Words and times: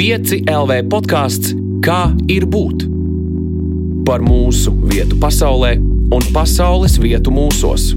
5 0.00 0.46
LV 0.48 0.76
podkāsts 0.88 1.50
Kā 1.84 2.14
ir 2.32 2.46
būt? 2.48 2.86
Par 4.08 4.22
mūsu 4.24 4.72
vietu 4.88 5.18
pasaulē 5.20 5.74
un 6.16 6.24
pasaules 6.32 6.94
vietu 7.02 7.28
mūsos. 7.36 7.90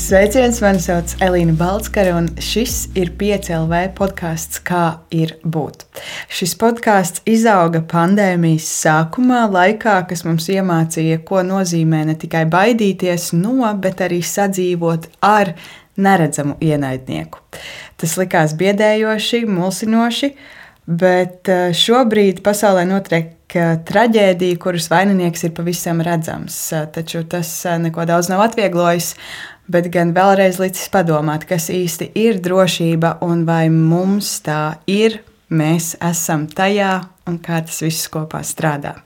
Sveiciens, 0.00 0.62
mani 0.64 0.80
sauc 0.80 1.12
Elīna 1.26 1.52
Balskara, 1.60 2.14
un 2.16 2.30
šis 2.40 2.78
ir 2.96 3.12
5LV 3.20 3.82
podkāsts 4.00 4.64
Kā 4.64 4.86
ir 5.12 5.36
būt. 5.44 5.84
Šis 6.32 6.56
podkāsts 6.56 7.20
izauga 7.28 7.84
pandēmijas 7.84 8.72
sākumā, 8.86 9.44
laikā, 9.52 10.00
kas 10.08 10.24
mums 10.24 10.48
iemācīja, 10.48 11.20
ko 11.28 11.44
nozīmē 11.44 12.06
ne 12.08 12.16
tikai 12.16 12.46
baidīties 12.48 13.34
no, 13.36 13.60
bet 13.84 14.00
arī 14.08 14.24
sadzīvot 14.24 15.12
ar 15.28 15.58
neredzamu 16.00 16.56
ienaidnieku. 16.64 17.44
Tas 18.04 18.18
likās 18.20 18.52
biedējoši, 18.60 19.46
mulsinoši, 19.48 20.28
bet 20.84 21.48
eh, 21.48 21.70
šobrīd 21.72 22.42
pasaulē 22.44 22.82
notiek 22.84 23.54
eh, 23.56 23.78
traģēdija, 23.88 24.58
kuras 24.60 24.90
vaininieks 24.92 25.46
ir 25.48 25.54
pavisam 25.56 26.02
redzams. 26.04 26.58
Eh, 26.76 26.82
taču 26.92 27.22
tas 27.24 27.48
neko 27.80 28.04
daudz 28.10 28.28
nav 28.28 28.42
atvieglojis, 28.44 29.14
bet 29.72 29.88
gan 29.94 30.12
vēlreiz 30.12 30.60
licis 30.60 30.92
padomāt, 30.92 31.48
kas 31.48 31.70
īsti 31.72 32.10
ir 32.26 32.42
drošība 32.44 33.16
un 33.24 33.46
vai 33.48 33.70
mums 33.72 34.36
tā 34.44 34.74
ir, 34.84 35.22
mēs 35.48 35.94
esam 36.04 36.44
tajā 36.52 36.98
un 37.24 37.40
kā 37.40 37.64
tas 37.64 37.80
viss 37.86 38.12
kopā 38.12 38.44
strādā. 38.44 38.98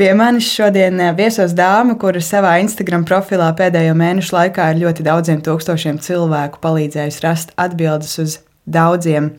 Pie 0.00 0.14
manis 0.16 0.46
šodien 0.48 0.96
viesos 1.12 1.52
dāma, 1.52 1.92
kura 2.00 2.22
savā 2.24 2.54
Instagram 2.62 3.02
profilā 3.04 3.50
pēdējo 3.58 3.92
mēnešu 4.00 4.32
laikā 4.32 4.70
ir 4.72 4.80
ļoti 4.86 5.04
daudziem 5.04 5.42
tūkstošiem 5.44 5.98
cilvēku 6.00 6.62
palīdzējusi 6.62 7.24
rast 7.26 7.52
atbildes 7.60 8.16
uz 8.22 8.38
daudziem 8.64 9.34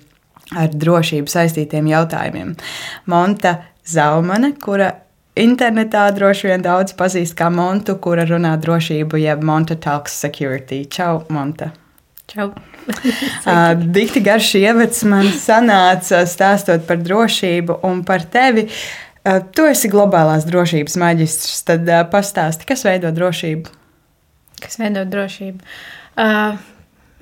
ar 0.54 0.70
drošību 0.70 1.32
saistītiem 1.32 1.90
jautājumiem. 1.90 2.54
Monta 3.10 3.56
Zaumane, 3.88 4.54
kura 4.62 4.92
internetā 5.40 6.06
droši 6.14 6.52
vien 6.52 6.62
daudz 6.62 6.94
pazīst 7.00 7.34
kā 7.40 7.50
Montu, 7.50 7.98
kura 8.04 8.28
runā 8.30 8.54
drošību, 8.62 9.18
jeb 9.24 9.42
Monta 9.48 9.80
Talks 9.82 10.22
Security. 10.22 10.84
Čau, 10.92 11.24
Monta! 11.34 11.72
Čau! 12.30 12.52
uh, 12.52 13.82
Dikti 13.98 14.22
garš 14.24 14.56
ievads 14.62 15.02
man 15.10 15.34
sanāca 15.36 16.22
stāstot 16.30 16.86
par 16.86 17.02
drošību 17.02 17.82
un 17.88 18.06
par 18.06 18.30
tevi. 18.30 18.70
Uh, 18.70 19.11
Eh, 19.11 19.11
tu 19.56 19.66
esi 19.70 19.90
globālās 19.92 20.48
drošības 20.50 20.98
maģistrs. 21.02 21.64
Tad 21.68 21.90
uh, 21.90 22.04
pastāsti, 22.10 22.66
kas 22.70 22.86
veido 22.88 23.12
drošību? 23.14 23.74
Kas 24.62 24.80
veido 24.82 25.04
drošību? 25.10 25.62
Uh, 26.22 26.58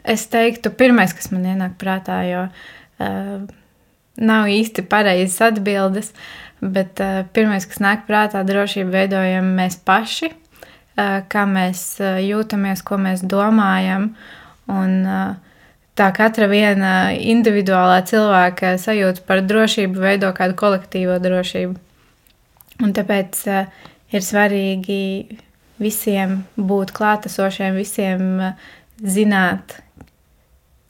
es 0.08 0.28
teiktu, 0.32 0.72
pirmais, 0.76 1.16
kas 1.16 1.32
man 1.34 1.48
ienāk 1.48 1.76
prātā, 1.82 2.22
jo 2.30 2.46
uh, 2.48 3.34
nav 4.20 4.52
īsti 4.52 4.86
pareizas 4.92 5.50
atbildes, 5.50 6.14
bet 6.64 7.04
uh, 7.04 7.26
pirmais, 7.36 7.68
kas 7.68 7.84
nāk 7.84 8.08
prātā, 8.08 8.46
drošību 8.48 8.96
veidojam 8.96 9.52
mēs 9.60 9.80
paši, 9.84 10.32
uh, 10.32 11.20
kā 11.28 11.46
mēs 11.52 11.84
uh, 12.00 12.16
jūtamies, 12.24 12.84
ko 12.88 13.00
mēs 13.02 13.28
domājam. 13.28 14.14
Un, 14.70 14.98
uh, 15.04 15.60
tā 16.00 16.10
katra 16.16 16.48
viena 16.48 17.12
individuālā 17.12 18.00
cilvēka 18.08 18.78
sajūta 18.80 19.28
par 19.28 19.44
drošību 19.44 20.00
veido 20.00 20.32
kādu 20.38 20.56
kolektīvo 20.60 21.20
drošību. 21.20 21.89
Un 22.84 22.96
tāpēc 22.96 23.40
uh, 23.52 23.68
ir 24.16 24.24
svarīgi 24.24 25.02
visiem 25.80 26.42
būt 26.56 26.94
klātesošiem, 26.96 27.78
visiem 27.80 28.26
uh, 28.40 28.68
zināt, 29.04 29.80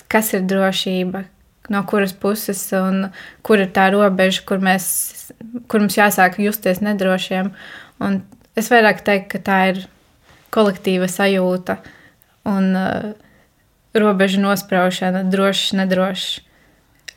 kas 0.10 0.34
ir 0.34 0.45
drošība, 0.50 1.23
no 1.70 1.84
kuras 1.90 2.14
puses 2.17 2.62
un 2.73 3.10
kur 3.45 3.62
ir 3.62 3.72
tā 3.73 3.90
robeža, 3.94 4.44
kur, 4.50 4.62
mēs, 4.64 4.90
kur 5.70 5.84
mums 5.84 5.98
jāsāk 5.98 6.40
justies 6.42 6.82
nedrošiem. 6.86 7.52
Un 8.02 8.22
es 8.58 8.70
vairāk 8.73 9.04
teiktu, 9.06 9.36
ka 9.36 9.44
tā 9.45 9.60
ir 9.73 9.82
kolektīva 10.54 11.10
sajūta 11.10 11.78
un 12.49 12.72
uh, 12.78 13.11
robežu 13.94 14.42
nospraušana, 14.42 15.26
drošs, 15.30 15.73
nedrošs. 15.78 16.30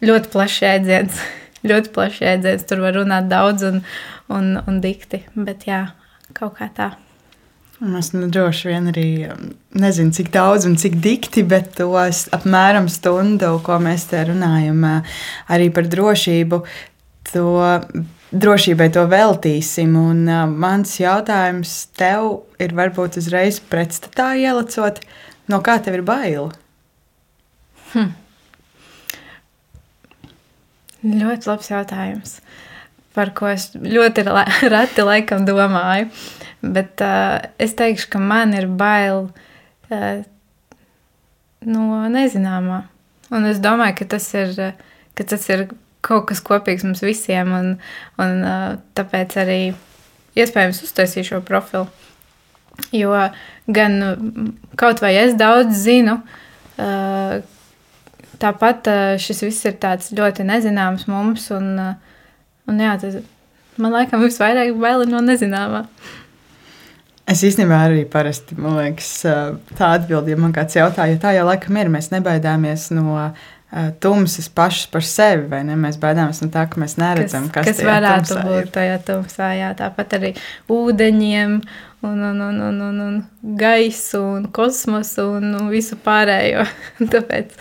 Ļoti 0.02 0.32
plašs 0.32 0.62
jēdziens, 0.64 1.20
ļoti 1.66 1.94
plašs 1.94 2.20
jēdziens. 2.24 2.66
Tur 2.68 2.82
var 2.84 2.96
runāt 2.98 3.30
daudz 3.30 3.64
un, 3.68 3.80
un, 4.32 4.52
un 4.66 4.82
dikti. 4.84 5.24
Bet 5.34 5.66
jā, 5.68 5.86
kaut 6.36 6.58
kā 6.58 6.70
tā. 6.74 6.92
Es 7.98 8.12
nu, 8.14 8.28
droši 8.30 8.68
vien 8.70 8.86
arī 8.92 9.06
um, 9.26 9.48
nezinu, 9.74 10.14
cik 10.14 10.28
daudz 10.30 10.68
un 10.68 10.76
cik 10.78 11.00
dikti, 11.02 11.42
bet 11.42 11.72
tos 11.80 12.28
apmēram 12.30 12.86
stundu, 12.92 13.56
ko 13.66 13.80
mēs 13.82 14.06
te 14.12 14.20
runājam, 14.28 14.84
uh, 14.86 15.16
arī 15.50 15.66
par 15.74 15.88
drošību, 15.90 16.60
to 17.32 17.48
drošībai 18.30 18.88
to 18.94 19.02
veltīsim. 19.10 19.98
Un 19.98 20.22
uh, 20.30 20.44
mans 20.46 20.94
jautājums 21.00 21.74
tev 21.98 22.44
ir 22.62 22.76
varbūt 22.78 23.18
uzreiz 23.18 23.58
pretstatā 23.58 24.30
ielicot, 24.38 25.02
no 25.50 25.58
kā 25.66 25.80
tev 25.82 25.98
ir 25.98 26.06
bail? 26.06 26.52
Hm. 27.96 28.12
Ļoti 31.02 31.50
labs 31.50 31.70
jautājums. 31.70 32.36
Par 33.16 33.32
ko 33.36 33.50
es 33.50 33.70
ļoti 33.74 34.24
reti 34.74 35.06
laikam 35.06 35.46
domāju. 35.48 36.10
Bet 36.62 37.02
uh, 37.02 37.42
es 37.58 37.74
teikšu, 37.78 38.12
ka 38.12 38.20
man 38.22 38.54
ir 38.54 38.68
bail 38.70 39.26
uh, 39.90 40.22
no 41.66 42.02
nezināmā. 42.12 42.84
Un 43.32 43.48
es 43.48 43.58
domāju, 43.64 43.96
ka 44.02 44.10
tas 44.14 44.28
ir, 44.38 44.52
ka 45.18 45.26
tas 45.26 45.48
ir 45.50 45.66
kaut 46.04 46.28
kas 46.30 46.42
kopīgs 46.44 46.86
mums 46.86 47.02
visiem. 47.02 47.50
Un, 47.56 47.72
un 48.22 48.44
uh, 48.46 48.68
tāpēc 48.94 49.36
arī 49.42 49.60
iespējams 50.38 50.82
uztaisīju 50.86 51.32
šo 51.32 51.42
profilu. 51.46 51.88
Jo 52.94 53.10
gan 53.68 53.98
kaut 54.80 55.02
vai 55.04 55.12
es 55.20 55.34
daudz 55.38 55.82
zinu, 55.84 56.20
uh, 56.80 57.42
tāpat 58.42 58.90
šis 59.22 59.44
viss 59.46 59.68
ir 59.70 59.78
ļoti 60.18 60.48
nezināms 60.48 61.06
mums. 61.10 61.46
Un, 61.54 61.78
Un 62.70 62.80
jā, 62.80 62.92
tas 63.00 63.22
man 63.80 63.94
laikam 63.94 64.22
visvairāk 64.22 64.74
bail 64.80 65.06
no 65.10 65.22
nezināmā. 65.24 65.86
Es 67.32 67.42
īstenībā 67.46 67.78
arī 67.86 68.02
parasti, 68.10 68.56
liekas, 68.58 69.10
tā 69.78 69.90
atbildi, 69.96 70.34
ja 70.34 70.38
man 70.38 70.54
kāds 70.54 70.76
jautā, 70.76 71.06
jo 71.10 71.18
tā 71.22 71.34
jau 71.36 71.46
laikam 71.46 71.78
ir, 71.80 71.90
mēs 71.92 72.10
nebaidāmies 72.12 72.90
no 72.96 73.14
tumsas 74.04 74.50
pašas 74.52 74.90
par 74.92 75.06
sevi, 75.06 75.46
vai 75.48 75.62
ne? 75.64 75.78
Mēs 75.80 75.96
baidāmies 76.02 76.42
no 76.42 76.50
tā, 76.52 76.66
ka 76.68 76.82
mēs 76.82 76.98
neredzam, 77.00 77.46
kas, 77.54 77.70
kas 77.70 77.80
varētu 77.86 78.36
būt 78.42 78.58
ir. 78.58 78.72
tajā 78.74 78.98
tumsā. 79.06 79.52
Jā, 79.56 79.70
tāpat 79.78 80.18
arī 80.18 80.34
ūdeņiem, 80.70 81.54
un, 82.04 82.26
un, 82.32 82.42
un, 82.50 82.60
un, 82.66 82.82
un, 82.90 83.00
un 83.06 83.56
gaisu, 83.58 84.20
un 84.40 84.50
kosmosu 84.52 85.30
un, 85.38 85.54
un 85.62 85.72
visu 85.72 85.96
pārējo. 86.04 86.66
Tāpēc 87.14 87.56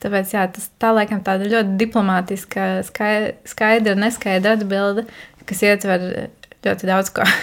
Tāpēc 0.00 0.30
jā, 0.32 0.46
tas 0.54 0.70
tā 0.80 0.94
laikam 0.96 1.20
tāda 1.24 1.48
ļoti 1.50 1.76
diplomātiska, 1.80 2.70
skaidra, 2.88 3.96
neskaidra 3.98 4.56
atbilde, 4.56 5.04
kas 5.48 5.60
ietver 5.66 6.06
ļoti 6.64 6.88
daudz 6.88 7.12
ko. 7.16 7.26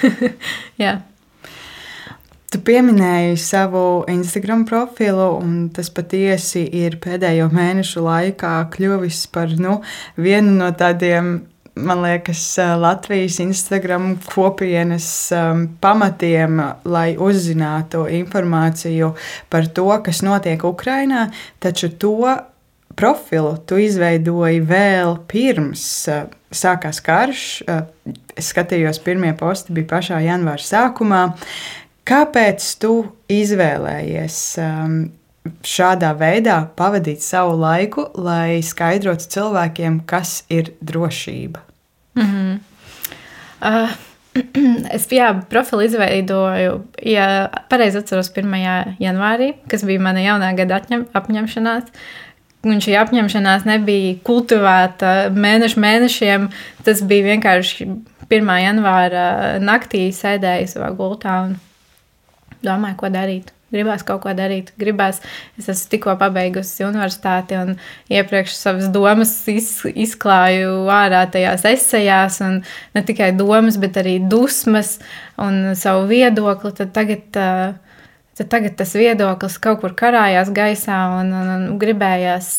Tu 2.47 2.61
pieminēji 2.63 3.33
savu 3.43 4.05
Instagram 4.07 4.61
profilu, 4.69 5.33
un 5.35 5.65
tas 5.75 5.89
patiesi 5.91 6.61
ir 6.79 6.95
pēdējo 7.03 7.49
mēnešu 7.51 8.05
laikā 8.05 8.53
kļuvis 8.71 9.25
par 9.35 9.51
nu, 9.59 9.81
vienu 10.15 10.53
no 10.61 10.69
tādiem 10.71 11.41
man 11.77 12.01
liekas, 12.01 12.41
Latvijas 12.79 13.39
Instagram 13.39 14.15
kopienas 14.33 15.31
um, 15.35 15.65
pamatiem, 15.81 16.59
lai 16.87 17.15
uzzinātu 17.19 18.05
informāciju 18.19 19.13
par 19.51 19.67
to, 19.67 19.87
kas 20.05 20.23
notiek 20.25 20.63
Ukrajinā, 20.67 21.27
taču 21.63 21.89
to 21.99 22.35
profilu 22.97 23.57
tu 23.69 23.77
izveidoji 23.81 24.63
vēl 24.65 25.19
pirms 25.29 25.83
uh, 26.11 26.25
sākās 26.51 27.01
karš. 27.05 27.45
Uh, 27.67 28.15
es 28.37 28.53
skatījos, 28.53 29.01
pirmie 29.05 29.33
posti 29.37 29.75
bija 29.77 29.91
pašā 29.97 30.21
janvāra 30.25 30.63
sākumā. 30.63 31.23
Kāpēc 32.07 32.67
tu 32.81 32.93
izvēlējies 33.33 34.41
um, 34.63 34.99
šādā 35.65 36.13
veidā 36.17 36.57
pavadīt 36.77 37.23
savu 37.25 37.55
laiku, 37.61 38.07
lai 38.17 38.59
skaidrotu 38.65 39.29
cilvēkiem, 39.33 40.01
kas 40.09 40.43
ir 40.49 40.73
drošība? 40.81 41.63
Mm 42.17 42.27
-hmm. 42.27 42.59
uh, 43.61 43.97
es 44.95 45.07
jā, 45.11 45.31
profilu 45.49 45.81
izveidoju, 45.87 46.83
ja 47.05 47.49
pareizi 47.69 48.01
atceros, 48.01 48.31
1. 48.35 48.53
janvārī, 49.01 49.53
kas 49.69 49.85
bija 49.87 50.03
mana 50.03 50.23
jaunā 50.23 50.53
gada 50.57 50.81
atņem, 50.81 51.07
apņemšanās. 51.17 51.91
Un 52.67 52.81
šī 52.83 52.97
apņemšanās 52.99 53.67
nebija 53.69 54.15
kultivēta 54.27 55.29
mēnešu 55.31 55.79
mēnešiem. 55.79 56.49
Tas 56.83 57.03
bija 57.05 57.29
vienkārši 57.31 57.87
1. 58.29 58.49
janvāra 58.63 59.27
naktī 59.63 60.07
sēdēju 60.11 60.71
savā 60.73 60.89
gultā 60.97 61.37
un 61.45 61.53
domāju, 62.65 62.97
ko 62.99 63.11
darīt. 63.13 63.53
Gribās 63.73 64.03
kaut 64.07 64.21
ko 64.23 64.33
darīt, 64.37 64.71
gribās. 64.79 65.19
Es 65.59 65.67
esmu 65.71 65.91
tikko 65.91 66.15
pabeigusi 66.19 66.85
universitāti 66.87 67.57
un 67.59 67.75
iepriekš 68.13 68.55
savas 68.55 68.89
domas 68.93 69.33
iz, 69.51 69.71
izklāju 69.91 70.87
ārā 70.93 71.25
tajās 71.33 71.65
esejās, 71.67 72.39
un 72.45 72.61
ne 72.95 73.05
tikai 73.07 73.33
domas, 73.37 73.79
bet 73.81 73.99
arī 74.01 74.17
dusmas 74.23 74.97
un 75.41 75.75
savu 75.79 76.07
viedokli. 76.11 76.73
Tad 76.77 76.93
tagad, 76.95 77.25
tad 77.33 78.51
tagad 78.53 78.77
tas 78.79 78.95
viedoklis 78.97 79.59
kaut 79.63 79.83
kur 79.83 79.95
karājās 79.97 80.53
gaisā 80.55 80.99
un, 81.19 81.33
un, 81.35 81.55
un 81.55 81.81
gribējās, 81.81 82.51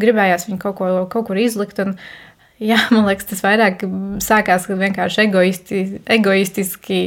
gribējās 0.00 0.48
viņu 0.48 0.60
kaut, 0.62 0.80
ko, 0.80 0.90
kaut 1.12 1.30
kur 1.30 1.40
izlikt. 1.40 1.80
Un, 1.84 1.96
Jā, 2.60 2.76
man 2.92 3.06
liekas, 3.08 3.24
tas 3.30 3.40
vairāk 3.40 3.86
sākās, 4.20 4.66
vienkārši 4.68 5.22
egoisti, 5.24 5.78
egoistiski 6.12 7.00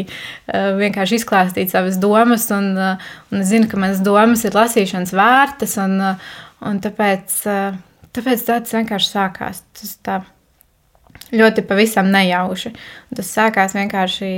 vienkārši 0.49 1.19
izklāstīt 1.19 1.73
savas 1.73 1.99
domas. 2.01 2.47
Un, 2.55 2.71
un 2.73 3.41
es 3.43 3.51
zinu, 3.51 3.69
ka 3.69 3.77
manas 3.77 4.01
domas 4.01 4.41
ir 4.47 4.57
lasīšanas 4.57 5.13
vērtas, 5.13 5.77
un, 5.83 5.99
un 6.65 6.81
tāpēc, 6.81 7.37
tāpēc 8.17 8.47
tas 8.49 8.73
vienkārši 8.79 9.11
sākās. 9.13 9.61
Tas 9.77 9.93
tā 10.01 10.17
ļoti 11.37 11.65
pavisam 11.69 12.09
nejauši. 12.13 12.73
Tas 13.13 13.31
sākās 13.37 13.77
vienkārši 13.77 14.33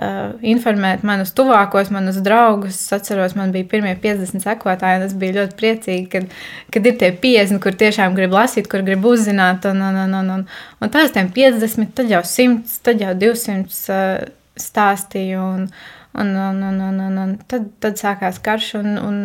uh, 0.00 0.34
informēt 0.54 1.04
manus 1.06 1.32
tuvākos, 1.36 1.90
manus 1.94 2.20
draugus. 2.24 2.78
Es 2.78 2.94
atceros, 2.96 3.36
man 3.38 3.52
bija 3.54 3.68
pirmie 3.70 3.94
50 4.02 4.44
sekotāji, 4.44 5.00
un 5.00 5.06
es 5.08 5.16
biju 5.18 5.38
ļoti 5.38 5.58
priecīga, 5.60 6.06
kad, 6.12 6.38
kad 6.74 6.88
ir 6.90 6.96
tie 7.00 7.10
50, 7.24 7.62
kur 7.64 7.76
tiešām 7.84 8.16
grib 8.18 8.34
lasīt, 8.34 8.70
kur 8.70 8.84
grib 8.86 9.04
uzzināt. 9.08 9.66
Un, 9.70 9.82
un, 9.84 10.00
un, 10.04 10.16
un, 10.20 10.32
un, 10.38 10.46
un 10.80 10.94
pēc 10.94 11.14
tam 11.16 11.30
50, 11.34 11.92
tad 11.98 12.12
jau 12.12 12.22
100, 12.34 12.78
tad 12.86 13.04
jau 13.04 13.14
200 13.24 13.78
uh, 13.94 14.32
stāstīju. 14.60 15.44
Un, 15.58 15.68
un, 16.14 16.34
un, 16.48 16.62
un, 16.70 16.80
un, 16.88 17.02
un, 17.08 17.22
un 17.26 17.36
tad, 17.50 17.68
tad 17.82 17.98
sākās 18.00 18.40
karš, 18.42 18.74
un, 18.80 18.94
un, 19.02 19.22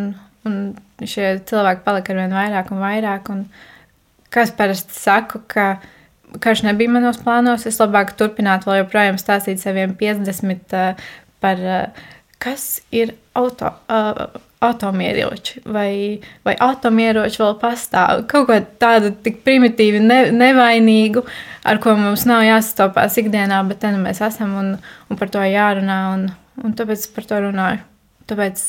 un 0.50 0.60
šie 1.06 1.38
cilvēki 1.50 1.86
palika 1.86 2.14
ar 2.14 2.24
vien 2.24 2.36
vairāk 2.36 2.74
un 2.74 2.82
vairāk. 2.84 3.32
Un, 3.34 3.46
kā 4.34 4.46
es 4.46 4.54
parasti 4.56 4.98
saku, 4.98 5.42
ka 5.50 5.72
karš 6.44 6.64
nebija 6.68 6.92
manos 6.94 7.22
plānos. 7.24 7.66
Es 7.70 7.80
labāk 7.82 8.14
turpinātu 8.20 8.70
vēl 8.70 8.84
joprojām 8.84 9.18
stāstīt 9.22 9.62
saviem 9.62 9.96
50 10.00 10.78
uh, 10.78 11.10
par, 11.44 11.64
uh, 11.64 12.06
kas 12.42 12.80
ir 12.92 13.16
auto. 13.38 13.74
Uh, 13.90 14.46
Atomieroči 14.60 15.62
vai, 15.72 16.20
vai 16.44 16.54
atomieroči 16.60 17.40
vēl 17.40 17.54
pastāv. 17.62 18.26
Kaut 18.28 18.50
ko 18.50 18.58
tādu 18.82 19.14
tik 19.24 19.38
primitīvu, 19.46 20.02
ne, 20.04 20.18
nevainīgu, 20.36 21.24
ar 21.64 21.80
ko 21.80 21.94
mums 21.96 22.26
nav 22.28 22.44
jāsastopās 22.44 23.16
ikdienā, 23.22 23.62
bet 23.70 23.80
te 23.80 23.94
nu 23.96 24.02
mēs 24.04 24.20
esam 24.28 24.58
un, 24.60 24.74
un 25.08 25.22
par 25.22 25.32
to 25.32 25.46
jārunā. 25.48 26.02
Un, 26.12 26.28
un 26.60 26.76
tāpēc 26.76 27.08
par 27.16 27.30
to 27.30 27.40
runāju. 27.46 27.80
Tāpēc 28.28 28.66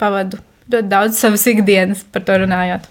pavadu 0.00 0.40
ļoti 0.72 0.88
daudz 0.88 1.20
savas 1.20 1.44
ikdienas 1.50 2.06
par 2.08 2.24
to 2.24 2.40
runājot. 2.46 2.88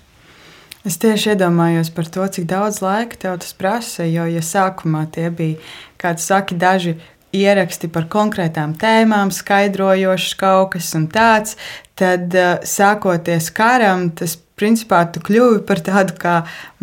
Es 0.88 0.98
tieši 0.98 1.36
iedomājos 1.36 1.92
par 1.94 2.07
to, 2.10 2.25
cik 2.25 2.48
daudz 2.50 2.80
laika 2.81 3.19
tev 3.22 3.39
tas 3.44 3.54
prasa. 3.54 4.07
Jo, 4.10 4.25
ja 4.25 4.42
sākumā 4.42 5.06
tie 5.13 5.30
bija, 5.30 5.60
kā 6.01 6.16
tu 6.18 6.25
saki, 6.25 6.57
daži 6.57 6.95
ieraksti 7.38 7.89
par 7.94 8.07
konkrētām 8.12 8.74
tēmām, 8.80 9.31
skaidrojošs 9.31 10.33
kaut 10.39 10.74
kas 10.74 10.89
tāds, 11.13 11.56
tad 11.95 12.33
eh, 12.36 12.57
sākoties 12.68 13.51
karam, 13.56 14.10
tas 14.18 14.36
principā 14.62 15.01
tu 15.10 15.22
kļuvi 15.25 15.63
par 15.66 15.81
tādu 15.81 16.16
kā 16.22 16.36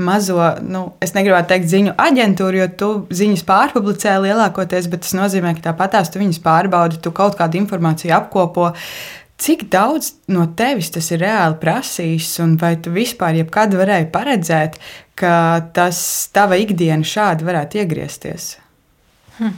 mazo, 0.02 0.38
nu, 0.66 0.84
es 1.04 1.14
negribētu 1.14 1.52
teikt, 1.52 1.68
ziņu 1.70 1.94
aģentūru, 2.00 2.62
jo 2.62 2.68
tu 2.80 2.90
ziņas 3.20 3.44
pārpublicē 3.46 4.16
lielākoties, 4.24 4.88
bet 4.90 5.04
tas 5.06 5.14
nozīmē, 5.18 5.54
ka 5.58 5.68
tāpatās 5.70 6.10
tu 6.10 6.22
viņas 6.22 6.42
pārbaudi, 6.42 6.98
tu 7.02 7.14
kaut 7.14 7.38
kādu 7.38 7.60
informāciju 7.60 8.16
apkopo. 8.18 8.72
Cik 9.38 9.68
daudz 9.70 10.12
no 10.34 10.48
tevis 10.58 10.90
tas 10.90 11.12
ir 11.14 11.22
reāli 11.22 11.60
prasījis, 11.62 12.32
un 12.42 12.56
vai 12.58 12.72
tu 12.82 12.90
vispār 12.90 13.38
jebkad 13.38 13.76
varēji 13.78 14.08
paredzēt, 14.14 14.80
ka 15.18 15.34
tas 15.76 16.00
tava 16.34 16.58
ikdiena 16.58 17.06
šādi 17.06 17.46
varētu 17.46 17.78
iegriezties? 17.78 18.50
Hmm. 19.38 19.54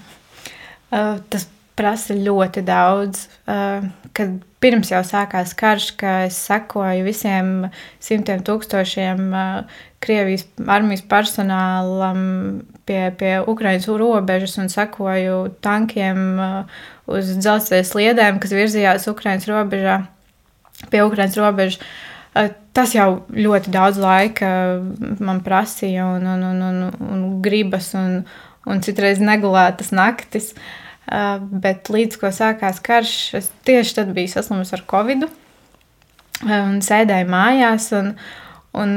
Uh, 0.90 1.16
tas 1.32 1.48
prasa 1.80 2.16
ļoti 2.16 2.64
daudz. 2.66 3.24
Uh, 3.48 3.88
kad 4.16 4.36
pirms 4.60 4.92
jau 4.92 5.00
sākās 5.06 5.54
karš, 5.56 5.92
ka 6.00 6.16
es 6.26 6.36
sekoju 6.50 7.06
visiem 7.06 7.70
simtiem 8.02 8.44
tūkstošiem 8.44 9.30
uh, 9.32 9.80
Krievijas 10.00 10.46
armijas 10.68 11.02
personālam 11.08 12.20
pie, 12.88 13.02
pie 13.18 13.34
Ukraiņas 13.48 13.90
robežas 14.00 14.56
un 14.62 14.72
sekoju 14.72 15.42
tankiem. 15.64 16.24
Uh, 16.38 16.88
uz 17.10 17.32
dzelzceļa 17.40 17.86
sliedēm, 17.86 18.38
kas 18.42 18.54
virzījās 18.54 19.08
Ukraiņas 19.10 19.48
robežā, 19.50 19.96
pie 20.92 21.02
Ukraiņas 21.06 21.38
robežas. 21.40 21.80
Eh, 22.38 22.52
tas 22.76 22.94
jau 22.94 23.24
ļoti 23.34 23.72
daudz 23.74 23.98
laika 24.00 24.50
man 25.18 25.42
prasīja, 25.46 26.06
un, 26.16 26.28
un, 26.30 26.44
un, 26.52 26.62
un, 26.68 27.08
un 27.10 27.24
gribas, 27.42 27.90
un, 27.98 28.22
un 28.70 28.84
citreiz 28.84 29.22
negulētas 29.22 29.92
naktis. 29.96 30.54
Bet 31.10 31.88
līdz 31.90 32.20
ko 32.20 32.28
sākās 32.30 32.76
karš, 32.86 33.12
es 33.34 33.48
tieši 33.66 33.96
tad 33.96 34.12
biju 34.14 34.30
saslimusi 34.30 34.76
ar 34.76 34.84
covid 34.92 35.24
un 36.46 36.76
sēdēju 36.86 37.26
mājās. 37.32 37.88
Un, 37.98 38.12
un 38.78 38.96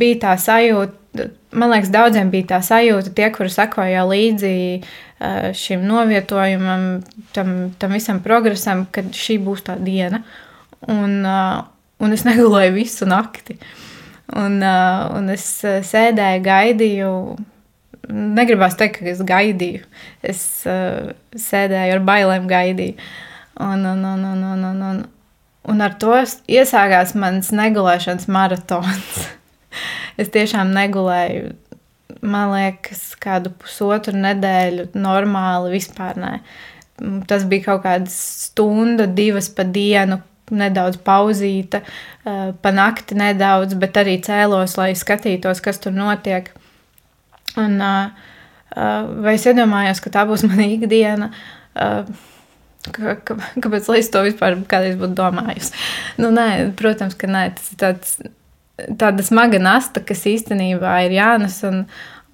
bija 0.00 0.20
tā 0.26 0.36
sajūta, 0.40 1.30
man 1.56 1.72
liekas, 1.72 1.92
daudziem 1.94 2.30
bija 2.32 2.56
tā 2.56 2.62
sajūta, 2.64 3.14
tie, 3.16 3.30
kuri 3.32 3.52
sekoja 3.52 4.04
līdzi 4.08 4.56
Eh, 5.20 5.54
šim 5.54 5.86
novietojumam, 5.86 7.02
tam, 7.32 7.74
tam 7.78 7.92
visam 7.96 8.18
progresam, 8.20 8.84
kad 8.92 9.08
šī 9.16 9.38
būs 9.40 9.62
tā 9.64 9.78
diena. 9.80 10.20
Un, 10.92 11.22
eh, 11.24 11.62
un 12.04 12.12
es 12.12 12.24
negulēju 12.28 12.74
visu 12.76 13.08
nakti. 13.08 13.56
Un, 14.36 14.58
un 14.60 15.30
es 15.30 15.46
sēdēju, 15.62 16.42
gaidīju. 16.44 17.10
Negribās 18.10 18.74
teikt, 18.76 18.98
ka 18.98 19.12
es 19.12 19.20
gaidīju. 19.22 19.84
Es 20.26 20.40
uh, 20.66 21.12
sēdēju 21.30 21.94
ar 21.94 22.02
bailēm, 22.06 22.48
gaidīju. 22.50 22.96
Un, 23.62 23.86
un, 23.86 24.02
un, 24.02 24.24
un, 24.32 24.42
un, 24.50 24.64
un, 24.66 24.82
un, 24.88 24.98
un 25.68 25.84
ar 25.84 25.96
to 26.00 26.14
iesākās 26.48 27.14
mans 27.18 27.52
negulēšanas 27.54 28.28
maratons. 28.32 29.22
es 30.20 30.32
tiešām 30.34 30.72
negulēju 30.74 31.54
man 32.26 32.52
liekas, 32.54 33.10
kādu 33.20 33.52
pusotru 33.60 34.16
nedēļu 34.16 34.90
normāli 34.98 35.74
vispār 35.76 36.18
nē. 36.20 36.32
Tas 37.28 37.44
bija 37.48 37.70
kaut 37.70 37.84
kāda 37.84 38.10
stunda, 38.12 39.06
divas 39.06 39.50
pa 39.52 39.66
dienu, 39.68 40.20
nedaudz 40.50 41.00
pauzīta, 41.04 41.82
eh, 41.82 42.52
pa 42.62 42.72
nakti 42.72 43.18
nedaudz, 43.18 43.74
bet 43.74 43.98
arī 44.00 44.20
cēlos, 44.22 44.76
lai 44.78 44.92
skatītos, 44.94 45.62
kas 45.62 45.78
tur 45.78 45.92
notiek. 45.92 46.48
Un, 47.56 47.80
eh, 47.80 48.10
eh, 48.76 49.02
vai 49.22 49.34
es 49.34 49.44
iedomājos, 49.44 50.00
ka 50.00 50.10
tā 50.10 50.26
būs 50.26 50.46
mana 50.48 50.62
ikdiena? 50.62 51.32
Ka, 52.94 53.16
ka, 53.26 53.36
kāpēc 53.62 53.88
es 53.98 54.10
to 54.12 54.22
vispār 54.26 54.58
kādreiz 54.70 54.98
būtu 55.00 55.16
domājusi? 55.18 55.72
Nu, 56.22 56.30
nē, 56.34 56.72
protams, 56.78 57.16
ka 57.18 57.30
nē, 57.30 57.48
tas 57.58 57.72
ir 57.72 57.80
tāds 57.82 58.18
tāda 58.76 59.24
smaga 59.24 59.60
nasta, 59.62 60.02
kas 60.04 60.26
īstenībā 60.28 60.98
ir 61.06 61.16
jānes. 61.16 61.58
Un, 61.66 61.84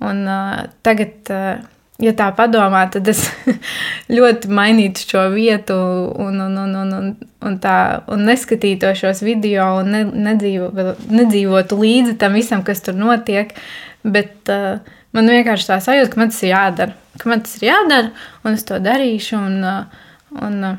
un, 0.02 0.22
uh, 0.26 0.64
tagaad, 0.86 1.30
uh, 1.30 1.60
ja 2.02 2.14
tā 2.18 2.28
padomā, 2.36 2.84
tad 2.92 3.08
es 3.12 3.24
ļoti 4.16 4.50
mainītu 4.52 5.06
šo 5.12 5.26
vietu 5.34 5.76
un, 6.22 6.40
un, 6.46 6.56
un, 6.64 6.74
un, 6.82 6.96
un, 6.98 7.12
un, 7.46 7.60
tā, 7.62 7.76
un 8.12 8.26
neskatītu 8.28 8.90
šos 8.98 9.22
video 9.26 9.68
un 9.80 9.92
ne, 9.94 10.02
nedzīvo, 10.30 10.72
nedzīvotu 11.12 11.78
līdzi 11.78 12.18
tam 12.20 12.38
visam, 12.38 12.66
kas 12.66 12.82
tur 12.84 12.98
notiek. 12.98 13.54
Bet 14.02 14.50
uh, 14.50 14.80
man 15.14 15.30
vienkārši 15.30 15.70
tā 15.70 15.78
sajūta, 15.84 16.14
ka 16.14 16.22
man 16.24 16.34
tas 16.34 16.42
ir 16.42 16.56
jādara. 16.56 16.98
Ka 17.20 17.28
man 17.28 17.44
tas 17.44 17.58
ir 17.60 17.68
jādara, 17.70 18.08
un 18.42 18.56
es 18.56 18.64
to 18.66 18.80
darīšu. 18.82 19.38
Un, 19.38 19.60
uh, 19.62 20.08
un, 20.40 20.58
uh, 20.64 20.76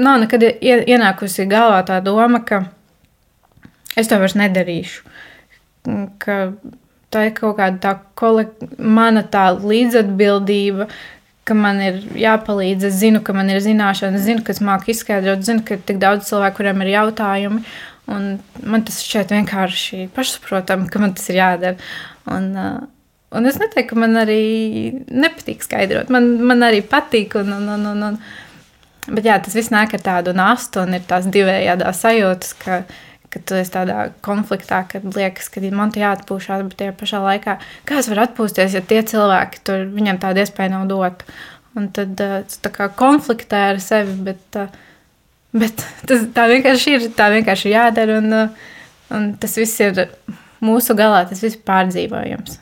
nav 0.00 0.20
nekad 0.22 0.44
ienākusi 0.62 1.48
galvā 1.50 1.82
tā 1.88 2.00
doma, 2.04 2.42
ka 2.46 2.64
es 3.98 4.08
to 4.08 4.18
vairs 4.20 4.36
nedarīšu. 4.38 5.02
Ka 6.22 6.38
tā 7.12 7.26
ir 7.28 7.34
kaut 7.36 7.58
kāda 7.60 7.80
tā 7.82 7.96
kolek... 8.18 8.54
mana 8.78 9.24
tā 9.26 9.50
līdzatbildība, 9.58 10.88
ka 11.48 11.56
man 11.58 11.80
ir 11.82 12.00
jāpalīdz. 12.16 12.88
Es 12.88 13.00
zinu, 13.02 13.22
ka 13.24 13.34
man 13.36 13.50
ir 13.52 13.60
zināšanas, 13.64 14.24
zinu, 14.24 14.44
ka 14.46 14.54
es 14.54 14.62
māku 14.64 14.92
izskaidrot, 14.94 15.44
zinu, 15.46 15.64
ka 15.66 15.76
ir 15.76 15.84
tik 15.86 16.00
daudz 16.02 16.30
cilvēku, 16.30 16.60
kuriem 16.60 16.84
ir 16.84 16.94
jautājumi. 16.94 17.64
Un 18.12 18.32
man 18.66 18.82
tas 18.86 18.98
šķiet 19.04 19.34
vienkārši 19.34 20.08
pašsaprotami, 20.16 20.88
ka 20.90 21.02
man 21.02 21.14
tas 21.18 21.28
ir 21.30 21.38
jādara. 21.38 21.90
Un, 22.30 22.48
uh, 22.58 22.80
un 23.36 23.50
es 23.50 23.58
neteiktu, 23.60 23.92
ka 23.92 24.00
man 24.02 24.18
arī 24.22 24.40
nepatīk 25.10 25.62
skaidrot. 25.66 26.10
Man, 26.14 26.34
man 26.46 26.64
arī 26.66 26.82
patīk. 26.86 27.36
Un, 27.42 27.52
un, 27.58 27.68
un, 27.76 27.86
un, 27.92 28.08
un. 28.10 28.18
Bet 29.08 29.26
jā, 29.26 29.38
tas 29.42 29.56
viss 29.58 29.72
nāk 29.74 29.96
ar 29.96 30.04
tādu 30.04 30.34
nastu 30.36 30.84
un 30.84 30.94
ir 30.94 31.02
tās 31.08 31.26
divējādas 31.32 32.04
sajūtas, 32.04 32.52
ka, 32.60 32.82
ka 33.32 33.42
tu 33.48 33.56
esi 33.58 33.74
tādā 33.74 34.04
konfliktā, 34.22 34.84
kad 34.90 35.08
liekas, 35.16 35.50
ka 35.50 35.62
man 35.74 35.90
te 35.90 36.04
jāatpūšas, 36.04 36.62
bet 36.68 36.78
tajā 36.78 36.94
pašā 37.00 37.24
laikā, 37.24 37.56
kā 37.88 37.98
es 37.98 38.10
varu 38.12 38.26
atpūsties, 38.28 38.78
ja 38.78 38.84
tie 38.86 39.02
cilvēki 39.02 39.64
tur 39.66 39.88
viņam 39.90 40.22
tādu 40.22 40.44
iespēju 40.44 40.76
nav 40.76 40.86
dot. 40.92 41.26
Un 41.72 41.88
tad 41.88 42.14
tu 42.20 42.56
tā 42.62 42.70
kā 42.70 42.90
konfliktē 42.94 43.70
ar 43.72 43.78
sevi, 43.80 44.12
bet, 44.28 44.44
uh, 44.60 44.68
Bet 45.52 45.84
tas, 46.08 46.24
tā 46.32 46.46
vienkārši 46.48 46.96
ir. 46.96 47.08
Tā 47.16 47.28
vienkārši 47.34 47.68
ir 47.68 47.76
jādara. 47.76 48.18
Un, 48.22 48.36
un 49.12 49.30
tas 49.40 49.56
viss 49.60 49.80
ir 49.84 50.06
mūsu 50.64 50.96
galā, 50.98 51.26
tas 51.28 51.42
viss 51.44 51.58
ir 51.58 51.64
pārdzīvojams. 51.68 52.58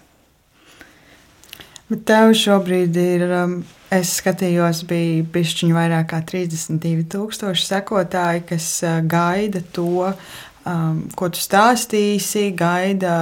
Bet 1.91 2.05
tev 2.07 2.33
šobrīd 2.39 2.95
ir, 3.03 3.25
um, 3.35 3.55
es 3.91 4.13
skatījos, 4.21 4.85
bija 4.87 5.25
pišķiņu 5.35 5.75
vairāk 5.75 6.13
kā 6.13 6.21
32,000 6.23 7.65
sekotāji, 7.67 8.45
kas 8.53 8.67
uh, 8.87 9.01
gaida 9.03 9.63
to, 9.75 10.13
um, 10.71 11.01
ko 11.19 11.31
tu 11.35 11.43
stāstīsi, 11.43 12.53
gaida 12.55 13.17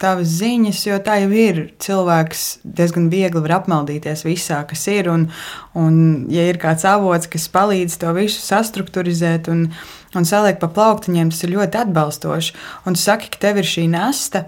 tavas 0.00 0.34
ziņas, 0.40 0.82
jo 0.84 0.98
tā 1.04 1.16
jau 1.22 1.30
ir. 1.32 1.60
Cilvēks 1.80 2.42
diezgan 2.76 3.06
viegli 3.12 3.40
var 3.44 3.60
apmaldīties 3.60 4.24
visā, 4.26 4.60
kas 4.68 4.84
ir. 4.92 5.08
Un, 5.12 5.28
un 5.78 5.96
ja 6.32 6.44
ir 6.50 6.58
kāds 6.60 6.84
avots, 6.88 7.30
kas 7.30 7.48
palīdz 7.54 7.96
to 8.02 8.12
visu 8.16 8.42
sastruktūrizēt 8.44 9.48
un, 9.52 9.68
un 10.12 10.28
salikt 10.28 10.60
pa 10.60 10.68
plauktiņiem, 10.76 11.32
tas 11.32 11.46
ir 11.46 11.54
ļoti 11.54 11.80
atbalstoši. 11.86 12.58
Un 12.84 12.98
tu 12.98 13.04
saki, 13.04 13.32
ka 13.32 13.46
tev 13.46 13.62
ir 13.62 13.70
šī 13.70 13.88
nasta. 13.94 14.44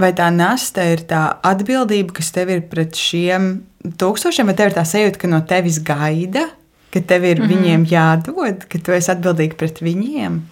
Vai 0.00 0.10
tā 0.16 0.26
nasta 0.34 0.82
ir 0.90 1.04
tā 1.06 1.36
atbildība, 1.46 2.16
kas 2.16 2.32
tev 2.34 2.50
ir 2.50 2.64
pret 2.70 2.98
šiem 2.98 3.62
tūkstošiem, 4.00 4.48
vai 4.50 4.56
tev 4.58 4.72
ir 4.72 4.76
tā 4.78 4.82
sajūta, 4.88 5.20
ka 5.22 5.30
no 5.30 5.38
tevis 5.46 5.78
gaida, 5.86 6.48
ka 6.90 7.00
tev 7.00 7.24
ir 7.24 7.38
mm 7.38 7.44
-hmm. 7.44 7.52
viņiem 7.52 7.86
jādod, 7.90 8.66
ka 8.68 8.78
tu 8.78 8.92
esi 8.92 9.10
atbildīga 9.10 9.54
pret 9.56 9.80
viņiem? 9.80 10.42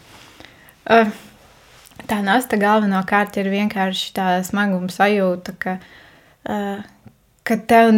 Uh 0.90 1.10
tā 2.08 2.20
nasta 2.24 2.58
galvenokārt 2.60 3.36
ir 3.40 3.50
vienkārši 3.52 4.12
tā 4.16 4.28
smaguma 4.46 4.90
sajūta, 4.92 5.54
ka, 5.60 5.76
uh, 6.48 6.82
ka 7.46 7.58
tev, 7.68 7.92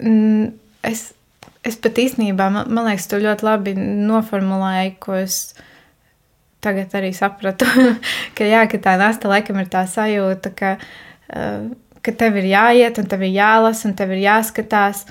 mm, 0.00 0.48
es, 0.90 1.06
es 1.66 1.78
pat 1.80 2.00
īstenībā, 2.04 2.50
man, 2.54 2.70
man 2.70 2.90
liekas, 2.90 3.08
tu 3.10 3.20
ļoti 3.22 3.46
labi 3.46 3.76
noformulēji, 3.78 4.96
ko 5.02 5.18
es 5.22 5.38
tagad 6.64 6.94
arī 6.96 7.12
sapratu, 7.16 7.68
ka 8.36 8.48
jā, 8.48 8.64
ka 8.70 8.80
tā 8.82 8.96
nasta 9.00 9.30
laikam 9.30 9.60
ir 9.62 9.70
tā 9.72 9.84
sajūta, 9.90 10.52
ka, 10.56 10.74
uh, 11.36 11.68
ka 12.04 12.16
tev 12.20 12.40
ir 12.40 12.50
jāiet 12.54 12.98
un 13.00 13.08
tev 13.10 13.24
ir 13.26 13.36
jālasa 13.36 13.88
un 13.90 13.96
tev 13.98 14.14
ir 14.16 14.24
jāskatās, 14.24 15.04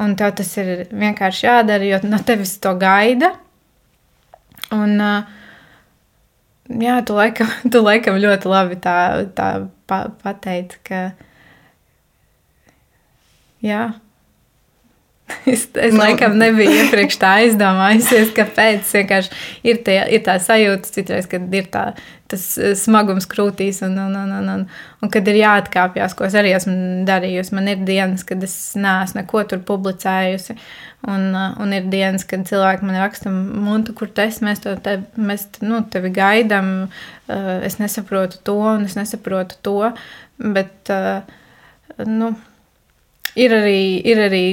un 0.00 0.16
tev 0.18 0.34
tas 0.38 0.54
ir 0.62 0.86
vienkārši 0.90 1.46
jādara, 1.46 1.86
jo 1.90 2.00
no 2.08 2.22
tevis 2.26 2.56
to 2.62 2.74
gaida. 2.80 3.34
Un, 4.74 4.94
uh, 5.02 5.40
jā, 6.78 7.00
tu 7.06 7.16
laikam, 7.18 7.50
tu 7.72 7.82
laikam 7.82 8.20
ļoti 8.22 8.50
labi 8.50 8.78
tā, 8.82 8.96
tā 9.34 9.50
pa, 9.90 10.04
pateici, 10.22 10.78
ka 10.86 11.02
jā. 13.64 13.88
Es, 15.50 15.68
es 15.74 15.94
no. 15.94 16.02
laikam 16.02 16.36
nebiju 16.38 16.72
iepriekš 16.84 17.18
tā 17.20 17.32
aizdomājusies, 17.44 18.32
kāpēc. 18.36 18.88
Vienkārši 18.96 19.30
ir, 19.66 19.80
tie, 19.86 19.98
ir 20.14 20.24
tā 20.26 20.36
sajūta, 20.42 20.90
citreiz, 20.94 21.28
kad 21.30 21.54
ir 21.56 21.68
tā, 21.72 21.84
tas 22.30 22.44
eh, 22.58 22.74
smagums 22.78 23.28
krūtīs, 23.30 23.80
un, 23.86 23.96
un, 23.98 24.16
un, 24.20 24.34
un, 24.36 24.50
un, 24.54 24.66
un 25.00 25.12
kad 25.12 25.26
ir 25.30 25.40
jāatkāpjas, 25.40 26.14
ko 26.18 26.26
es 26.28 26.36
arī 26.38 26.54
esmu 26.56 26.76
darījusi. 27.08 27.56
Man 27.56 27.70
ir 27.72 27.82
dienas, 27.86 28.24
kad 28.28 28.42
es 28.46 28.56
neesmu 28.78 29.22
neko 29.22 29.44
tur 29.50 29.64
publicējusi. 29.66 30.58
Un, 31.08 31.30
uh, 31.32 31.54
un 31.64 31.70
ir 31.72 31.86
dienas, 31.88 32.26
kad 32.28 32.44
cilvēki 32.44 32.84
man 32.84 32.98
raksta, 33.00 33.30
Monta, 33.32 33.94
kur 33.96 34.10
esi, 34.20 34.44
mēs, 34.44 34.60
te, 34.60 34.98
mēs 35.16 35.46
nu, 35.64 35.80
tevi 35.88 36.10
gaidām, 36.12 36.74
uh, 36.90 37.54
es 37.64 37.78
nesaprotu 37.80 38.42
to, 38.44 38.58
un 38.74 38.84
es 38.84 38.98
nesaprotu 39.00 39.56
to. 39.64 39.78
Bet, 40.40 40.92
nu, 42.08 42.34
ir 43.38 43.54
arī, 43.54 43.80
ir 44.06 44.22
arī 44.26 44.44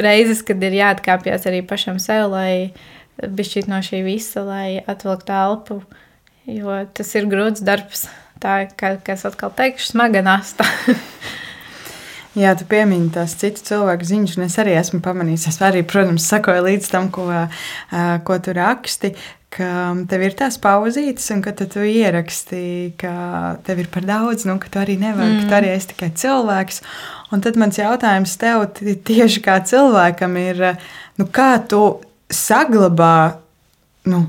reizes, 0.00 0.42
kad 0.46 0.62
ir 0.62 0.78
jāatkāpjas 0.80 1.46
arī 1.50 1.62
pašam 1.66 2.00
sev, 2.02 2.30
lai 2.32 2.72
bišķīt 3.16 3.70
no 3.70 3.80
šī 3.84 4.02
visa, 4.06 4.44
lai 4.44 4.82
atvilktu 4.86 5.32
elpu, 5.32 5.80
jo 6.50 6.78
tas 6.96 7.14
ir 7.16 7.28
grūts 7.30 7.64
darbs. 7.66 8.06
Tā, 8.36 8.66
kā, 8.76 8.98
kā 9.00 9.14
es 9.16 9.24
atkal 9.24 9.48
teikšu, 9.56 9.94
smaga 9.94 10.20
nasta. 10.20 10.66
Jā, 12.36 12.50
tu 12.52 12.66
piemini 12.68 13.08
tās 13.08 13.32
citu 13.40 13.62
cilvēku 13.64 14.04
ziņas, 14.04 14.34
un 14.36 14.44
es 14.44 14.58
arī 14.60 14.74
esmu 14.76 15.00
pamanījis. 15.00 15.46
Es 15.48 15.56
arī, 15.64 15.80
protams, 15.88 16.26
sakoju 16.28 16.66
līdz 16.66 16.90
tam, 16.92 17.08
ko, 17.08 17.24
ko 18.28 18.36
tu 18.44 18.52
raksti. 18.58 19.14
Ka 19.56 19.68
tev 20.10 20.20
ir 20.26 20.34
tās 20.36 20.58
pauzītes, 20.60 21.30
un 21.32 21.40
ka 21.44 21.54
tu, 21.56 21.64
ieraksti, 21.80 22.92
ka 23.00 23.56
tev 23.64 23.80
ir 23.80 23.88
par 23.92 24.04
daudz, 24.04 24.44
nu, 24.44 24.58
ka 24.60 24.68
tu 24.68 24.82
arī 24.82 24.98
nevari, 25.00 25.32
mm. 25.32 25.38
ka 25.38 25.46
tu 25.46 25.54
mm. 25.54 25.58
arī 25.60 25.70
esi 25.72 25.90
tikai 25.94 26.10
cilvēks. 26.20 26.82
Un 27.32 27.44
tad 27.44 27.56
mans 27.60 27.80
jautājums 27.80 28.36
tev 28.40 28.66
tieši 28.76 29.42
kā 29.46 29.56
cilvēkam 29.64 30.36
ir, 30.42 30.60
nu, 31.16 31.28
kā 31.32 31.54
tu 31.70 31.82
saglabā 32.28 33.38
nu, 34.12 34.26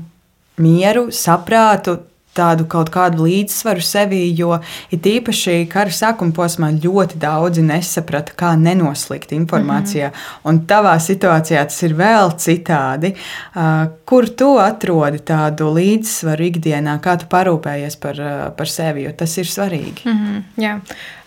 mieru, 0.58 1.08
saprātu, 1.14 1.98
tādu 2.38 2.66
kaut 2.70 2.92
kādu 2.94 3.26
līdzsvaru 3.26 3.84
sevī, 3.84 4.22
jo 4.38 4.58
it 4.94 5.06
īpaši 5.08 5.66
kara 5.70 5.94
sākuma 5.94 6.34
posmā 6.36 6.70
ļoti 6.78 7.18
daudzi 7.22 7.64
nesaprata, 7.66 8.36
kā 8.38 8.54
nenoslikt 8.58 9.34
informācijā. 9.36 10.08
Mm 10.08 10.14
-hmm. 10.14 10.48
Un 10.48 10.60
tavā 10.70 10.94
situācijā 10.98 11.64
tas 11.64 11.82
ir 11.82 11.94
vēl 11.94 12.32
citādi. 12.38 13.14
Uh, 13.54 13.88
kur 14.04 14.28
tu 14.28 14.54
atrodi 14.58 15.18
tādu 15.18 15.72
līdzsvaru 15.74 16.44
ikdienā, 16.50 16.98
kā 17.00 17.18
tu 17.18 17.26
parūpējies 17.26 17.98
par, 18.00 18.20
uh, 18.20 18.56
par 18.56 18.68
sevi, 18.68 19.02
jo 19.02 19.12
tas 19.12 19.38
ir 19.38 19.44
svarīgi. 19.44 20.04
Mm 20.04 20.18
-hmm, 20.18 20.42
jā. 20.56 20.80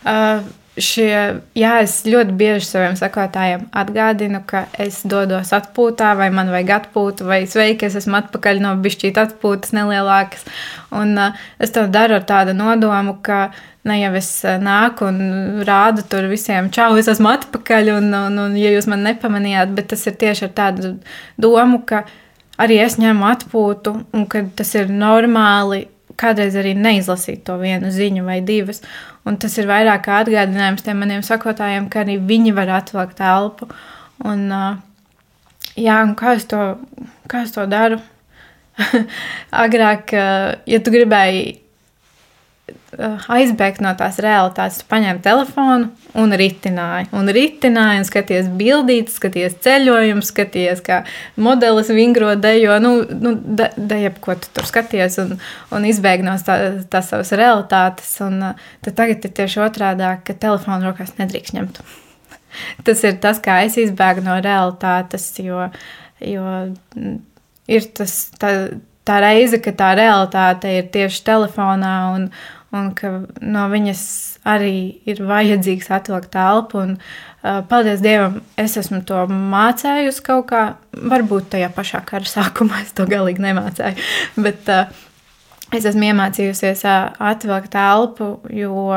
Uh, 0.06 0.61
šie, 0.84 1.42
jā, 1.58 1.72
es 1.84 2.02
ļoti 2.08 2.36
bieži 2.38 2.68
saviem 2.68 2.98
sekotājiem 3.00 3.68
atgādinu, 3.78 4.42
ka 4.48 4.66
es 4.82 5.02
dodos 5.08 5.54
atpūtā, 5.56 6.12
vai 6.20 6.30
man 6.34 6.52
vajag 6.54 6.74
atpūtu, 6.78 7.28
vai 7.30 7.42
sveiki, 7.50 7.88
es 7.88 7.98
esmu 8.02 8.20
atpakaļ 8.20 8.62
no 8.64 8.74
bišķīt 8.84 9.20
atpūtas 9.22 9.76
nelielākas. 9.78 10.48
Un 10.98 11.14
uh, 11.20 11.38
es 11.62 11.74
to 11.76 11.86
daru 11.92 12.18
ar 12.20 12.26
tādu 12.28 12.56
nodomu, 12.58 13.18
ka 13.26 13.52
ne 13.88 13.98
jau 14.02 14.12
es 14.20 14.30
nāku 14.62 15.08
un 15.10 15.22
rādu 15.68 16.06
tur 16.10 16.28
visiem, 16.32 16.70
čau, 16.74 16.94
es 17.02 17.10
esmu 17.12 17.32
atpakaļ, 17.32 17.94
un, 17.98 18.12
un, 18.26 18.42
un 18.46 18.60
ja 18.60 18.74
jūs 18.76 18.90
man 18.92 19.06
nepamanījāt, 19.08 19.72
bet 19.78 19.90
tas 19.96 20.06
ir 20.10 20.20
tieši 20.22 20.50
ar 20.50 20.54
tādu 20.60 20.98
domu, 21.42 21.82
ka 21.88 22.04
arī 22.62 22.82
es 22.84 23.00
ņemu 23.02 23.26
atpūtu, 23.32 23.96
un 24.14 24.30
ka 24.30 24.46
tas 24.60 24.76
ir 24.78 24.94
normāli 24.94 25.88
kādreiz 26.22 26.56
arī 26.60 26.74
neizlasīt 26.78 27.44
to 27.48 27.58
vienu 27.62 27.92
ziņu 27.94 28.26
vai 28.28 28.40
divas. 28.46 28.82
Un 29.28 29.38
tas 29.38 29.54
ir 29.62 29.70
vairāk 29.70 30.06
kā 30.08 30.22
atgādinājums 30.24 30.86
tiem 30.86 31.02
maniem 31.04 31.22
sakotājiem, 31.26 31.90
ka 31.94 32.02
arī 32.02 32.18
viņi 32.26 32.56
var 32.58 32.72
atvilkt 32.80 33.20
telpu. 33.20 33.68
Un, 34.26 34.48
jā, 35.78 35.98
un 36.02 36.16
kā 36.18 36.36
es 36.40 36.48
to, 36.50 36.62
kā 37.30 37.44
es 37.46 37.54
to 37.54 37.68
daru? 37.70 38.00
Agrāk, 39.64 40.16
ja 40.66 40.82
tu 40.82 40.94
gribēji 40.94 41.61
aizbēgt 43.32 43.82
no 43.84 43.92
tās 43.98 44.20
realitātes, 44.24 44.82
tu 44.82 44.88
paņēmi 44.92 45.24
telefonu 45.24 45.90
un 46.20 46.36
ritināji. 46.38 47.10
Un 47.16 47.32
ritināji, 47.32 48.02
un 48.02 48.08
skaties 48.08 48.50
bildītas, 48.60 49.16
skaties 49.20 49.56
ceļojumus, 49.64 50.32
skaties, 50.34 50.84
kā 50.86 51.02
modelis 51.40 51.92
vingro 51.96 52.34
dejo, 52.40 52.78
nu, 52.84 52.94
nu 53.12 53.34
de, 53.40 53.72
deja, 53.78 54.12
ko 54.24 54.36
tu 54.40 54.52
tur 54.56 54.68
skaties, 54.70 55.18
un, 55.24 55.34
un 55.72 55.88
izbēg 55.88 56.26
no 56.28 56.36
tās 56.42 56.86
tā 56.92 57.04
savas 57.06 57.34
realitātes. 57.38 58.14
Un 58.26 58.40
eh, 58.52 58.70
tad 58.86 59.00
tagad 59.00 59.28
ir 59.28 59.36
tieši 59.42 59.66
otrādi, 59.66 60.14
ka 60.28 60.38
telefonu 60.48 60.92
rokās 60.92 61.16
nedrīkst 61.20 61.58
ņemt. 61.58 61.82
tas 62.86 63.04
ir 63.08 63.20
tas, 63.24 63.42
kā 63.44 63.62
es 63.66 63.78
izbēgu 63.82 64.24
no 64.26 64.38
realitātes, 64.44 65.32
jo, 65.40 65.68
jo 66.24 66.48
mm, 66.96 67.20
ir 67.72 67.92
tas, 67.98 68.16
tā, 68.42 68.54
tā 69.08 69.20
reize, 69.24 69.62
ka 69.64 69.74
tā 69.78 69.94
realitāte 70.00 70.72
ir 70.80 70.90
tieši 70.94 71.24
telefonā 71.28 71.96
un, 72.16 72.32
un 72.76 72.92
ka 72.96 73.12
no 73.44 73.66
viņas 73.72 74.04
arī 74.48 74.76
ir 75.10 75.22
vajadzīgs 75.28 75.92
atvilkt 75.92 76.32
telpu. 76.34 76.82
Un, 76.86 76.94
uh, 76.98 77.60
paldies 77.68 78.04
Dievam, 78.04 78.40
es 78.60 78.78
esmu 78.80 79.02
to 79.08 79.26
mācējusi 79.32 80.24
kaut 80.26 80.48
kā. 80.52 80.64
Varbūt 80.96 81.52
tajā 81.56 81.72
pašā 81.76 82.04
kara 82.08 82.28
sākumā 82.28 82.84
es 82.86 82.96
to 82.98 83.08
galīgi 83.10 83.44
nemācēju. 83.44 84.08
Bet 84.46 84.72
uh, 84.72 84.88
es 85.76 85.88
esmu 85.88 86.12
iemācījusies 86.12 86.86
uh, 86.88 87.12
atvilkt 87.32 87.74
telpu, 87.76 88.34
jo 88.56 88.88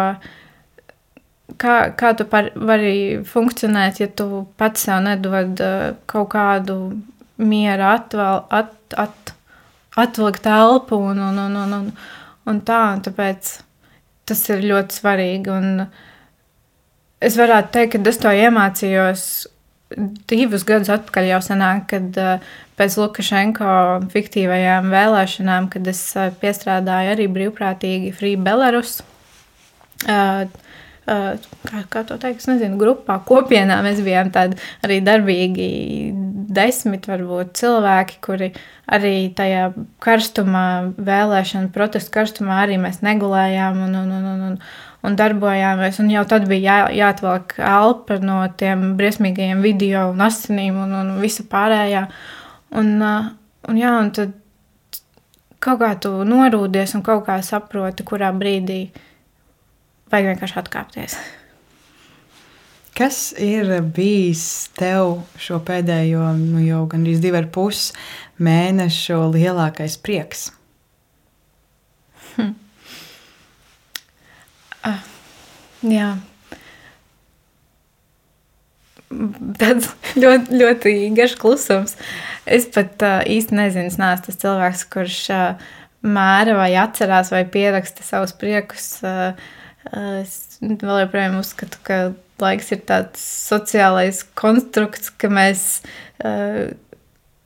kā, 1.58 1.76
kā 1.98 2.14
tu 2.18 2.28
par, 2.30 2.52
vari 2.54 3.24
funkcionēt, 3.26 4.00
ja 4.04 4.10
tu 4.10 4.46
pats 4.60 4.86
sev 4.86 5.02
nedod 5.06 5.58
uh, 5.62 5.90
kaut 6.10 6.30
kādu 6.34 6.78
mieru 7.42 7.90
atvēl, 7.90 8.44
at, 8.54 8.74
at, 9.02 9.34
atvilkt 9.98 10.44
telpu 10.46 10.98
un, 11.10 11.18
un, 11.18 11.38
un, 11.48 11.62
un, 11.64 11.78
un, 11.80 11.92
un 12.50 12.60
tā. 12.66 12.82
Un 12.94 13.02
tāpēc 13.04 13.56
tas 14.28 14.44
ir 14.52 14.64
ļoti 14.64 14.98
svarīgi. 15.00 15.52
Un 15.54 15.86
es 17.24 17.38
varētu 17.40 17.74
teikt, 17.76 17.96
ka 17.96 18.10
es 18.12 18.20
to 18.22 18.32
iemācījos 18.32 19.24
divus 20.30 20.64
gadus 20.66 20.90
atpakaļ 20.90 21.28
jau 21.28 21.40
senāk, 21.44 21.86
kad 21.92 22.18
uh, 22.18 22.52
pēc 22.78 22.96
Lukašenko 22.98 23.74
fiktīvajām 24.14 24.90
vēlēšanām, 24.92 25.68
kad 25.72 25.90
es 25.90 26.00
uh, 26.18 26.30
piestrādāju 26.40 27.14
arī 27.14 27.28
brīvprātīgi 27.30 28.14
Free 28.16 28.40
Belarus. 28.40 29.02
Uh, 30.04 30.48
kā, 31.06 31.82
kā 31.92 32.02
to 32.08 32.16
teikt, 32.20 32.42
es 32.42 32.48
nezinu, 32.48 32.78
grupā, 32.80 33.18
kopienā 33.28 33.80
mēs 33.84 34.00
bijām 34.04 34.30
tādi 34.34 34.58
arī 34.86 35.00
darbīgi 35.04 35.68
desmit 36.54 37.08
varbūt 37.08 37.54
cilvēki, 37.60 38.18
kuri 38.24 38.50
arī 38.94 39.14
tajā 39.36 39.70
karstumā, 40.04 40.66
vēlēšana 40.96 41.72
protestu 41.74 42.12
karstumā 42.14 42.62
arī 42.64 42.78
mēs 42.80 43.02
negulējām 43.04 43.80
un, 43.86 43.94
un, 44.00 44.12
un, 44.18 44.26
un, 44.32 44.44
un, 44.48 44.58
un 45.04 45.18
darbojāmies. 45.18 46.00
Un 46.02 46.12
jau 46.12 46.24
tad 46.28 46.48
bija 46.50 46.64
jā, 46.64 46.78
jāatvelk 47.00 47.58
elpa 47.58 48.20
no 48.24 48.40
tiem 48.60 48.92
briesmīgajiem 48.98 49.64
video 49.64 50.08
un 50.12 50.24
asinīm 50.24 50.80
un, 50.86 50.96
un 51.00 51.14
visa 51.22 51.46
pārējā. 51.50 52.06
Un, 52.80 52.94
un, 53.00 53.80
jā, 53.80 53.96
un 54.00 54.12
tad 54.16 54.36
kaut 55.64 55.80
kā 55.80 55.94
tu 56.00 56.12
norūdies 56.28 56.96
un 56.96 57.04
kaut 57.04 57.24
kā 57.28 57.38
saproti, 57.44 58.04
kurā 58.06 58.30
brīdī 58.36 58.86
vajag 60.12 60.32
vienkārši 60.32 60.60
atkāpties. 60.60 61.16
Kas 62.94 63.32
ir 63.42 63.72
bijis 63.94 64.68
tev 64.78 65.24
šo 65.42 65.58
pēdējo, 65.66 66.28
nu 66.38 66.60
jau 66.62 66.84
gandrīz 66.90 67.18
divu 67.22 67.40
ar 67.40 67.48
pus 67.50 67.88
mēnešu 68.38 69.16
lielākais 69.34 69.96
prieks? 69.98 70.52
Hm. 72.36 72.52
Ah, 74.86 75.02
jā. 75.82 76.12
Tāds 79.58 79.90
ļoti, 80.14 80.60
ļoti 80.62 80.94
garš 81.18 81.34
klusums. 81.42 81.98
Es 82.46 82.70
pat 82.70 83.02
uh, 83.02 83.26
īsti 83.26 83.58
nezinu, 83.58 83.90
es 83.90 83.98
neesmu 83.98 84.28
tas 84.28 84.40
cilvēks, 84.42 84.86
kurš 84.94 85.18
uh, 85.34 85.68
mēra 86.06 86.54
vai 86.60 86.70
atcerās 86.78 87.34
vai 87.34 87.42
pieraksta 87.42 88.06
savus 88.06 88.38
priekus. 88.38 88.90
Uh, 89.02 89.34
es 89.92 90.58
vēl 90.62 91.04
joprojām 91.04 91.36
uzskatu, 91.40 91.80
ka 91.86 91.98
laiks 92.42 92.72
ir 92.74 92.80
tāds 92.88 93.20
sociālais 93.50 94.24
konstrukts, 94.38 95.12
ka 95.12 95.32
mēs. 95.32 95.82
Uh, 96.22 96.72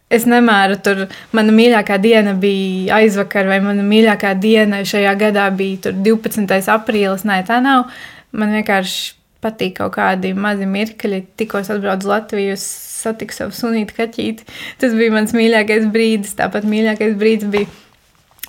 Es 0.09 0.25
nemēru 0.25 0.79
tur, 0.81 1.03
mana 1.37 1.53
mīļākā 1.53 1.99
diena 2.01 2.33
bija 2.41 2.97
aizvakar, 2.97 3.45
vai 3.45 3.59
mana 3.61 3.83
mīļākā 3.85 4.31
diena 4.41 4.79
šajā 4.81 5.11
gadā 5.21 5.45
bija 5.53 5.93
12. 5.93 6.49
aprīlis. 6.73 7.27
Nē, 7.29 7.43
tā 7.45 7.59
nav. 7.61 7.91
Man 8.33 8.55
vienkārši 8.57 9.19
patīk 9.45 9.77
kaut 9.79 9.99
kādi 9.99 10.33
mazi 10.33 10.65
mirkļi. 10.65 11.21
Tikko 11.37 11.61
atbraucu 11.61 12.07
uz 12.07 12.11
Latviju, 12.13 12.57
satiku 12.63 13.37
savu 13.37 13.57
sunītu 13.59 13.99
kaķīti. 13.99 14.49
Tas 14.81 14.97
bija 14.97 15.13
mans 15.15 15.37
mīļākais 15.37 15.91
brīdis. 15.93 16.39
Tāpat 16.41 16.65
mīļākais 16.69 17.13
brīdis 17.21 17.53
bija 17.53 17.69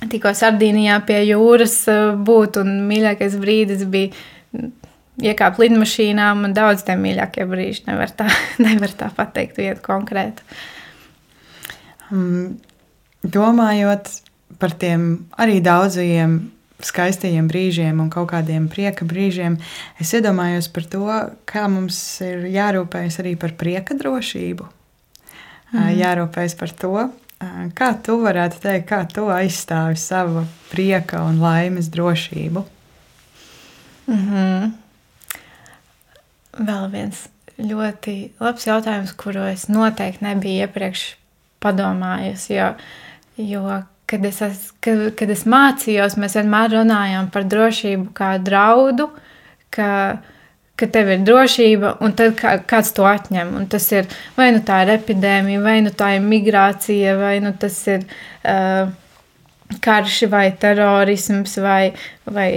tikko 0.08 0.34
Sardīnijā 0.38 1.00
pie 1.08 1.22
jūras 1.28 1.82
uh, 1.92 2.14
būt, 2.16 2.62
un 2.62 2.84
mīļākais 2.90 3.36
brīdis 3.42 3.84
bija 3.90 4.14
iekāpt 5.20 5.60
lidmašīnā. 5.62 6.32
Man 6.40 6.56
daudz 6.58 6.86
tie 6.88 6.96
mīļākie 7.00 7.48
brīži 7.50 7.88
nevar 7.90 8.14
tā, 8.16 8.30
nevar 8.68 8.96
tā 8.96 9.12
pateikt 9.16 9.60
vietu 9.60 9.84
konkrētu. 9.86 10.46
Um, 12.10 12.58
domājot 13.24 14.10
par 14.60 14.74
tiem 14.80 15.12
arī 15.40 15.60
daudzajiem 15.64 16.40
skaistajiem 16.80 17.48
brīžiem 17.50 17.98
un 18.00 18.10
kaut 18.12 18.30
kādiem 18.32 18.70
prieka 18.72 19.04
brīžiem, 19.08 19.58
es 20.00 20.14
iedomājos 20.16 20.70
par 20.72 20.86
to, 20.88 21.08
kā 21.50 21.66
mums 21.72 21.98
ir 22.24 22.46
jārūpējas 22.54 23.20
arī 23.24 23.36
par 23.40 23.56
prieka 23.60 23.98
drošību. 24.00 24.68
Mm. 25.74 25.90
Jārūpējas 26.00 26.56
par 26.58 26.72
to, 26.80 26.94
kā 27.76 27.94
tu 28.04 28.20
varētu 28.24 28.60
teikt, 28.64 28.88
kā 28.90 29.04
tu 29.08 29.30
aizstāvi 29.32 29.98
savu 30.00 30.46
prieka 30.72 31.24
un 31.24 31.40
laimes 31.40 31.90
drošību. 31.90 32.66
Mm 34.08 34.24
-hmm. 34.30 34.72
Vēl 36.60 36.92
viens 36.92 37.28
ļoti 37.58 38.32
labs 38.40 38.68
jautājums, 38.68 39.14
kuru 39.14 39.40
es 39.40 39.68
noteikti 39.68 40.26
nebiju 40.26 40.66
iepriekš 40.66 41.16
padomājusi. 41.62 42.54
Jo, 42.54 42.74
jo 43.38 43.84
kad, 44.06 44.26
es, 44.26 44.42
es, 44.42 44.72
kad, 44.80 45.16
kad 45.16 45.30
es 45.30 45.46
mācījos, 45.46 46.18
mēs 46.18 46.36
vienmēr 46.40 46.74
runājām 46.74 47.30
par 47.30 47.44
drošību 47.44 48.14
kā 48.14 48.38
draudu, 48.44 49.10
ka, 49.70 50.18
ka 50.80 50.88
tev 50.92 51.12
ir 51.14 51.28
drošība, 51.28 51.98
un 52.06 52.16
tad 52.18 52.38
kā, 52.40 52.56
kāds 52.70 52.94
to 52.96 53.06
atņem. 53.10 53.54
Un 53.60 53.68
tas 53.72 53.86
ir 53.92 54.08
vai 54.38 54.50
nu 54.56 54.64
tā 54.66 54.82
ir 54.86 54.96
epidēmija, 54.96 55.62
vai 55.66 55.78
nu 55.86 55.94
tā 55.96 56.16
ir 56.18 56.26
migrācija, 56.26 57.20
vai 57.20 57.38
nu 57.44 57.54
tas 57.60 57.78
ir. 57.92 58.08
Uh, 58.44 58.90
karš, 59.86 60.24
vai 60.32 60.48
terorisms, 60.58 61.52
vai, 61.62 61.92
vai, 62.26 62.50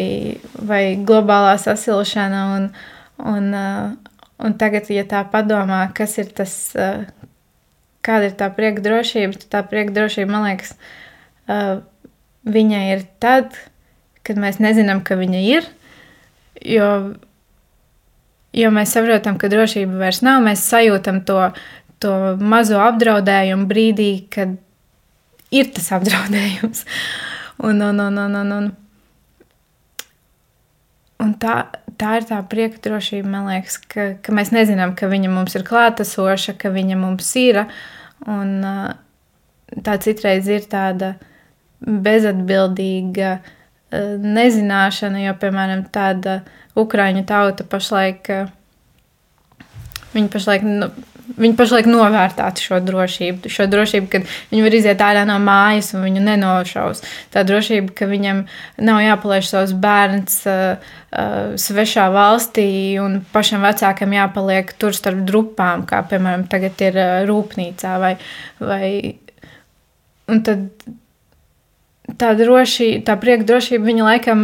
vai 0.56 0.80
globālā 0.96 1.58
sasilšana. 1.60 2.46
Un, 2.56 2.70
Un, 3.22 3.52
uh, 3.52 3.92
un 4.42 4.54
tagad, 4.58 4.88
ja 4.90 5.04
tā 5.06 5.22
padomā, 5.30 5.84
kas 5.94 6.16
ir 6.18 6.32
tas, 6.34 6.54
uh, 6.74 7.04
kāda 8.02 8.30
ir 8.30 8.36
tā 8.38 8.48
prieka 8.54 8.82
drošība, 8.82 9.38
tad 9.44 9.50
tā 9.52 9.60
prieka 9.68 9.94
drošība, 9.94 10.32
man 10.32 10.48
liekas, 10.48 10.72
uh, 11.46 11.84
viņai 12.42 12.82
ir 12.96 13.04
tad, 13.22 13.54
kad 14.26 14.40
mēs 14.42 14.58
nezinām, 14.62 15.04
ka 15.06 15.18
viņa 15.20 15.42
ir. 15.52 15.68
Jo, 16.66 16.88
jo 18.56 18.72
mēs 18.74 18.94
saprotam, 18.96 19.38
ka 19.40 19.50
drošība 19.52 20.00
vairs 20.04 20.22
nav, 20.24 20.42
mēs 20.44 20.64
sajūtam 20.68 21.22
to, 21.28 21.38
to 22.02 22.14
mazo 22.40 22.80
apdraudējumu 22.82 23.68
brīdī, 23.70 24.12
kad 24.32 24.56
ir 25.52 25.72
tas 25.76 25.92
apdraudējums. 25.98 26.86
Un, 27.62 27.78
un, 27.84 27.98
un, 28.00 28.16
un, 28.18 28.32
un, 28.34 28.48
un, 28.56 28.64
un 31.22 31.34
tā, 31.38 31.52
tā 32.00 32.16
ir 32.18 32.24
tā 32.26 32.40
prieka 32.50 32.80
drošība, 32.82 33.28
man 33.28 33.44
liekas, 33.46 33.76
ka, 33.86 34.06
ka 34.24 34.34
mēs 34.34 34.50
nezinām, 34.50 34.96
ka 34.98 35.06
viņa 35.06 35.30
mums 35.30 35.54
ir 35.54 35.62
klātesoša, 35.68 36.56
ka 36.58 36.72
viņa 36.74 36.96
mums 36.98 37.28
ir. 37.38 37.60
Un, 38.26 38.64
tā 39.86 39.94
citreiz 40.02 40.48
ir 40.50 40.66
tāda 40.72 41.12
bezatbildīga 41.82 43.36
nezināšana, 43.92 45.22
jo, 45.26 45.36
piemēram, 45.40 45.86
tāda 45.92 46.40
Ukraiņu 46.78 47.24
tauta 47.28 47.66
pašlaik, 47.68 48.30
viņi 50.14 50.30
pašlaik 50.32 50.68
nu, 50.68 50.92
Viņi 51.22 51.54
pašlaik 51.56 51.86
novērtētu 51.88 52.64
šo 52.64 52.78
drošību. 52.84 53.50
Šo 53.52 53.66
drošību, 53.70 54.08
kad 54.10 54.26
viņi 54.50 54.64
var 54.64 54.74
iziet 54.76 55.02
ārā 55.04 55.22
no 55.28 55.38
mājas 55.42 55.92
un 55.94 56.04
viņu 56.04 56.22
nenošaus. 56.26 57.02
Tā 57.32 57.44
drošība, 57.46 57.94
ka 57.96 58.08
viņam 58.10 58.42
nav 58.82 59.00
jāpalaiž 59.04 59.48
savs 59.48 59.74
bērns 59.84 60.40
uh, 60.50 60.82
uh, 60.82 61.54
svešā 61.60 62.08
valstī 62.12 62.66
un 63.02 63.20
pašam 63.32 63.64
vecākam 63.64 64.16
jāpaliek 64.16 64.74
tur 64.82 64.96
starp 64.96 65.22
drupām, 65.28 65.86
kā 65.88 66.02
piemēram 66.10 66.48
tagad 66.52 66.84
ir 66.84 66.98
uh, 66.98 67.14
rūpnīcā. 67.30 67.94
Vai, 68.02 68.16
vai, 68.60 68.90
un 70.32 70.42
tad 70.44 70.66
tā 72.18 72.32
drošība, 72.38 73.04
tā 73.06 73.16
prieka 73.20 73.46
drošība, 73.48 73.88
viņa 73.88 74.06
laikam 74.08 74.40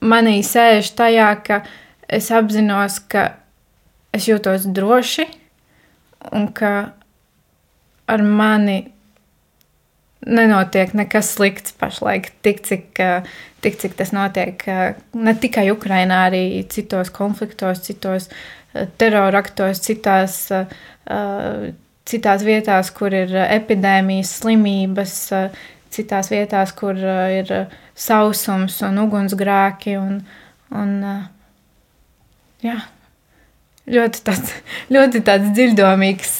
manī 0.00 0.40
sēž 0.46 0.92
tajā, 0.98 1.30
ka 1.44 1.62
es 2.10 2.30
apzinos, 2.34 2.98
ka 3.10 3.26
es 4.16 4.26
jūtos 4.28 4.66
droši 4.74 5.26
un 6.34 6.48
ka 6.52 6.72
ar 8.10 8.24
mani 8.26 8.80
nenotiek 10.26 10.92
nekas 10.96 11.32
slikts 11.36 11.72
pašlaik, 11.80 12.28
tik 12.44 12.60
cik, 12.66 13.00
tik, 13.64 13.78
cik 13.80 13.96
tas 13.96 14.12
notiek 14.12 14.64
ne 15.16 15.34
tikai 15.40 15.70
Ukrajinā, 15.72 16.26
arī 16.28 16.44
citos 16.68 17.12
konfliktos, 17.14 17.80
citos 17.86 18.28
teroraktos, 19.00 19.80
citās, 19.86 20.42
citās 22.10 22.44
vietās, 22.46 22.92
kur 22.94 23.16
ir 23.16 23.32
epidēmijas, 23.46 24.34
slimības, 24.42 25.16
citās 25.90 26.30
vietās, 26.32 26.72
kur 26.76 26.98
ir 26.98 27.52
sausums 27.98 28.80
un 28.86 29.02
ugunsgrēki. 29.04 29.98
Un, 30.00 30.22
un, 30.70 30.96
jā 32.64 32.78
ļoti 33.90 34.22
tāds, 34.26 34.52
ļoti 34.94 35.22
tāds 35.26 35.50
dziļdomīgs 35.56 36.34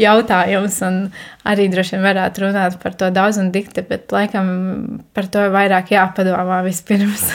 jautājums, 0.00 0.78
un 0.86 1.00
arī 1.48 1.68
droši 1.72 1.96
vien 1.96 2.06
varētu 2.06 2.46
runāt 2.46 2.78
par 2.82 2.96
to 3.00 3.10
daudz 3.14 3.40
un 3.42 3.50
dikti, 3.54 3.84
bet 3.88 4.12
laikam 4.14 5.02
par 5.16 5.28
to 5.32 5.46
vairāk 5.54 5.94
jāpadomā 5.94 6.62
vispirms. 6.66 7.28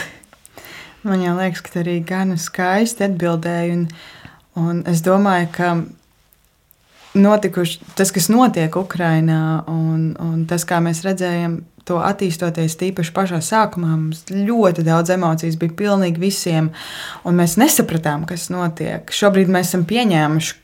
Man 1.06 1.24
liekas, 1.24 1.62
ka 1.64 1.80
arī 1.80 2.00
gan 2.04 2.34
skaisti 2.36 3.06
atbildēji, 3.06 3.76
un, 3.76 3.86
un 4.60 4.82
es 4.90 5.00
domāju, 5.04 5.48
ka 5.54 5.72
notikuši, 7.14 7.80
tas, 7.98 8.12
kas 8.14 8.30
notiek 8.30 8.76
Ukrajinā, 8.76 9.64
un, 9.70 10.12
un 10.20 10.46
tas, 10.50 10.66
kā 10.68 10.78
mēs 10.84 11.02
redzējām 11.06 11.60
to 11.88 11.98
attīstoties, 12.04 12.76
tīpaši 12.78 13.12
pašā 13.16 13.40
sākumā, 13.42 13.94
mums 13.96 14.24
ļoti 14.30 14.84
daudz 14.86 15.12
emocijas 15.14 15.58
bija 15.58 15.76
pilnīgi 15.78 16.22
visiem, 16.22 16.70
un 17.26 17.38
mēs 17.40 17.56
nesapratām, 17.60 18.26
kas 18.28 18.48
notiek. 18.52 19.10
Šobrīd 19.14 19.50
mēs 19.50 19.72
esam 19.72 19.86
pieņēmuši 19.90 20.58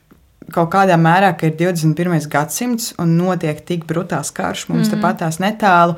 kaut 0.54 0.70
kādā 0.74 0.98
mērā, 1.00 1.32
ka 1.38 1.48
ir 1.48 1.56
21. 1.58 2.28
gadsimts 2.30 2.92
un 3.02 3.16
notiek 3.18 3.62
tik 3.66 3.86
brutāls 3.88 4.30
karš 4.34 4.68
mums 4.70 4.86
mm. 4.86 4.92
tepat 4.94 5.22
tās 5.24 5.40
netālu. 5.42 5.96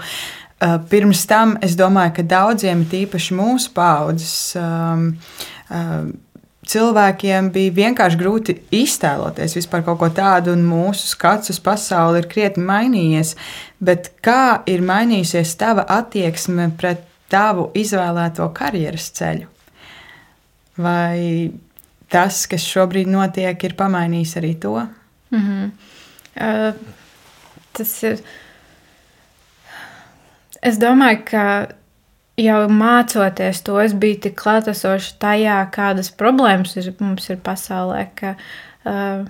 Uh, 0.58 0.78
pirms 0.90 1.20
tam 1.30 1.54
es 1.62 1.76
domāju, 1.78 2.16
ka 2.16 2.24
daudziem, 2.26 2.82
tīpaši 2.90 3.36
mūsu 3.38 3.70
paudzes, 3.76 4.56
um, 4.58 5.12
uh, 5.70 6.08
cilvēkiem 6.68 7.50
bija 7.54 7.74
vienkārši 7.76 8.18
grūti 8.20 8.54
iztēloties 8.76 9.56
vispār 9.56 9.84
kaut 9.86 10.00
ko 10.02 10.08
tādu, 10.14 10.52
un 10.56 10.66
mūsu 10.68 11.08
skats 11.10 11.52
uz 11.52 11.60
pasauli 11.64 12.22
ir 12.22 12.28
krietni 12.30 12.64
mainījies. 12.68 13.34
Bet 13.80 14.12
kā 14.24 14.60
ir 14.68 14.84
mainījusies 14.84 15.54
tava 15.60 15.86
attieksme 15.98 16.70
pret 16.80 17.06
tavu 17.32 17.68
izvēlēto 17.78 18.48
karjeras 18.56 19.08
ceļu? 19.16 19.48
Vai 20.78 21.50
tas, 22.12 22.44
kas 22.50 22.64
šobrīd 22.64 23.10
notiek, 23.10 23.64
ir 23.64 23.76
pamainījis 23.78 24.36
arī 24.40 24.54
to? 24.60 24.76
Mm 25.30 25.42
-hmm. 25.46 25.70
uh, 26.40 26.74
tas 27.72 28.02
ir. 28.02 28.22
Es 30.62 30.78
domāju, 30.78 31.22
ka 31.24 31.44
jau 32.38 32.58
mācoties 32.70 33.62
to, 33.66 33.78
es 33.82 33.94
biju 33.98 34.20
tik 34.26 34.36
klātesoša 34.38 35.16
tajā, 35.22 35.58
kādas 35.74 36.10
problēmas 36.14 36.76
ir, 36.78 36.92
mums 37.02 37.26
ir 37.32 37.40
pasaulē. 37.44 38.04
Ka, 38.18 38.34
uh, 38.88 39.24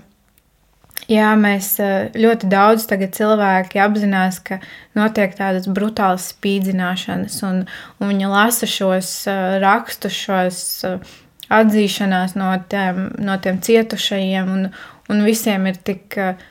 jā, 1.09 1.31
mēs 1.40 1.71
uh, 1.83 2.11
ļoti 2.16 2.51
daudz 2.53 2.88
cilvēki 2.88 3.81
apzinās, 3.85 4.42
ka 4.44 4.61
notiek 4.99 5.35
tādas 5.38 5.71
brutālas 5.71 6.29
spīdzināšanas, 6.35 7.40
un, 7.49 7.64
un 7.99 8.12
viņi 8.12 8.29
lasa 8.35 8.68
šos 8.68 9.14
uh, 9.31 9.57
rakstus, 9.64 10.12
šos 10.12 10.61
uh, 10.88 11.16
atzīšanās 11.49 12.37
no 12.37 12.53
tiem, 12.68 13.09
no 13.25 13.40
tiem 13.40 13.62
cietušajiem, 13.64 14.53
un, 14.53 14.71
un 15.09 15.27
visiem 15.27 15.66
ir 15.71 15.81
tik. 15.81 16.07
Uh, 16.16 16.47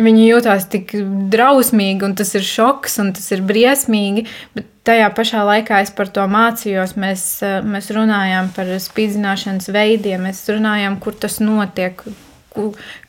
Viņi 0.00 0.28
jūtas 0.30 0.68
tik 0.70 0.92
drausmīgi, 1.32 2.06
un 2.06 2.14
tas 2.16 2.30
ir 2.38 2.44
šoks, 2.46 2.94
un 3.02 3.10
tas 3.12 3.26
ir 3.34 3.42
briesmīgi. 3.44 4.22
Bet 4.56 4.69
tajā 4.90 5.10
pašā 5.14 5.42
laikā 5.46 5.80
es 5.84 5.92
par 5.94 6.10
to 6.14 6.24
mācījos. 6.30 6.96
Mēs, 7.00 7.24
eh, 7.46 7.58
mēs 7.66 7.90
runājām 7.94 8.50
par 8.56 8.70
spīdzināšanas 8.86 9.70
veidiem, 9.74 10.26
mēs 10.28 10.42
runājām, 10.50 10.98
kur 11.02 11.14
tas 11.14 11.38
notiek, 11.42 12.02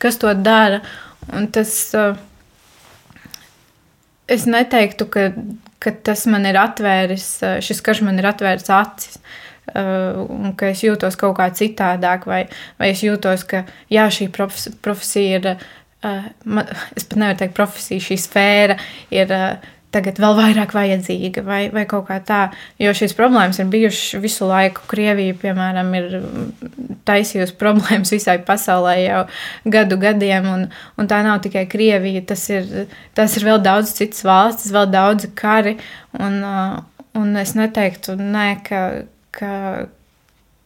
kas 0.02 0.20
to 0.22 0.32
dara. 0.34 0.82
Un 1.32 1.48
tas, 1.48 1.94
eh, 1.94 2.14
es 4.28 4.46
neteiktu, 4.46 5.08
ka, 5.10 5.32
ka 5.80 5.90
tas 5.90 6.26
man 6.26 6.46
ir 6.46 6.54
atvēris, 6.54 7.42
eh, 7.42 7.58
šis 7.60 7.82
karš 7.82 8.02
man 8.02 8.18
ir 8.18 8.30
atvēris 8.30 8.70
acis. 8.70 9.18
Un 9.74 10.54
ka 10.58 10.66
es 10.66 10.80
jūtos 10.82 11.16
kaut 11.16 11.36
kā 11.36 11.46
citādāk, 11.54 12.26
vai, 12.26 12.48
vai 12.80 12.88
es 12.90 13.00
jūtos, 13.00 13.46
ka 13.46 13.64
jā, 13.88 14.08
šī 14.10 14.28
profesija 14.82 15.38
ir 15.38 15.56
man, 16.44 16.66
es 16.96 17.04
pat 17.04 17.16
nevaru 17.16 17.38
teikt, 17.38 17.54
profesija, 17.54 18.02
šī 18.02 18.16
sfēra 18.18 18.76
ir 19.14 19.30
uh, 19.30 19.56
tagad 19.92 20.18
vēl 20.22 20.36
vairāk 20.38 20.72
vajadzīga 20.74 21.44
vai, 21.46 21.60
vai 21.72 21.84
kaut 21.88 22.06
kā 22.08 22.18
tā. 22.24 22.40
Jo 22.80 22.94
šīs 22.96 23.14
problēmas 23.18 23.60
ir 23.60 23.68
bijušas 23.72 24.22
visu 24.22 24.48
laiku. 24.48 24.84
Krievija, 24.90 25.36
piemēram, 25.42 25.92
ir 25.98 26.16
taisījusi 27.08 27.56
problēmas 27.60 28.12
visai 28.14 28.38
pasaulē 28.46 28.96
jau 29.02 29.22
gadu 29.74 29.98
gadiem, 30.00 30.48
un, 30.48 30.66
un 30.96 31.10
tā 31.10 31.22
nav 31.26 31.42
tikai 31.44 31.66
Krievija. 31.70 32.24
Tas 32.32 32.44
ir, 32.52 32.70
tas 33.18 33.36
ir 33.38 33.48
vēl 33.48 33.60
daudz 33.64 33.94
citas 33.98 34.24
valstis, 34.26 34.72
vēl 34.74 34.88
daudzi 34.92 35.32
kari, 35.38 35.76
un, 36.18 36.38
uh, 36.46 36.78
un 37.18 37.34
es 37.40 37.56
neteiktu, 37.58 38.16
nē, 38.20 38.46
ka, 38.66 38.84
ka, 39.36 39.56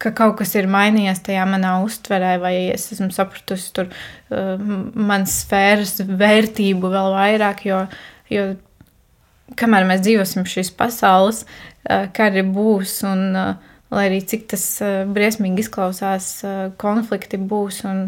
ka 0.02 0.12
kaut 0.16 0.36
kas 0.38 0.54
ir 0.58 0.70
mainījies 0.70 1.24
tajā 1.26 1.48
manā 1.50 1.78
uztverē, 1.84 2.36
vai 2.42 2.54
es 2.74 2.86
esmu 2.94 3.10
sapratusi 3.14 3.72
tur 3.74 3.90
uh, 3.90 4.54
manas 4.94 5.40
sfēras 5.42 5.98
vērtību 6.06 6.94
vēl 6.94 7.10
vairāk, 7.16 7.66
jo, 7.66 7.82
jo 8.30 8.46
kamēr 9.58 9.86
mēs 9.88 10.02
dzīvosim 10.06 10.46
šīs 10.48 10.72
pasaules, 10.76 11.44
uh, 11.46 12.06
kari 12.16 12.42
būs, 12.42 12.98
un 13.06 13.24
uh, 13.36 13.72
lai 13.94 14.08
arī 14.08 14.20
cik 14.26 14.48
tas 14.52 14.66
uh, 14.82 15.04
briesmīgi 15.06 15.64
izklausās, 15.66 16.30
konflikti 16.80 17.38
būs, 17.38 17.84
un, 17.86 18.06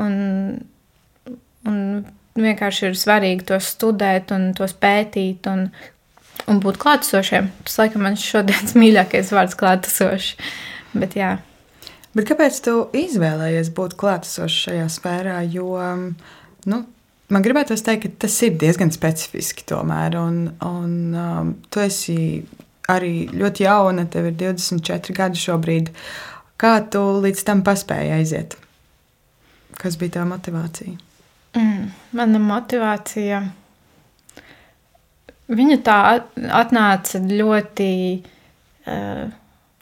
un, 0.00 0.16
un 1.68 1.78
vienkārši 2.38 2.88
ir 2.88 2.98
svarīgi 2.98 3.48
to 3.50 3.58
studēt 3.60 4.32
un 4.34 4.50
tos 4.56 4.72
pētīt 4.72 5.48
un, 5.52 5.66
un 6.48 6.60
būt 6.62 6.80
klātesošiem. 6.82 7.50
Tas, 7.66 7.78
laikam, 7.82 8.06
man 8.06 8.18
šodienas 8.20 8.76
mīļākais 8.80 9.32
vārds 9.36 9.58
klātesošs. 9.60 10.34
Bet, 10.92 11.16
jā. 11.16 11.36
Bet 12.16 12.28
kāpēc 12.28 12.58
tu 12.64 12.76
izvēlējies 12.96 13.72
būt 13.76 13.96
klātesošs 14.00 14.66
šajā 14.66 14.88
sfērā? 14.92 15.38
Jo 15.52 15.76
nu, 16.68 16.82
man 17.30 17.44
gribētu 17.44 17.76
teikt, 17.76 18.02
ka 18.02 18.26
tas 18.26 18.40
ir 18.46 18.58
diezgan 18.60 18.92
specifiski 18.94 19.66
tomēr. 19.68 20.18
Un, 20.18 20.42
un 20.66 20.92
um, 21.14 21.54
tu 21.70 21.82
esi 21.84 22.16
arī 22.90 23.28
ļoti 23.30 23.66
jauna, 23.66 24.06
tev 24.10 24.32
ir 24.32 24.36
24 24.40 25.16
gadi 25.16 25.40
šobrīd. 25.40 25.92
Kā 26.60 26.76
tu 26.90 27.00
līdz 27.22 27.46
tam 27.46 27.62
paspēji 27.66 28.14
aiziet? 28.18 28.56
Kas 29.78 29.96
bija 29.98 30.18
tā 30.18 30.26
motivācija? 30.28 30.94
Mm, 31.58 31.90
mana 32.16 32.40
motivācija. 32.42 33.42
Viņa 35.52 35.78
tā 35.84 35.98
atnāca 36.62 37.20
ļoti 37.20 37.92
uh, 38.22 39.24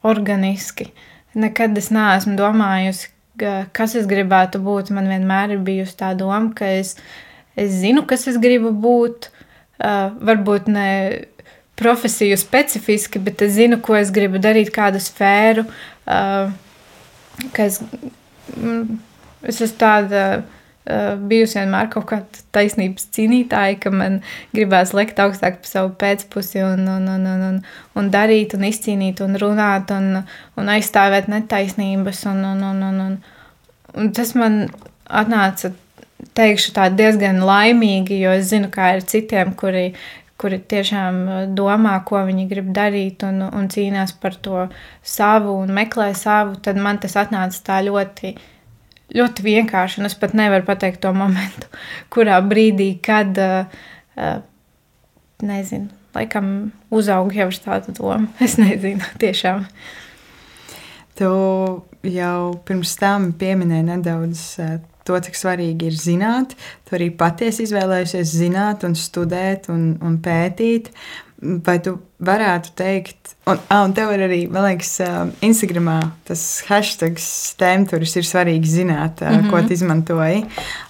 organiski. 0.02 0.88
Nekad 1.38 1.76
es 1.78 1.90
neesmu 1.94 2.34
domājusi, 2.38 3.10
kas 3.76 3.94
es 3.98 4.08
gribētu 4.10 4.58
būt. 4.64 4.90
Man 4.94 5.10
vienmēr 5.10 5.54
ir 5.54 5.62
bijusi 5.66 5.98
tā 6.00 6.10
doma, 6.18 6.50
ka 6.56 6.72
es, 6.80 6.96
es 7.60 7.76
zinu, 7.82 8.06
kas 8.08 8.26
es 8.30 8.40
gribu 8.42 8.72
būt. 8.72 9.30
Uh, 9.80 10.10
varbūt 10.20 10.66
ne 10.68 10.88
profesiju 11.80 12.36
specifiski, 12.36 13.20
bet 13.24 13.40
es 13.46 13.54
zinu, 13.56 13.78
ko 13.80 13.94
es 13.96 14.10
gribu 14.12 14.40
darīt, 14.42 14.68
kādu 14.74 15.00
sfēru. 15.00 15.64
Uh, 16.04 16.52
es, 17.56 17.78
mm, 18.52 18.98
es 19.48 19.62
esmu 19.64 19.80
tāda 19.80 20.24
Eh, 20.90 21.16
bijusi 21.28 21.58
vienmēr 21.58 21.90
kaut 21.92 22.06
kāda 22.08 22.40
taisnības 22.56 23.04
cīnītāja, 23.14 23.76
ka 23.82 23.90
man 23.92 24.16
gribās 24.56 24.94
lekt 24.96 25.20
augstāk 25.22 25.60
par 25.60 25.68
savu 25.68 25.90
pēcpusi 26.00 26.62
un, 26.64 26.86
un, 26.88 27.04
un, 27.12 27.26
un, 27.28 27.42
un, 27.50 27.58
un 28.00 28.08
darīt, 28.10 28.56
un 28.56 28.64
izcīnīt, 28.66 29.20
un 29.22 29.36
runāt, 29.42 29.92
un, 29.94 30.22
un 30.58 30.72
aizstāvēt 30.72 31.28
netaisnības. 31.30 32.24
Un, 32.32 32.40
un, 32.54 32.64
un, 32.70 32.80
un, 32.88 33.02
un, 33.04 33.18
un 34.00 34.10
tas 34.16 34.32
man 34.40 34.58
atnāca, 35.20 35.74
teikšu, 36.36 36.74
tā 36.76 36.88
diezgan 36.94 37.42
laimīgi, 37.46 38.20
jo 38.22 38.34
es 38.36 38.50
zinu, 38.52 38.70
kā 38.72 38.94
ir 38.96 39.04
citiem, 39.08 39.52
kuri, 39.58 39.90
kuri 40.40 40.60
tiešām 40.72 41.20
domā, 41.56 41.98
ko 42.06 42.22
viņi 42.28 42.46
grib 42.50 42.70
darīt 42.76 43.24
un, 43.28 43.42
un 43.48 43.68
cīnās 43.72 44.14
par 44.20 44.38
to 44.40 44.68
savu 45.02 45.58
un 45.62 45.74
meklē 45.76 46.12
savu, 46.16 46.56
tad 46.64 46.80
man 46.80 47.00
tas 47.02 47.18
atnāca 47.20 47.66
tā 47.66 47.82
ļoti 47.88 48.34
ļoti 49.16 49.46
vienkārši. 49.46 50.04
Es 50.06 50.16
pat 50.18 50.34
nevaru 50.38 50.66
pateikt 50.66 51.02
to 51.04 51.12
momentu, 51.16 51.70
kurā 52.12 52.40
brīdī, 52.46 52.92
kad, 53.04 53.38
uh, 53.38 54.38
nezinu, 55.42 55.90
laikam 56.16 56.70
uzaugu 56.94 57.36
jau 57.38 57.48
ar 57.50 57.60
tādu 57.66 57.96
domu. 57.98 58.30
Es 58.44 58.58
nezinu, 58.60 59.06
tiešām. 59.22 59.66
Tu 61.18 61.32
jau 62.14 62.38
pirms 62.64 62.94
tam 63.00 63.32
pieminēji 63.36 63.90
nedaudz 63.90 64.44
to, 65.10 65.18
cik 65.26 65.38
svarīgi 65.38 65.90
ir 65.90 65.96
zināt. 65.98 66.54
Tu 66.86 66.96
arī 66.98 67.10
patiesi 67.10 67.66
izvēlējusies 67.66 68.36
zināt, 68.38 68.86
un 68.86 68.94
studēt 68.98 69.68
un, 69.72 69.96
un 70.06 70.20
pētīt. 70.22 70.92
Vai 71.40 71.78
tu 71.80 71.94
varētu 72.20 72.74
teikt, 72.76 73.32
un, 73.48 73.56
ah, 73.72 73.86
un 73.86 73.94
tev 73.96 74.10
ir 74.12 74.26
arī, 74.26 74.40
man 74.52 74.66
liekas, 74.66 74.90
Instagramā 75.46 75.96
tas 76.28 76.42
hashtags 76.68 77.28
tēmturis 77.60 78.12
ir 78.20 78.28
svarīgi 78.28 78.68
zināt, 78.68 79.22
mm 79.24 79.38
-hmm. 79.38 79.50
ko 79.50 79.62
tu 79.64 79.72
izmantoji. 79.72 80.42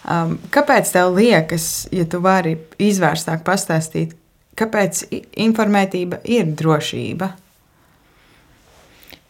Um, 0.02 0.38
kāpēc 0.50 0.90
tev 0.92 1.14
liekas, 1.14 1.86
ja 1.94 2.04
tu 2.04 2.18
vari 2.20 2.56
izvērstāk 2.78 3.46
pastāstīt, 3.46 4.16
kāpēc 4.58 5.04
informētība 5.38 6.18
ir 6.24 6.50
drošība? 6.58 7.30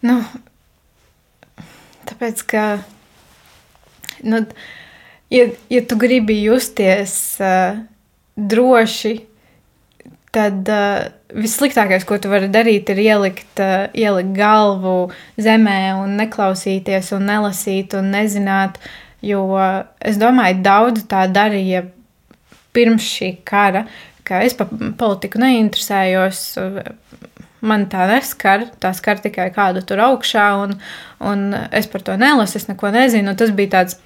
Nu, 0.08 0.22
tāpēc, 2.08 2.42
ka 2.48 2.64
nu, 4.22 4.44
ja, 5.30 5.48
ja 5.72 5.82
tu 5.88 5.98
gribi 6.00 6.40
justies 6.42 7.14
uh, 7.42 7.78
droši, 8.36 9.14
tad 10.34 10.68
uh, 10.70 11.10
vissliktākais, 11.34 12.06
ko 12.06 12.18
tu 12.22 12.30
vari 12.30 12.50
darīt, 12.52 12.90
ir 12.92 13.02
ielikt, 13.04 13.52
uh, 13.62 13.86
ielikt 13.94 14.34
galvu 14.36 15.10
zemē 15.40 15.94
un 16.00 16.16
neklausīties, 16.20 17.12
un 17.16 17.26
nelasīt, 17.30 17.96
un 17.98 18.12
nezināt. 18.14 18.78
Jo 19.24 19.44
uh, 19.52 19.82
es 20.00 20.20
domāju, 20.20 20.62
daudz 20.64 21.04
tā 21.10 21.26
darīja 21.30 21.84
pirms 22.74 23.06
šī 23.18 23.34
kara, 23.46 23.84
ka 24.26 24.42
es 24.46 24.54
par 24.56 24.70
politiku 24.98 25.42
neinteresējos. 25.42 26.44
Man 27.60 27.82
tā 27.92 28.06
neskar, 28.08 28.70
tā 28.80 28.94
skar 28.96 29.18
tikai 29.20 29.50
kādu 29.52 29.82
tur 29.84 30.00
augšā, 30.00 30.46
un, 30.62 30.78
un 31.20 31.42
es 31.76 31.90
par 31.92 32.06
to 32.06 32.14
nelasu, 32.16 32.56
es 32.56 32.70
neko 32.70 32.88
nezinu. 32.94 33.34
Tas 33.36 33.52
bija 33.52 33.74
tāds 33.74 33.98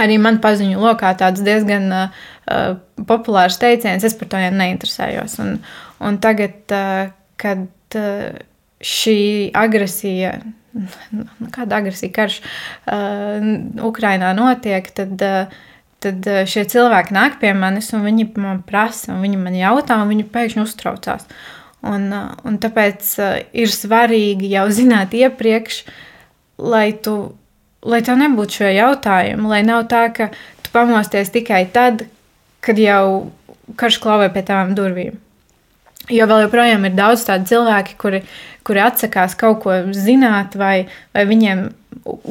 arī 0.00 0.18
man 0.22 0.40
paziņu 0.42 0.80
lokā 0.80 1.12
tāds 1.20 1.42
diezgan 1.46 1.88
uh, 1.94 2.22
uh, 2.50 2.76
populārs 3.08 3.58
teiciens, 3.60 4.04
es 4.06 4.16
par 4.18 4.30
to 4.32 4.40
neinteresējos. 4.40 5.38
Un, 5.44 5.58
un 6.04 6.20
tagad, 6.22 6.62
uh, 6.74 7.12
kad 7.40 7.66
uh, 7.98 8.40
šī 8.80 9.20
agresija 9.56 10.38
nu, 10.72 11.24
kāda 11.52 11.80
agresija 11.80 12.12
karš 12.14 12.40
uh, 12.40 13.42
Ukrainā 13.86 14.32
notiek, 14.36 14.86
tad, 14.94 15.14
uh, 15.24 15.62
tad 16.02 16.28
šie 16.50 16.64
cilvēki 16.70 17.16
nāk 17.16 17.40
pie 17.42 17.52
manis 17.56 17.90
un 17.96 18.06
viņi 18.06 18.30
man 18.40 18.62
prasa, 18.66 19.14
un 19.14 19.24
viņi 19.24 19.40
man 19.40 19.58
jautā, 19.58 19.98
un 20.00 20.12
viņi 20.12 20.28
pēkšņi 20.32 20.62
uztraucās. 20.64 21.26
Un, 21.86 22.10
uh, 22.12 22.32
un 22.46 22.60
tāpēc 22.62 23.12
uh, 23.18 23.36
ir 23.56 23.72
svarīgi 23.72 24.52
jau 24.52 24.66
zināt 24.74 25.16
iepriekš, 25.16 25.82
lai 26.60 26.90
tu, 27.02 27.16
lai 27.86 28.00
tev 28.04 28.18
nebūtu 28.20 28.60
šo 28.60 28.70
jautājumu, 28.74 29.50
lai 29.50 29.62
nav 29.66 29.86
tā, 29.90 30.06
ka 30.14 30.30
tu 30.64 30.72
pamosties 30.74 31.32
tikai 31.32 31.64
tad, 31.72 32.06
kad 32.64 32.78
jau 32.80 33.30
karš 33.80 34.00
klauvē 34.02 34.30
pie 34.34 34.44
tām 34.46 34.74
durvīm. 34.76 35.16
Jo 36.10 36.26
vēl 36.26 36.46
joprojām 36.46 36.84
ir 36.88 36.96
daudz 36.96 37.22
tādu 37.28 37.46
cilvēku, 37.52 37.94
kuri, 38.00 38.22
kuri 38.66 38.82
atsakās 38.82 39.36
kaut 39.38 39.62
ko 39.62 39.76
zināt, 39.94 40.56
vai, 40.58 40.90
vai 41.14 41.24
viņiem 41.28 41.68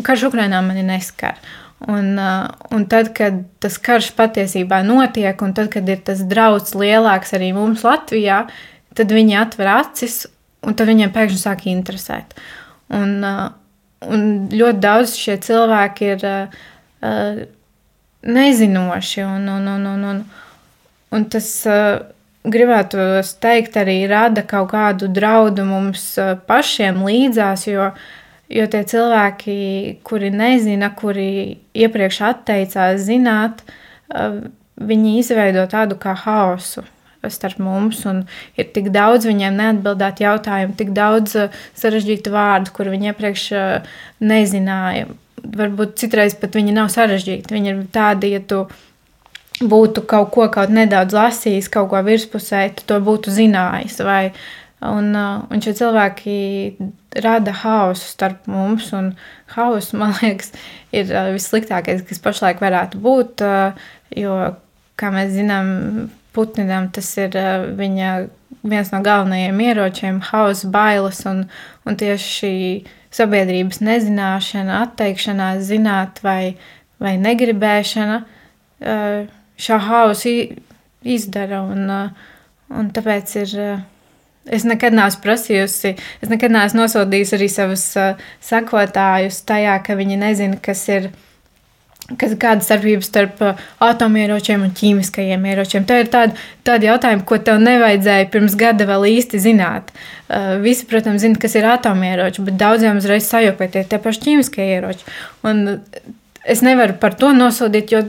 karš 0.05 0.27
Ukrainā 0.29 0.62
mani 0.65 0.83
neskar. 0.85 1.39
Un, 1.88 2.17
uh, 2.19 2.49
un 2.75 2.83
tad, 2.91 3.13
kad 3.15 3.38
tas 3.63 3.77
karš 3.79 4.12
patiesībā 4.17 4.81
notiek, 4.83 5.39
un 5.45 5.53
tad, 5.55 5.69
kad 5.71 5.88
ir 5.88 6.01
tas 6.03 6.25
draudz 6.27 6.73
lielāks 6.75 7.31
arī 7.38 7.53
mums 7.55 7.85
Latvijā, 7.88 8.41
tad 8.99 9.13
viņi 9.15 9.38
atver 9.39 9.71
acis, 9.77 10.25
un 10.67 10.75
tad 10.75 10.91
viņiem 10.91 11.13
pēkšņi 11.15 11.39
sāk 11.39 11.63
interesēt. 11.71 12.35
Un, 12.91 13.15
uh, 13.23 13.47
un 14.07 14.27
ļoti 14.53 14.79
daudz 14.83 15.15
šie 15.19 15.35
cilvēki 15.43 16.13
ir 16.13 16.25
uh, 16.29 17.41
nezinoši, 18.21 19.23
un, 19.23 19.49
un, 19.49 19.67
un, 19.67 19.85
un, 19.85 20.05
un, 20.12 20.23
un 21.15 21.27
tas 21.31 21.49
gribētu 22.49 23.05
teikt, 23.43 23.77
arī 23.79 24.01
rada 24.09 24.43
kaut 24.47 24.71
kādu 24.73 25.09
draudu 25.12 25.65
mums 25.67 26.13
pašiem 26.47 27.01
līdzās, 27.05 27.65
jo, 27.69 27.89
jo 28.51 28.67
tie 28.71 28.83
cilvēki, 28.91 29.57
kuri 30.07 30.31
nezina, 30.35 30.91
kuri 30.95 31.59
iepriekš 31.75 32.21
atteicās 32.31 33.03
zināt, 33.07 33.63
viņi 34.79 35.17
izveido 35.19 35.65
tādu 35.71 35.99
kā 35.99 36.15
haosu 36.25 36.85
starp 37.27 37.60
mums, 37.60 38.05
un 38.08 38.23
ir 38.60 38.69
tik 38.75 38.91
daudz 38.95 39.27
viņiem 39.27 39.58
neatbildētu 39.60 40.23
jautājumu, 40.23 40.75
tik 40.79 40.93
daudz 40.95 41.36
sarežģītu 41.79 42.32
vārdu, 42.32 42.71
kur 42.75 42.91
viņi 42.91 43.12
iepriekš 43.12 43.47
nezināja. 44.23 45.10
Varbūt 45.39 45.97
citreiz 45.99 46.36
pat 46.39 46.55
viņi 46.55 46.75
nav 46.75 46.91
sarežģīti. 46.93 47.55
Viņi 47.55 47.71
ir 47.73 47.84
tādi, 47.95 48.34
ja 48.36 48.39
tu 48.43 48.65
būtu 49.60 50.05
kaut 50.08 50.32
ko 50.32 50.47
kaut 50.51 50.71
nedaudz 50.71 51.15
lasījis, 51.15 51.67
kaut 51.71 51.89
ko 51.91 52.01
virspusē, 52.03 52.69
tu 52.75 52.88
to 52.88 52.99
būtu 53.03 53.32
zinājis. 53.36 53.99
Vai, 54.08 54.32
un, 54.88 55.12
uh, 55.12 55.43
un 55.51 55.63
šie 55.63 55.75
cilvēki 55.79 56.38
rada 57.23 57.53
hausu 57.63 58.08
starp 58.08 58.47
mums, 58.51 58.91
un 58.95 59.13
hauss, 59.55 59.93
man 59.97 60.15
liekas, 60.21 60.53
ir 60.95 61.12
vissliktākais, 61.34 62.05
kas 62.08 62.23
pašlaik 62.23 62.63
varētu 62.63 63.01
būt. 63.03 63.43
Jo, 64.19 64.38
kā 64.99 65.12
mēs 65.13 65.34
zinām, 65.36 66.10
Putinam 66.35 66.91
tas 66.93 67.09
ir 67.17 67.33
viņa 67.77 68.09
viens 68.69 68.91
no 68.93 68.99
galvenajiem 69.03 69.59
ieročiem, 69.65 70.19
hausa 70.29 70.69
bailes, 70.69 71.23
un, 71.29 71.45
un 71.87 71.97
tieši 71.97 72.29
šī 72.35 72.53
sabiedrības 73.15 73.81
nezināšana, 73.81 74.83
atteikšanās 74.85 75.63
zināt 75.71 76.21
vai, 76.25 76.55
vai 77.01 77.15
negribēšana. 77.21 78.23
Uh, 78.79 79.27
šo 79.59 79.77
hausu 79.77 80.29
izdara. 81.03 81.61
Un, 81.67 81.87
uh, 81.89 82.27
un 82.79 82.91
tāpēc 82.95 83.39
ir. 83.43 83.55
Es 84.49 84.63
nekad 84.65 84.95
neesmu 84.95 85.21
prasījusi, 85.21 85.91
es 86.23 86.29
nekad 86.31 86.49
neesmu 86.55 86.79
nosodījusi 86.79 87.35
arī 87.35 87.49
savus 87.53 87.83
sekotājus 88.41 89.43
tajā, 89.45 89.75
ka 89.85 89.97
viņi 89.99 90.17
nezina, 90.17 90.57
kas 90.63 90.87
ir. 90.89 91.09
Kas, 92.17 92.33
kāda 92.41 92.65
starpība 92.65 93.05
starp 93.05 93.41
atomieročiem 93.85 94.63
un 94.65 94.71
ķīmiskajiem 94.73 95.43
ieročiem? 95.51 95.85
Tā 95.85 95.99
ir 96.01 96.09
tāda, 96.09 96.47
tāda 96.65 96.89
jautājuma, 96.89 97.25
ko 97.27 97.37
tev 97.43 97.59
nevajadzēja 97.61 98.31
pirms 98.33 98.55
gada 98.57 98.87
vēl 98.89 99.05
īsti 99.11 99.41
zināt. 99.43 99.93
Uh, 100.29 100.55
visi, 100.63 100.87
protams, 100.89 101.21
zina, 101.21 101.37
kas 101.41 101.57
ir 101.59 101.67
atomieroči, 101.69 102.45
bet 102.47 102.57
daudziem 102.57 102.97
uzreiz 103.01 103.29
sajūta, 103.29 103.59
ka 103.59 103.69
tie 103.75 103.85
ir 103.85 103.91
tie 103.91 104.01
paši 104.01 104.25
ķīmiskie 104.25 104.65
ieroči. 104.79 105.05
Un 105.45 105.79
es 106.49 106.65
nevaru 106.65 106.97
par 107.01 107.17
to 107.19 107.29
nosodīt, 107.35 107.93
jo 107.93 108.03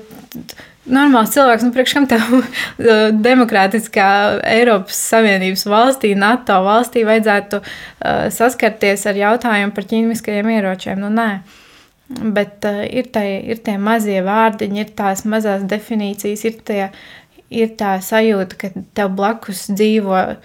normāls 0.90 1.34
cilvēks, 1.34 1.66
nu, 1.66 1.72
priekš 1.74 1.96
kam 1.98 2.08
tev 2.10 2.36
demokrātiskā 3.28 4.10
Eiropas 4.48 5.00
Savienības 5.12 5.66
valstī, 5.68 6.14
NATO 6.18 6.60
valstī 6.66 7.04
vajadzētu 7.08 7.60
uh, 7.60 8.28
saskarties 8.32 9.04
ar 9.10 9.20
jautājumu 9.26 9.76
par 9.76 9.88
ķīmiskajiem 9.92 10.54
ieročiem? 10.56 11.02
Nu, 11.02 11.12
nē. 11.12 11.32
Bet 12.10 12.66
uh, 12.66 12.82
ir, 12.90 13.06
tie, 13.14 13.38
ir 13.52 13.60
tie 13.62 13.76
mazie 13.78 14.18
vārdiņi, 14.26 14.80
ir 14.82 14.94
tās 14.98 15.22
mazās 15.30 15.62
definīcijas, 15.70 16.42
ir, 16.48 16.56
tie, 16.66 16.80
ir 17.54 17.76
tā 17.78 17.92
sajūta, 18.02 18.58
ka 18.58 18.70
tev 18.98 19.12
blakus 19.18 19.68
dzīvo 19.70 20.16
uh, 20.18 20.40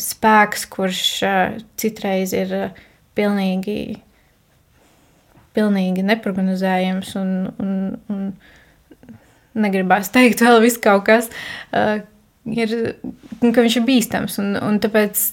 spēks, 0.00 0.64
kurš 0.72 1.02
uh, 1.28 1.58
citreiz 1.76 2.32
ir 2.36 2.56
uh, 2.56 2.80
pilnīgi, 3.18 3.76
pilnīgi 5.52 6.06
neprognozējams 6.08 7.12
un, 7.20 7.36
un, 7.60 7.76
un 8.08 8.24
negribās 9.52 10.08
teikt 10.14 10.40
vēl 10.40 10.62
viss 10.64 10.80
kaut 10.80 11.04
kas, 11.10 11.28
uh, 11.76 12.00
ir, 12.48 12.76
ka 13.42 13.60
viņš 13.60 13.78
ir 13.82 13.88
bīstams. 13.92 14.40
Un, 14.40 14.56
un 14.56 14.80
tāpēc 14.80 15.28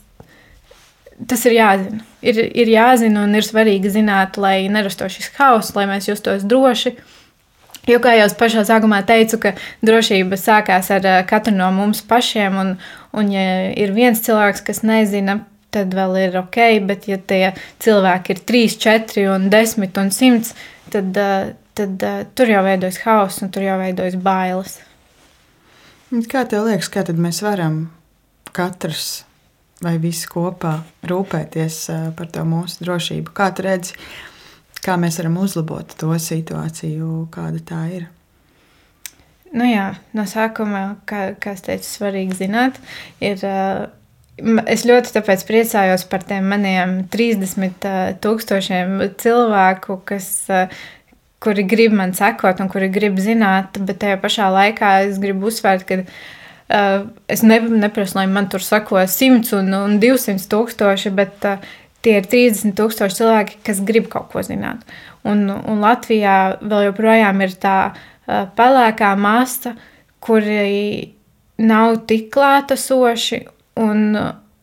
tas 1.28 1.46
ir 1.48 1.58
jāzina. 1.58 2.04
Ir, 2.20 2.40
ir 2.52 2.72
jāzina 2.72 3.24
un 3.24 3.36
ir 3.36 3.46
svarīgi 3.48 3.92
zināt, 3.94 4.38
lai 4.40 4.68
nerastos 4.72 5.16
šis 5.16 5.32
haoss, 5.38 5.76
lai 5.76 5.88
mēs 5.90 6.10
justos 6.10 6.46
droši. 6.48 6.96
Jo, 7.90 7.98
kā 8.04 8.14
jau 8.18 8.26
es 8.28 8.36
pašā 8.38 8.66
sākumā 8.68 9.00
teicu, 9.08 9.40
ka 9.42 9.54
drošība 9.86 10.38
sākās 10.38 10.92
ar 10.94 11.08
katru 11.30 11.56
no 11.56 11.70
mums 11.74 12.04
pašiem, 12.06 12.58
un, 12.60 12.74
un 13.18 13.32
ja 13.34 13.46
ir 13.72 13.96
viens 13.96 14.20
cilvēks, 14.26 14.62
kas 14.68 14.84
nezina, 14.86 15.40
tad 15.74 15.96
vēl 15.96 16.18
ir 16.26 16.38
ok, 16.42 16.60
bet 16.90 17.08
ja 17.10 17.18
tie 17.18 17.54
cilvēki 17.82 18.36
ir 18.36 18.44
3, 18.52 18.76
4, 18.84 19.24
un 19.32 19.48
10 19.54 20.04
un 20.04 20.12
100, 20.14 20.52
tad, 20.94 21.24
tad 21.80 22.06
uh, 22.06 22.20
tur 22.36 22.52
jau 22.52 22.62
veidojas 22.68 23.00
hauss 23.06 23.42
un 23.46 23.54
tur 23.54 23.66
jau 23.66 23.80
veidojas 23.82 24.20
bailes. 24.22 24.78
Kā 26.30 26.44
tev 26.50 26.68
liekas, 26.68 26.92
kā 26.92 27.06
mēs 27.14 27.42
varam 27.46 27.84
katrs 28.54 29.29
vai 29.84 29.98
visi 30.02 30.30
kopā 30.32 30.80
rūpēties 31.10 31.78
uh, 31.94 32.08
par 32.18 32.32
to 32.34 32.46
mūsu 32.48 32.84
drošību? 32.84 33.34
Kā 33.36 33.50
tu 33.56 33.66
redzi, 33.68 33.96
kā 34.86 34.98
mēs 35.00 35.20
varam 35.22 35.38
uzlabot 35.44 35.96
to 36.00 36.12
situāciju, 36.16 37.28
kāda 37.34 37.64
tā 37.72 37.84
ir? 38.00 38.10
Nu 39.50 39.66
jā, 39.66 39.92
no 40.14 40.28
sākuma, 40.30 41.00
kā, 41.10 41.32
kā 41.42 41.56
es 41.58 41.66
teicu, 41.66 41.88
svarīgi 41.90 42.38
zināt, 42.44 42.78
ir 43.24 43.42
uh, 43.48 43.88
Es 44.72 44.86
ļoti 44.88 45.20
priecājos 45.48 46.06
par 46.08 46.24
tiem 46.24 46.46
maniem 46.48 46.94
30 47.12 48.22
tūkstošiem 48.24 49.02
cilvēku, 49.20 50.00
kas 50.08 50.48
kuri 51.44 51.64
grib 51.68 51.96
man 51.96 52.14
sekot 52.16 52.60
un 52.60 52.70
kuri 52.72 52.90
grib 52.92 53.20
zināt, 53.20 53.80
bet 53.80 54.00
tajā 54.04 54.20
pašā 54.22 54.50
laikā 54.54 54.94
es 55.08 55.20
gribu 55.20 55.50
uzsvērt, 55.52 55.86
ka 55.88 56.04
es 56.70 57.42
ne, 57.42 57.60
neprasu, 57.82 58.18
lai 58.20 58.28
man 58.30 58.50
tur 58.50 58.62
sako 58.62 59.02
100 59.02 59.54
un, 59.58 59.74
un 59.74 60.00
200 60.02 60.46
tūkstoši, 60.52 61.12
bet 61.18 61.48
uh, 61.50 61.62
tie 62.06 62.20
ir 62.20 62.28
30 62.30 62.76
tūkstoši 62.78 63.20
cilvēki, 63.20 63.62
kas 63.66 63.82
grib 63.86 64.10
kaut 64.12 64.30
ko 64.34 64.44
zināt. 64.46 64.84
Un, 65.28 65.48
un 65.50 65.82
Latvijā 65.84 66.60
vēl 66.62 66.90
joprojām 66.90 67.42
ir 67.46 67.56
tā 67.60 67.78
uh, 67.92 68.44
pelēkā 68.56 69.14
masta, 69.20 69.74
kuri 70.24 71.16
nav 71.60 72.04
tik 72.08 72.30
klātesoši, 72.36 73.42
un, 73.84 74.14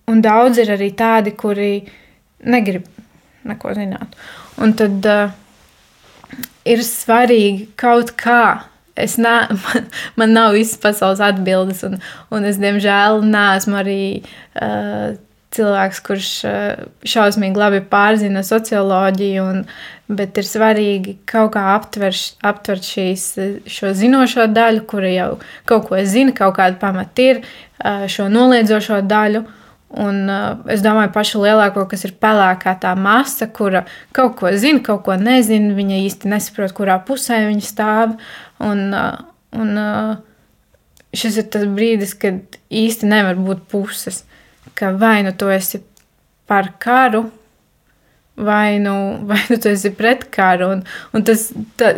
un 0.06 0.22
daudz 0.24 0.62
ir 0.62 0.72
arī 0.76 0.92
tādi, 0.96 1.34
kuri 1.36 1.72
negrib 2.46 2.86
neko 3.46 3.74
zināt. 3.76 4.14
Un 4.62 4.72
tad 4.78 5.10
uh, 5.10 5.34
ir 6.66 6.82
svarīgi 6.86 7.70
kaut 7.78 8.14
kā. 8.18 8.66
Es 8.96 9.18
ne, 9.20 9.34
man, 9.64 9.90
man 10.16 10.34
nav 10.36 10.56
visas 10.56 10.80
pasaules 10.80 11.22
atbildes, 11.24 11.84
un, 11.86 11.98
un 12.32 12.48
es, 12.48 12.60
diemžēl, 12.62 13.20
neesmu 13.26 13.78
arī 13.82 14.00
uh, 14.22 15.16
cilvēks, 15.56 16.00
kurš 16.06 16.30
uh, 16.48 16.86
šausmīgi 17.06 17.60
labi 17.60 17.82
pārzina 17.90 18.42
socioloģiju, 18.46 19.44
un, 19.44 19.62
bet 20.16 20.38
ir 20.38 20.46
svarīgi 20.48 21.16
kaut 21.28 21.54
kā 21.56 21.66
aptvert, 21.74 22.36
aptvert 22.46 22.86
šīs, 22.86 23.28
šo 23.70 23.92
zinošo 23.96 24.48
daļu, 24.54 24.86
kura 24.88 25.12
jau 25.12 25.30
kaut 25.68 25.88
ko 25.90 26.00
zina, 26.08 26.34
kaut 26.36 26.56
kāda 26.60 26.80
pamata 26.80 27.30
ir, 27.30 27.44
uh, 27.84 28.06
šo 28.10 28.30
noliedzošo 28.32 29.02
daļu. 29.06 29.44
Uh, 29.86 29.94
Un, 29.94 30.26
uh, 30.26 30.58
es 30.72 30.82
domāju, 30.82 31.12
pašu 31.14 31.40
lielāko, 31.44 31.84
kas 31.86 32.02
ir 32.08 32.16
pelēkā 32.18 32.74
tā 32.82 32.90
masa, 32.98 33.46
kura 33.46 33.84
kaut 34.16 34.34
ko 34.40 34.50
zina, 34.58 34.82
kaut 34.84 35.04
ko 35.06 35.14
nezina. 35.20 35.76
Viņa 35.76 36.00
īsti 36.02 36.30
nesaprot, 36.32 36.74
kurā 36.74 36.98
pusē 37.06 37.44
viņa 37.46 37.64
stāv. 37.64 38.16
Un, 38.66 38.90
uh, 38.90 39.22
un 39.54 39.72
uh, 39.78 40.12
šis 41.16 41.38
ir 41.40 41.48
tas 41.54 41.68
brīdis, 41.70 42.16
kad 42.18 42.58
īsti 42.66 43.08
nevar 43.12 43.38
būt 43.38 43.62
puses. 43.70 44.24
Ka 44.76 44.90
vai 44.98 45.20
nu 45.24 45.32
tu 45.38 45.48
esi 45.54 45.80
par 46.50 46.72
karu, 46.82 47.28
vai 48.36 48.80
nu, 48.82 48.96
vai 49.30 49.38
nu 49.46 49.60
tu 49.62 49.70
esi 49.70 49.94
pret 49.94 50.26
karu. 50.34 50.72
Un, 50.74 50.82
un 51.14 51.26
tas 51.30 51.46
tā, 51.78 51.94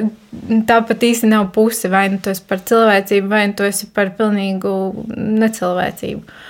tā 0.68 0.82
pat 0.84 1.08
īsti 1.08 1.32
nav 1.32 1.48
puse. 1.56 1.88
Vai 1.88 2.10
nu 2.12 2.20
tu 2.20 2.36
esi 2.36 2.44
par 2.44 2.60
cilvēcību, 2.68 3.32
vai 3.32 3.46
nu 3.48 3.56
tu 3.56 3.64
esi 3.64 3.88
par 3.96 4.12
pilnīgu 4.20 4.76
necilvēcību. 5.16 6.44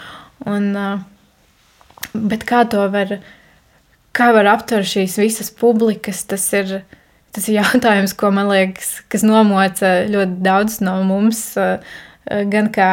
Un, 0.50 0.74
bet 2.14 2.44
kā 2.48 2.64
to 2.70 2.84
var, 2.92 3.18
kā 4.16 4.30
var 4.36 4.50
aptvert 4.54 4.88
šīs 4.88 5.18
visas 5.20 5.50
publikas, 5.54 6.24
tas 6.28 6.44
ir, 6.56 6.78
tas 7.34 7.48
ir 7.48 7.60
jautājums, 7.60 8.16
ko 8.18 8.32
man 8.34 8.50
liekas, 8.52 8.98
kas 9.12 9.26
nomoca 9.26 10.04
ļoti 10.10 10.38
daudz 10.44 10.80
no 10.84 11.00
mums, 11.08 11.42
gan 12.26 12.72
kā 12.74 12.92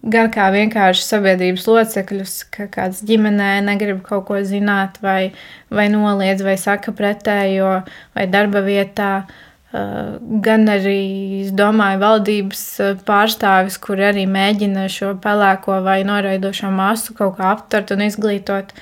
gan 0.00 0.30
kā 0.32 0.46
vienkārši 0.48 1.02
sabiedrības 1.04 1.66
locekļus, 1.68 2.34
ka 2.54 2.70
kāds 2.72 3.02
ģimenē 3.04 3.58
negrib 3.66 3.98
kaut 4.06 4.24
ko 4.30 4.38
zināt, 4.48 4.96
vai, 5.04 5.34
vai 5.68 5.90
noliedz, 5.92 6.40
vai 6.40 6.56
saka 6.56 6.94
pretējo, 6.96 7.82
vai 8.16 8.24
darba 8.32 8.64
vietā. 8.64 9.10
Uh, 9.20 9.49
gan 9.70 10.66
arī, 10.70 11.00
es 11.44 11.50
domāju, 11.54 12.00
valdības 12.02 12.62
uh, 12.82 12.94
pārstāvis, 13.06 13.76
kuri 13.82 14.08
arī 14.08 14.24
mēģina 14.26 14.88
šo 14.90 15.12
pelēko 15.22 15.80
vai 15.86 16.00
noraidošo 16.06 16.72
masu 16.74 17.14
kaut 17.18 17.36
kā 17.38 17.52
aptvert 17.54 17.92
un 17.94 18.02
izglītot. 18.08 18.72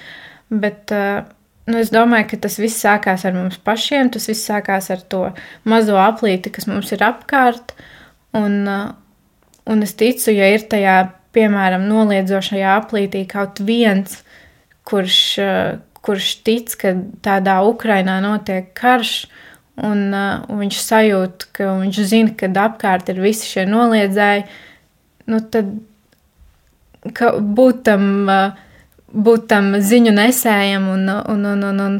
Bet 0.48 0.94
uh, 0.96 1.26
nu, 1.68 1.76
es 1.82 1.92
domāju, 1.92 2.30
ka 2.30 2.40
tas 2.46 2.56
viss 2.60 2.80
sākās 2.84 3.26
ar 3.28 3.36
mums 3.36 3.60
pašiem, 3.60 4.08
tas 4.14 4.30
viss 4.30 4.48
sākās 4.48 4.88
ar 4.94 5.04
to 5.12 5.26
mazo 5.68 6.00
aplīti, 6.00 6.54
kas 6.54 6.70
mums 6.70 6.94
ir 6.96 7.04
apkārt. 7.04 7.76
Un, 8.36 8.64
Un 9.68 9.84
es 9.84 9.92
ticu, 10.00 10.32
ja 10.32 10.46
ir 10.54 10.62
tajā, 10.72 10.96
piemēram, 11.36 11.82
noliedzošajā 11.90 12.70
aplītī 12.78 13.26
kaut 13.28 13.60
viens, 13.60 14.22
kurš, 14.88 15.18
eh, 15.44 15.74
kurš 16.00 16.28
tic, 16.46 16.72
ka 16.80 16.94
tādā 17.20 17.58
Ukrainā 17.68 18.16
notiek 18.24 18.70
karš, 18.72 19.26
uh, 19.26 19.47
un 19.86 20.00
viņš 20.58 20.78
sajūt, 20.82 21.48
ka 21.54 21.74
viņš 21.82 22.00
zina, 22.10 22.34
ka 22.38 22.50
apkārt 22.64 23.10
ir 23.12 23.20
visi 23.22 23.46
šie 23.46 23.66
noliedzēji, 23.68 24.46
nu 25.30 25.40
tad 25.52 25.70
būt 27.04 27.82
tam, 27.86 28.04
uh, 28.28 28.56
būt 29.12 29.48
tam 29.50 29.74
ziņu 29.80 30.14
nesējam 30.16 30.88
un, 30.92 31.08
un, 31.08 31.44
un, 31.52 31.66
un, 31.70 31.82
un, 31.84 31.98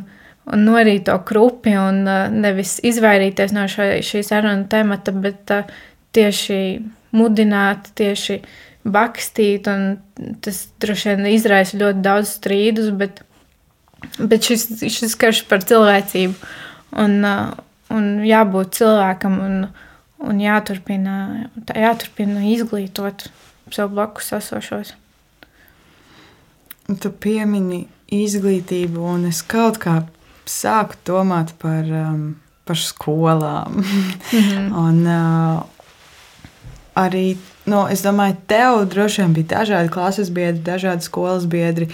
un 0.49 0.65
norīt 0.65 1.07
to 1.09 1.17
krupi 1.29 1.77
un 1.79 2.03
uh, 2.07 2.27
nevis 2.33 2.79
izvairīties 2.83 3.55
no 3.57 3.69
šo, 3.71 3.91
šī 4.03 4.25
saruna 4.27 4.67
temata, 4.71 5.13
bet 5.13 5.55
uh, 5.55 5.69
tieši 6.17 6.81
mudināt, 7.17 7.93
tieši 7.99 8.41
bakstīt. 8.89 9.69
Tas 10.45 10.61
droši 10.81 11.15
vien 11.15 11.31
izraisa 11.31 11.79
ļoti 11.79 12.05
daudz 12.05 12.35
strīdus, 12.39 12.91
bet, 12.99 13.23
bet 14.19 14.51
šis, 14.51 14.69
šis 14.83 15.17
karš 15.19 15.45
par 15.49 15.65
cilvēcību 15.69 16.35
un, 17.05 17.21
un 17.95 18.09
jābūt 18.27 18.79
cilvēkam 18.79 19.39
un, 19.45 19.59
un 20.25 20.41
jāturpina, 20.43 21.17
jāturpina 21.75 22.45
izglītot 22.53 23.29
sev 23.75 23.93
blakus 23.93 24.33
esošos. 24.39 24.95
Tu 26.89 27.11
piemini 27.21 27.83
izglītību, 28.15 29.03
un 29.05 29.27
es 29.29 29.43
kaut 29.45 29.81
kā 29.83 30.01
sāku 30.49 30.97
domāt 31.05 31.53
par, 31.61 31.85
um, 31.85 32.37
par 32.65 32.77
skolām. 32.81 33.77
Mm 33.77 33.83
-hmm. 33.85 34.73
un, 34.85 35.07
uh, 35.07 35.63
arī, 36.95 37.37
nu, 37.65 37.87
es 37.91 38.03
domāju, 38.03 38.37
tev 38.47 38.89
droši 38.89 39.23
vien 39.23 39.33
bija 39.33 39.47
dažādi 39.47 39.91
klases 39.91 40.31
biedri, 40.31 40.63
dažādi 40.63 41.01
skolas 41.01 41.47
biedri. 41.47 41.89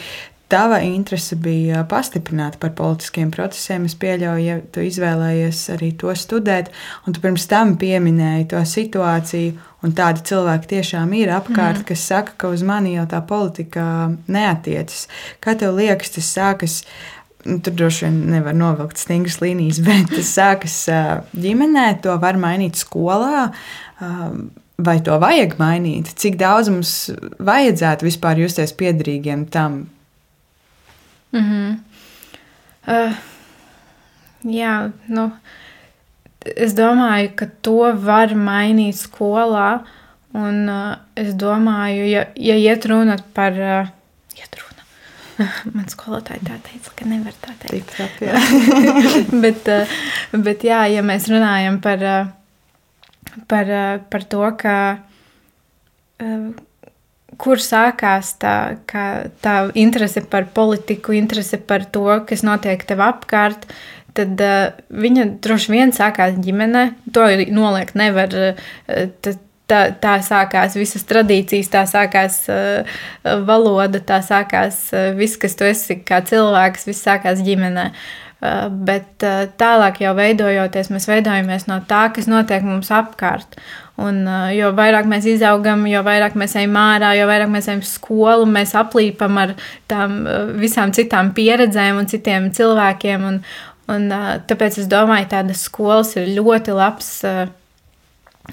Tava 0.55 0.77
interese 0.87 1.35
bija 1.35 1.81
pastiprināta 1.91 2.61
par 2.63 2.71
politiskiem 2.79 3.33
procesiem. 3.35 3.89
Es 3.89 3.97
pieļauju, 3.99 4.43
ja 4.45 4.61
tu 4.71 4.85
izvēlējies 4.87 5.63
arī 5.75 5.89
to 5.99 6.13
studēt, 6.15 6.69
un 7.09 7.17
tu 7.17 7.23
pirms 7.25 7.49
tam 7.51 7.73
pieminēji 7.81 8.47
to 8.53 8.61
situāciju, 8.71 9.57
un 9.83 9.95
tādi 9.99 10.23
cilvēki 10.31 10.71
tiešām 10.77 11.17
ir 11.19 11.33
apkārt, 11.35 11.81
mm. 11.81 11.89
kas 11.89 12.07
saka, 12.13 12.37
ka 12.39 12.53
uz 12.55 12.63
mani 12.63 12.95
jau 12.95 13.09
tā 13.11 13.19
politika 13.27 13.87
neatiecas. 14.31 15.09
Kā 15.43 15.57
tev 15.59 15.75
liekas, 15.81 16.15
tas 16.15 16.31
sākas? 16.37 16.77
Nu, 17.45 17.59
tur 17.59 17.75
droši 17.77 18.07
vien 18.07 18.21
nevar 18.37 18.55
novilkt 18.55 19.03
stingras 19.03 19.41
līnijas, 19.43 19.83
bet 19.89 20.15
tas 20.15 20.31
sākas 20.39 20.77
ģimenē, 21.35 21.89
to 22.07 22.15
var 22.23 22.39
mainīt 22.39 22.79
skolā 22.79 23.49
vai 24.85 24.97
to 25.03 25.19
vajag 25.19 25.59
mainīt? 25.59 26.15
Cik 26.15 26.39
daudz 26.39 26.71
mums 26.71 26.95
vajadzētu 27.43 28.07
vispār 28.07 28.47
justies 28.47 28.75
piederīgiem 28.79 29.49
tam? 29.51 29.83
-hmm. 31.41 31.79
uh, 32.89 33.15
jā, 34.45 34.75
nu, 35.09 35.33
es 36.45 36.75
domāju, 36.75 37.35
ka 37.37 37.47
to 37.63 37.93
var 37.95 38.35
mainīt 38.35 38.99
skolā. 39.01 39.85
Un 40.35 40.69
uh, 40.69 40.97
es 41.15 41.35
domāju, 41.39 42.07
ja, 42.11 42.25
ja 42.37 42.55
iet 42.59 42.87
runa 42.87 43.17
par. 43.35 43.53
Uh, 43.53 43.91
iet 44.35 44.57
runa. 44.59 44.83
Man 45.75 45.87
skolotāji 45.87 46.43
tā 46.47 46.59
teica, 46.63 46.91
ka 46.97 47.07
nevar 47.07 47.35
tā 47.41 47.55
teikt. 47.63 47.95
Tik 47.95 48.19
tā, 48.19 48.33
bet, 49.45 49.69
uh, 49.69 50.41
bet 50.43 50.65
jā, 50.67 50.87
ja 50.91 51.03
mēs 51.03 51.31
runājam 51.31 51.79
par. 51.81 52.03
Uh, 52.03 52.33
par, 53.47 53.71
eh, 53.71 54.01
par 54.11 54.23
to, 54.25 54.43
ka 54.57 54.99
eh, 56.19 56.51
kur 57.41 57.63
sākās 57.63 58.35
tā, 58.43 58.57
tā 59.45 59.55
interese 59.79 60.25
par 60.31 60.49
politiku, 60.55 61.15
interese 61.17 61.59
par 61.59 61.87
to, 61.91 62.07
kas 62.29 62.45
notiek 62.47 62.85
tev 62.87 63.03
apkārt. 63.05 63.69
Tad 64.15 64.39
uh, 64.47 64.75
viņa 64.95 65.27
droši 65.43 65.73
vien 65.75 65.95
sākās 65.95 66.37
ģimenē. 66.39 66.85
To 67.17 67.27
noliekt 67.51 67.99
nevar. 67.99 68.31
Uh, 68.31 69.35
tā, 69.71 69.81
tā 70.01 70.15
sākās 70.25 70.77
visas 70.79 71.07
tradīcijas, 71.09 71.71
tā 71.73 71.85
sākās 71.89 72.43
uh, 72.53 72.99
valoda, 73.49 74.01
tā 74.01 74.21
sākās 74.25 74.87
uh, 74.93 75.11
viss, 75.19 75.41
kas 75.41 75.57
tu 75.59 75.67
esi 75.69 75.99
kā 76.07 76.21
cilvēks, 76.27 76.87
viss 76.91 77.07
sākās 77.07 77.43
ģimenē. 77.45 77.89
Uh, 78.43 78.45
Eh, 78.45 78.65
bet 78.69 79.25
eh, 79.25 79.47
tālāk 79.57 80.03
jau 80.03 80.13
veidojoties, 80.19 80.91
mēs 80.93 81.07
veidojamies 81.09 81.65
no 81.71 81.79
tā, 81.89 82.09
kas 82.13 82.27
notiek 82.29 82.65
mums 82.67 82.91
apkārt. 82.93 83.57
Un, 83.97 84.19
eh, 84.29 84.57
jo 84.59 84.73
vairāk 84.77 85.09
mēs 85.09 85.29
izaugam, 85.31 85.87
jo 85.89 86.03
vairāk 86.05 86.37
mēs 86.37 86.57
ejam 86.61 86.77
ārā, 86.77 87.15
jo 87.17 87.29
vairāk 87.31 87.53
mēs 87.55 87.71
ejam 87.71 87.81
uz 87.85 87.95
skolu, 87.97 88.49
mēs 88.51 88.75
aplīpam 88.77 89.41
ar 89.41 89.55
tām 89.89 90.19
visām 90.61 90.93
citām 90.93 91.33
pieredzēm 91.37 92.03
un 92.03 92.11
citiem 92.11 92.51
cilvēkiem. 92.59 93.29
Un, 93.31 93.41
un, 93.95 94.09
tāpēc 94.51 94.83
es 94.83 94.91
domāju, 94.93 95.31
ka 95.31 95.39
tādas 95.39 95.65
skolas 95.71 96.13
ir 96.21 96.35
ļoti 96.37 96.77
labs 96.77 97.15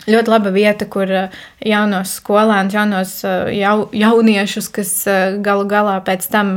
ļoti 0.08 0.32
laba 0.32 0.52
vieta, 0.54 0.88
kur 0.90 1.10
eh, 1.12 1.34
jaunos 1.68 2.16
skolēnus, 2.22 2.76
jaunos 2.76 3.14
eh, 3.28 3.52
jau, 3.60 3.76
jauniešus, 3.96 4.70
kas 4.74 4.94
eh, 5.10 5.38
galu 5.44 5.68
galā 5.70 5.98
pēc 6.06 6.28
tam 6.32 6.54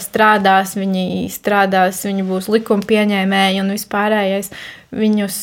strādās, 0.00 0.74
viņi 0.78 1.28
strādās, 1.32 2.04
viņi 2.08 2.24
būs 2.28 2.48
likuma 2.52 2.86
pieņēmēji 2.88 3.60
un 3.62 3.74
vispārējais. 3.74 4.50
Viņus 4.94 5.36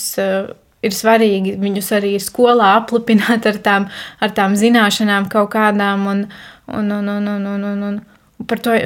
ir 0.82 0.96
svarīgi, 0.96 1.58
viņus 1.62 1.92
arī 1.98 2.16
skolā 2.24 2.76
aplipināt 2.80 3.46
ar 3.50 3.60
tām, 3.64 3.88
ar 4.24 4.34
tām 4.36 4.56
zināšanām 4.58 5.30
kaut 5.32 5.52
kādām 5.54 6.08
un, 6.08 6.26
un, 6.72 6.92
un, 6.98 7.10
un, 7.18 7.32
un, 7.36 7.48
un, 7.54 7.66
un, 7.70 7.88
un 7.92 8.48
par 8.50 8.64
to. 8.64 8.78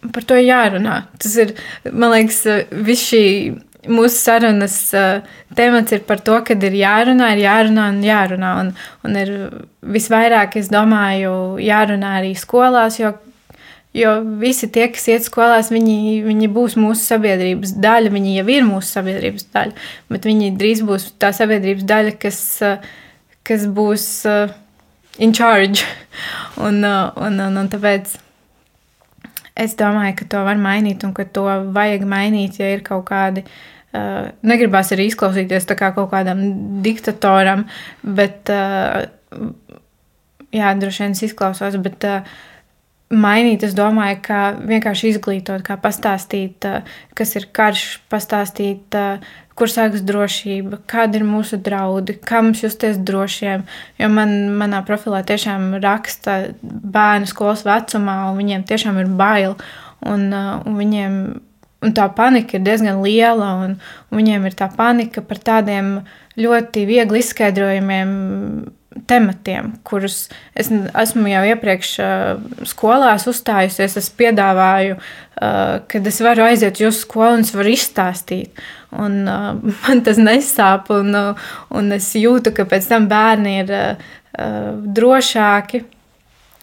Par 0.00 0.24
to 0.24 0.32
jārunā. 0.40 0.94
Tas 1.20 1.34
ir, 1.42 1.50
man 1.92 2.14
liekas, 2.14 2.38
viss 2.72 3.10
šī 3.10 3.24
mūsu 3.88 4.16
sarunas 4.16 4.76
uh, 4.96 5.22
temats 5.56 5.94
ir 5.94 6.04
par 6.08 6.20
to, 6.24 6.36
ka 6.44 6.56
ir 6.56 6.76
jārunā, 6.76 7.32
ir 7.34 7.44
jārunā 7.46 7.88
un 7.94 8.00
jārunā. 8.04 8.52
Un, 8.60 8.70
un 9.06 9.18
ir 9.20 9.32
visvairāk, 9.80 10.58
es 10.60 10.70
domāju, 10.72 11.32
jārunā 11.64 12.16
arī 12.20 12.34
skolās, 12.38 12.98
jo, 13.00 13.14
jo 13.96 14.14
visi 14.42 14.68
tie, 14.72 14.90
kas 14.92 15.08
iet 15.08 15.26
skolās, 15.28 15.72
viņi, 15.72 16.20
viņi 16.26 16.50
būs 16.52 16.76
mūsu 16.80 17.14
sabiedrības 17.14 17.76
daļa. 17.80 18.14
Viņi 18.16 18.38
jau 18.38 18.48
ir 18.52 18.66
mūsu 18.68 18.92
sabiedrības 18.98 19.48
daļa, 19.54 19.86
bet 20.12 20.28
viņi 20.28 20.54
drīz 20.60 20.84
būs 20.86 21.12
tā 21.22 21.32
sabiedrības 21.36 21.86
daļa, 21.88 22.16
kas, 22.20 22.40
uh, 22.66 22.90
kas 23.48 23.64
būs 23.64 24.08
uh, 24.28 24.56
in 25.18 25.32
charge. 25.36 25.86
un, 26.66 26.82
uh, 26.84 27.14
un, 27.16 27.40
un, 27.48 27.62
un 27.64 27.72
tāpēc. 27.72 28.18
Es 29.60 29.76
domāju, 29.78 30.16
ka 30.20 30.28
to 30.34 30.44
var 30.46 30.60
mainīt 30.60 31.04
un 31.04 31.14
ka 31.16 31.26
to 31.28 31.46
vajag 31.74 32.06
mainīt, 32.08 32.60
ja 32.62 32.70
ir 32.74 32.84
kaut 32.86 33.06
kādi. 33.10 33.44
Uh, 33.90 34.30
negribās 34.46 34.92
arī 34.94 35.08
izklausīties 35.10 35.64
kā 35.74 35.88
kaut 35.96 36.12
kādam 36.12 36.44
diktatoram, 36.84 37.64
bet, 38.06 38.52
uh, 38.54 39.02
jā, 40.54 40.70
droši 40.78 41.02
vien 41.02 41.16
es 41.18 41.24
izklausos, 41.26 41.74
bet 41.82 42.06
uh, 42.06 42.30
mainīt, 43.10 43.64
es 43.66 43.74
domāju, 43.74 44.20
kā 44.22 44.40
vienkārši 44.70 45.10
izglītot, 45.14 45.64
kā 45.66 45.76
pastāstīt, 45.82 46.66
kas 47.18 47.34
ir 47.36 47.48
karš, 47.56 47.84
pastāstīt, 48.12 48.94
kur 49.60 49.70
sākas 49.70 50.02
drošība, 50.06 50.80
kādi 50.88 51.20
ir 51.20 51.26
mūsu 51.28 51.60
draudi, 51.60 52.16
kā 52.16 52.40
mums 52.44 52.64
justies 52.64 52.96
drošiem. 52.96 53.66
Jo 54.00 54.08
man, 54.12 54.32
manā 54.60 54.80
profilā 54.88 55.20
tiešām 55.28 55.74
raksta 55.84 56.40
bērnu 56.62 57.28
skolas 57.28 57.66
vecumā, 57.68 58.16
un 58.30 58.40
viņiem 58.40 58.64
tiešām 58.68 58.98
ir 59.02 59.12
bail. 59.20 59.56
Un, 60.00 60.30
uh, 60.32 60.64
un 60.64 60.80
viņiem 60.80 61.16
un 61.84 61.94
tā 61.96 62.06
panika 62.16 62.56
ir 62.56 62.64
diezgan 62.64 63.00
liela, 63.04 63.52
un, 63.64 63.76
un 64.10 64.20
viņiem 64.20 64.48
ir 64.48 64.56
tā 64.56 64.68
panika 64.72 65.24
par 65.24 65.40
tādiem 65.44 65.98
ļoti 66.40 66.86
viegli 66.88 67.20
izskaidrojumiem 67.20 68.12
tematiem, 69.06 69.74
kurus 69.86 70.24
es 70.58 70.70
esmu 70.70 71.30
jau 71.30 71.42
iepriekš 71.52 71.92
skolās 72.70 73.26
uzstājusies. 73.30 73.96
Es 74.00 74.10
piedāvāju, 74.18 74.96
uh, 74.98 75.76
ka 75.86 76.02
es 76.10 76.20
varu 76.24 76.46
aiziet 76.48 76.78
uz 76.78 76.86
jūsu 76.88 77.04
skolu 77.04 77.38
un 77.38 77.46
es 77.46 77.54
varu 77.54 77.74
izstāstīt. 77.74 78.64
Un, 78.90 79.22
man 79.84 80.02
tas 80.06 80.18
nesāp, 80.18 80.90
un, 80.94 81.14
un 81.70 81.96
es 81.96 82.10
jūtu, 82.18 82.54
ka 82.56 82.66
pēc 82.66 82.90
tam 82.90 83.08
bērni 83.10 83.60
ir 83.62 83.74
drošāki. 84.98 85.84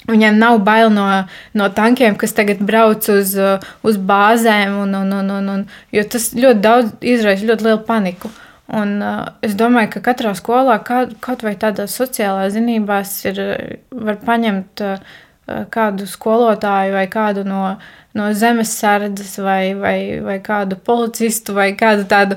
Viņiem 0.08 0.38
nav 0.40 0.62
bail 0.64 0.88
no, 0.94 1.06
no 1.58 1.66
tankiem, 1.76 2.16
kas 2.16 2.32
tagad 2.36 2.62
brauc 2.64 3.10
uz, 3.12 3.34
uz 3.84 3.98
bāzēm, 4.00 4.78
un, 4.86 4.96
un, 5.02 5.16
un, 5.20 5.32
un, 5.36 5.50
un, 5.52 5.66
jo 5.92 6.04
tas 6.08 6.30
ļoti 6.36 6.64
daudz 6.64 7.10
izraisa 7.16 7.50
ļoti 7.50 7.68
lielu 7.68 7.82
paniku. 7.90 8.32
Uh, 8.32 8.47
Un, 8.68 8.98
uh, 9.00 9.22
es 9.46 9.54
domāju, 9.56 9.94
ka 9.96 10.02
katrā 10.10 10.34
skolā, 10.36 10.76
kā, 10.84 11.06
kaut 11.24 11.46
vai 11.46 11.54
tādās 11.60 11.94
sociālās 11.96 12.52
zinībās, 12.58 13.14
ir, 13.30 13.40
var 13.96 14.18
paņemt 14.28 14.84
uh, 14.84 14.98
kādu 15.72 16.04
skolotāju 16.10 16.92
vai 16.98 17.06
kādu 17.08 17.46
no, 17.48 17.62
no 18.20 18.26
zemesardzes 18.36 19.38
vai, 19.40 19.72
vai, 19.80 19.98
vai 20.26 20.36
kādu 20.44 20.76
policistu 20.84 21.56
vai 21.56 21.70
kādu 21.80 22.04
tādu 22.12 22.36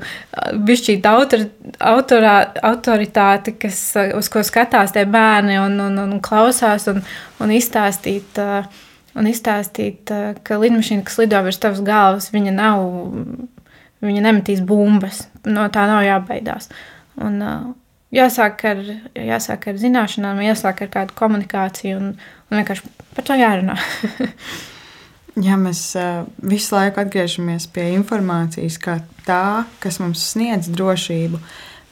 bišķītu 0.55 1.11
autor, 1.11 1.49
autorā, 1.83 2.37
autoritāti, 2.71 3.57
kas, 3.59 3.83
uz 4.15 4.31
ko 4.31 4.45
skatās 4.47 4.95
tie 4.95 5.09
bērni 5.11 5.59
un, 5.59 5.75
un, 5.89 5.99
un 6.05 6.23
klausās 6.23 6.87
un, 6.93 7.03
un 7.43 7.57
izstāstīt. 7.59 8.39
Uh, 8.39 8.87
un 9.19 9.27
izstāstīt, 9.27 10.11
ka 10.47 10.59
lidmašīna, 10.63 11.03
kas 11.03 11.17
lido 11.19 11.41
virs 11.43 11.59
tavas 11.59 11.81
galvas, 11.83 12.29
viņa 12.31 12.53
nav 12.55 12.85
Viņa 14.01 14.25
nemetīs 14.25 14.63
bumbas. 14.65 15.27
No 15.45 15.67
tā 15.73 15.85
nav 15.91 16.03
jābaidās. 16.07 16.71
Un, 17.21 17.37
uh, 17.45 17.69
jāsāk, 18.15 18.65
ar, 18.71 18.83
jāsāk 19.15 19.71
ar 19.71 19.81
zināšanām, 19.81 20.43
jāsāk 20.45 20.85
ar 20.87 20.93
kādu 20.95 21.17
komunikāciju 21.19 22.01
un, 22.01 22.11
un 22.51 22.61
vienkārši 22.61 22.93
par 23.17 23.29
to 23.29 23.39
jārunā. 23.41 23.79
Ja 25.41 25.55
mēs 25.57 25.79
uh, 25.97 26.25
visu 26.43 26.75
laiku 26.75 27.01
atgriežamies 27.01 27.69
pie 27.71 27.85
informācijas, 27.95 28.75
kā 28.83 28.97
tā, 29.25 29.63
kas 29.81 30.01
mums 30.03 30.25
sniedz 30.33 30.67
drošību, 30.75 31.39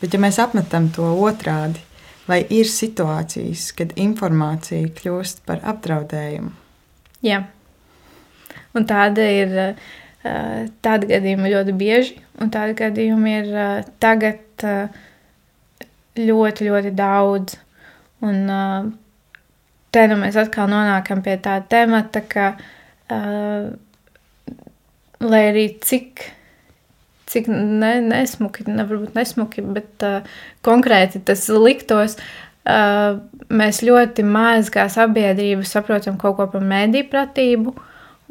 bet 0.01 0.13
ja 0.13 0.21
mēs 0.21 0.41
apmetam 0.43 0.89
to 0.93 1.07
otrādi, 1.23 1.79
vai 2.27 2.41
ir 2.53 2.67
situācijas, 2.69 3.69
kad 3.79 3.95
informācija 3.95 4.91
kļūst 4.99 5.45
par 5.47 5.63
apdraudējumu? 5.71 6.51
Jā, 7.25 7.45
un 8.75 8.91
tāda 8.91 9.31
ir. 9.39 9.57
Uh, 9.69 9.97
Tādi 10.85 11.09
gadījumi 11.11 11.53
ļoti 11.53 11.75
bieži, 11.79 12.17
un 12.43 12.51
tādi 12.55 12.75
gadījumi 12.79 13.35
ir 13.41 13.51
tagad 14.03 14.65
ļoti, 16.19 16.69
ļoti 16.69 16.95
daudz. 16.99 17.59
Un 18.27 18.41
te 19.95 20.07
nu 20.11 20.17
mēs 20.19 20.39
atkal 20.41 20.71
nonākam 20.73 21.23
pie 21.25 21.37
tā 21.43 21.61
temata, 21.71 22.25
ka 22.27 22.51
lai 25.23 25.45
arī 25.51 25.69
cik, 25.85 26.27
cik 27.31 27.49
ne, 27.53 27.95
nesmuki, 28.05 28.67
ne, 28.69 28.85
varbūt 28.89 29.17
nesmuki, 29.19 29.65
bet 29.77 30.05
konkrēti 30.67 31.23
tas 31.27 31.47
liktos, 31.53 32.19
mēs 32.69 33.83
ļoti 33.87 34.25
maz 34.29 34.69
kā 34.73 34.89
sabiedrība 34.93 35.65
saprotam 35.67 36.19
kaut 36.21 36.37
ko 36.39 36.49
par 36.53 36.65
mēdīju 36.65 37.09
pratību. 37.13 37.75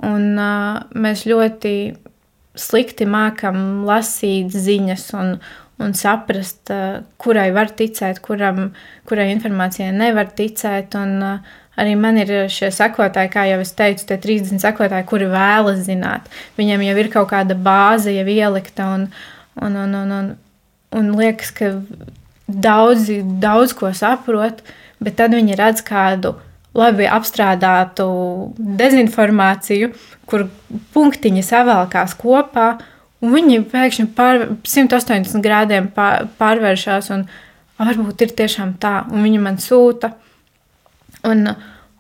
Un, 0.06 0.36
uh, 0.38 0.84
mēs 0.94 1.26
ļoti 1.26 1.74
slikti 2.58 3.08
mākam 3.10 3.86
lasīt 3.88 4.54
ziņas 4.54 5.06
un, 5.18 5.32
un 5.82 5.96
saprast, 5.98 6.70
uh, 6.74 7.00
kurai 7.22 7.50
var 7.56 7.72
ticēt, 7.78 8.22
kuram, 8.26 8.72
kurai 9.10 9.32
informācijai 9.34 9.90
nevar 9.96 10.30
ticēt. 10.38 10.94
Un, 11.00 11.16
uh, 11.26 11.56
arī 11.78 11.96
man 11.98 12.20
ir 12.22 12.34
šie 12.54 12.70
sekotāji, 12.74 13.32
kā 13.34 13.48
jau 13.50 13.62
es 13.64 13.74
teicu, 13.78 14.06
tie 14.10 14.20
30 14.22 14.62
sekotāji, 14.62 15.08
kuri 15.10 15.30
vēlas 15.34 15.84
zināt. 15.88 16.30
Viņiem 16.60 16.86
jau 16.90 16.98
ir 17.02 17.12
kaut 17.14 17.32
kāda 17.34 17.58
bāze 17.58 18.14
jau 18.14 18.26
ielikta 18.26 18.92
un, 18.96 19.08
un, 19.62 19.82
un, 19.84 19.98
un, 20.02 20.16
un, 20.20 20.34
un 20.98 21.14
liekas, 21.18 21.54
ka 21.58 21.74
daudzi 22.48 23.22
daudz 23.42 23.74
ko 23.78 23.92
saprot, 23.94 24.62
bet 25.04 25.18
tad 25.20 25.36
viņi 25.36 25.58
redz 25.60 25.84
kādu 25.86 26.38
labi 26.78 27.08
apstrādātu 27.10 28.06
dezinformāciju, 28.58 29.92
kur 30.30 30.48
punktiņi 30.94 31.44
savēlkās 31.46 32.14
kopā, 32.20 32.68
un 33.24 33.34
viņi 33.34 33.64
pēkšņi 33.72 34.08
pār 34.18 34.46
180 34.68 35.42
grādiem 35.46 35.90
pārvēršas, 35.94 37.10
un 37.16 37.26
varbūt 37.82 38.26
ir 38.26 38.36
tiešām 38.44 38.76
tā, 38.82 39.00
un 39.12 39.26
viņi 39.26 39.42
man 39.42 39.58
sūta 39.62 40.14
un, 41.28 41.48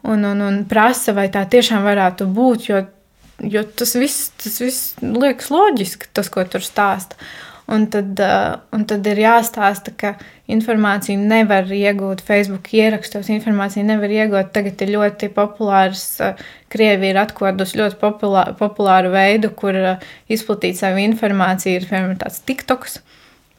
un, 0.04 0.24
un, 0.24 0.46
un 0.50 0.62
prasa, 0.70 1.16
vai 1.18 1.28
tā 1.34 1.46
tiešām 1.50 1.86
varētu 1.86 2.30
būt, 2.34 2.70
jo, 2.70 2.84
jo 3.44 3.66
tas 3.78 3.96
viss, 3.98 4.32
tas 4.42 4.62
viss 4.62 4.96
liekas 5.02 5.52
loģiski, 5.54 6.12
tas, 6.14 6.32
ko 6.34 6.46
tur 6.50 6.66
stāsta. 6.66 7.20
Un 7.68 7.88
tad, 7.91 8.15
uh, 8.24 8.53
un 8.72 8.86
tad 8.88 9.03
ir 9.11 9.20
jāstāsta, 9.20 9.91
ka 9.99 10.13
informāciju 10.47 11.20
nevar 11.20 11.68
iegūt 11.68 12.22
Facebook 12.24 12.70
ierakstos, 12.72 13.28
informāciju 13.34 13.84
nevar 13.89 14.13
iegūt. 14.15 14.53
Tagad 14.55 14.84
ir 14.86 14.93
ļoti 14.93 15.28
populārs, 15.36 16.05
uh, 16.24 16.39
Krievija 16.72 17.11
ir 17.11 17.20
atklājusi 17.26 17.82
ļoti 17.82 17.99
populāru, 17.99 18.55
populāru 18.61 19.11
veidu, 19.11 19.51
kur 19.59 19.76
uh, 19.76 20.05
izplatīt 20.32 20.80
savu 20.80 21.03
informāciju. 21.03 21.82
Ir 21.82 21.89
piemēram 21.89 22.15
tāds 22.22 22.39
TikToks, 22.47 23.01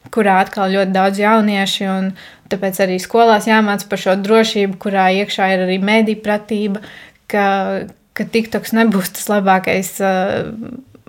kurā 0.09 0.39
atkal 0.41 0.73
ļoti 0.73 0.95
daudz 0.95 1.21
jaunieši, 1.21 1.85
un 1.93 2.09
tāpēc 2.49 2.81
arī 2.87 2.97
skolās 3.03 3.45
jāmāca 3.45 3.91
par 3.93 4.01
šo 4.07 4.17
drošību, 4.25 4.79
kurā 4.81 5.05
iekšā 5.21 5.51
ir 5.53 5.67
arī 5.67 5.77
mediju 5.85 6.23
pratība, 6.25 6.81
ka, 7.29 7.45
ka 8.17 8.25
TikToks 8.25 8.73
nebūs 8.73 9.13
tas 9.19 9.29
labākais 9.35 9.93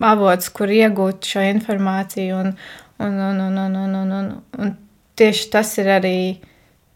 avots, 0.01 0.53
kur 0.53 0.69
iegūt 0.73 1.33
šo 1.33 1.49
informāciju. 1.49 2.45
Un, 2.45 2.55
Un, 3.01 3.17
un, 3.17 3.41
un, 3.41 3.59
un, 3.59 3.77
un, 3.81 3.95
un, 3.97 4.13
un, 4.13 4.33
un 4.61 4.73
tieši 5.17 5.51
tas 5.53 5.71
ir 5.81 5.89
arī 5.89 6.17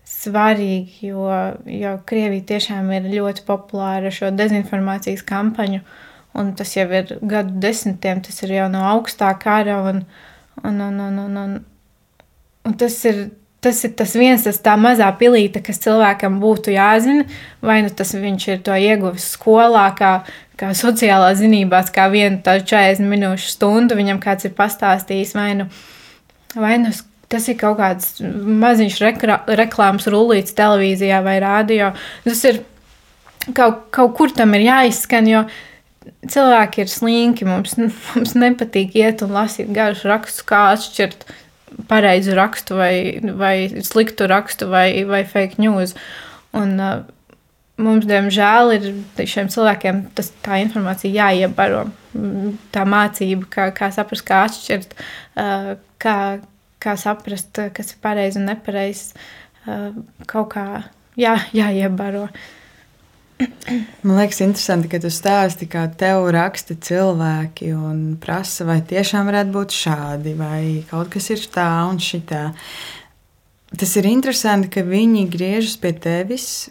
svarīgi, 0.09 1.09
jo, 1.09 1.29
jo 1.69 1.95
Krievija 2.09 2.45
tiešām 2.53 2.91
ir 2.93 3.09
ļoti 3.13 3.45
populāra 3.49 4.11
ar 4.11 4.15
šo 4.15 4.31
dezinformācijas 4.37 5.25
kampaņu. 5.27 5.81
Un 6.35 6.51
tas 6.59 6.75
jau 6.75 6.87
ir 6.91 7.15
gadu 7.23 7.55
desmitiem, 7.63 8.21
tas 8.25 8.43
ir 8.43 8.57
jau 8.57 8.67
no 8.73 8.83
augstā 8.91 9.31
kara. 9.41 9.79
Un, 9.91 10.03
un, 10.65 10.81
un, 10.89 11.01
un, 11.07 11.19
un, 11.25 11.41
un, 11.45 11.57
un 12.69 12.77
tas, 12.81 12.97
ir, 13.09 13.29
tas 13.65 13.81
ir 13.87 13.95
tas 13.99 14.13
viens, 14.19 14.45
tas 14.45 14.61
tā 14.63 14.77
mazā 14.81 15.09
pilīte, 15.19 15.63
kas 15.65 15.81
cilvēkam 15.85 16.37
būtu 16.43 16.75
jāzina. 16.75 17.25
Vai 17.65 17.81
nu 17.87 17.91
tas 17.91 18.13
viņš 18.15 18.47
ir 18.53 18.63
to 18.67 18.77
ieguvis 18.77 19.31
skolā, 19.35 19.89
kā, 19.99 20.13
kā 20.61 20.71
sociālā 20.77 21.33
zinībās, 21.39 21.91
kā 21.95 22.07
vienu 22.13 22.43
tādu 22.45 22.69
40 22.75 23.11
minūšu 23.11 23.57
stundu 23.57 23.97
viņam 23.99 24.21
kāds 24.23 24.47
ir 24.47 24.57
pastāstījis, 24.59 25.35
vai 25.39 25.51
nu 25.63 25.69
Vai 26.55 26.79
nu 26.79 26.93
tas 27.31 27.49
ir 27.51 27.57
kaut 27.59 27.81
kāds 27.81 28.21
maziņš 28.23 28.97
rekra, 29.03 29.41
reklāmas 29.59 30.07
rullīts 30.11 30.55
televīzijā 30.55 31.19
vai 31.25 31.39
rādio. 31.43 31.91
Tas 32.27 32.43
ir 32.47 32.61
kaut, 33.57 33.89
kaut 33.95 34.15
kur 34.19 34.35
tam 34.35 34.55
ir 34.55 34.69
jāizskan, 34.69 35.31
cilvēki 36.31 36.85
ir 36.85 36.93
slinki. 36.93 37.49
Mums, 37.49 37.75
mums 37.81 38.37
nepatīk 38.39 38.95
iet 39.01 39.25
un 39.27 39.35
lasīt 39.35 39.73
garus 39.75 40.05
rakstus, 40.07 40.47
kā 40.47 40.69
atšķirt 40.77 41.27
pareizu 41.91 42.37
rakstu 42.39 42.79
vai, 42.79 42.95
vai 43.39 43.57
sliktu 43.85 44.29
rakstu 44.31 44.69
vai, 44.73 44.89
vai 45.09 45.25
fake 45.29 45.61
news. 45.63 45.95
Un, 46.55 46.77
uh, 46.79 47.03
mums, 47.83 48.07
diemžēl, 48.07 48.75
ir 48.77 49.29
šiem 49.31 49.51
cilvēkiem 49.53 50.03
tas, 50.17 50.31
tā 50.45 50.61
informācija 50.63 51.13
jāiebaro. 51.13 51.87
Tā 52.75 52.85
mācība, 52.87 53.49
kā, 53.51 53.71
kā 53.75 53.91
saprast, 53.95 54.27
kā 54.29 54.45
atšķirt, 54.49 54.95
uh, 55.41 55.73
kā, 56.03 56.19
kā 56.83 56.99
saprast, 57.01 57.65
kas 57.75 57.95
ir 57.95 58.03
pareizi 58.05 58.39
un 58.41 58.51
nepareizi, 58.53 59.17
kaut 60.29 60.51
kā 60.53 60.67
jā, 61.19 61.39
jāiebaro. 61.57 62.29
Man 64.05 64.19
liekas, 64.19 64.39
interesanti, 64.45 64.89
ka 64.93 65.01
tu 65.03 65.11
stāsti, 65.11 65.67
kā 65.71 65.87
tev 65.99 66.29
raksta 66.35 66.77
cilvēki 66.79 67.73
un 67.75 68.03
prasa, 68.23 68.67
vai 68.69 68.79
tiešām 68.87 69.27
varētu 69.31 69.55
būt 69.55 69.75
šādi, 69.75 70.35
vai 70.39 70.61
kaut 70.91 71.11
kas 71.15 71.31
ir 71.35 71.43
tā 71.55 71.67
un 71.89 71.99
šitā. 72.03 72.45
Tas 73.75 73.97
ir 73.99 74.07
interesanti, 74.07 74.71
ka 74.71 74.85
viņi 74.87 75.27
griežas 75.33 75.75
pie 75.83 75.95
tevis, 75.99 76.69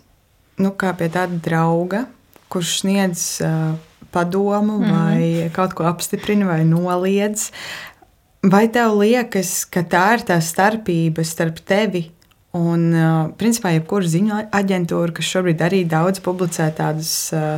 nu, 0.61 0.72
kā 0.72 0.93
pie 0.95 1.09
tāda 1.11 1.36
drauga, 1.43 2.05
kurš 2.53 2.78
sniedz 2.84 3.26
uh, 3.43 3.74
padomu, 4.14 4.80
mm 4.80 4.93
vai 4.93 5.49
kaut 5.55 5.76
ko 5.76 5.89
apstiprina, 5.89 6.47
vai 6.47 6.64
noliedz. 6.64 7.49
Vai 8.43 8.68
tev 8.72 8.99
liekas, 8.99 9.64
ka 9.72 9.84
tā 9.88 10.05
ir 10.18 10.28
tā 10.28 10.39
starpība 10.43 11.24
starp 11.28 11.59
tevi 11.64 12.05
un, 12.07 12.22
principā, 12.54 13.74
jebkuru 13.74 14.06
ziņu 14.06 14.43
aģentūru, 14.54 15.16
kas 15.18 15.32
šobrīd 15.36 15.64
arī 15.66 15.84
daudz 15.89 16.22
publicē 16.22 16.70
tādus 16.78 17.14
uh, 17.34 17.58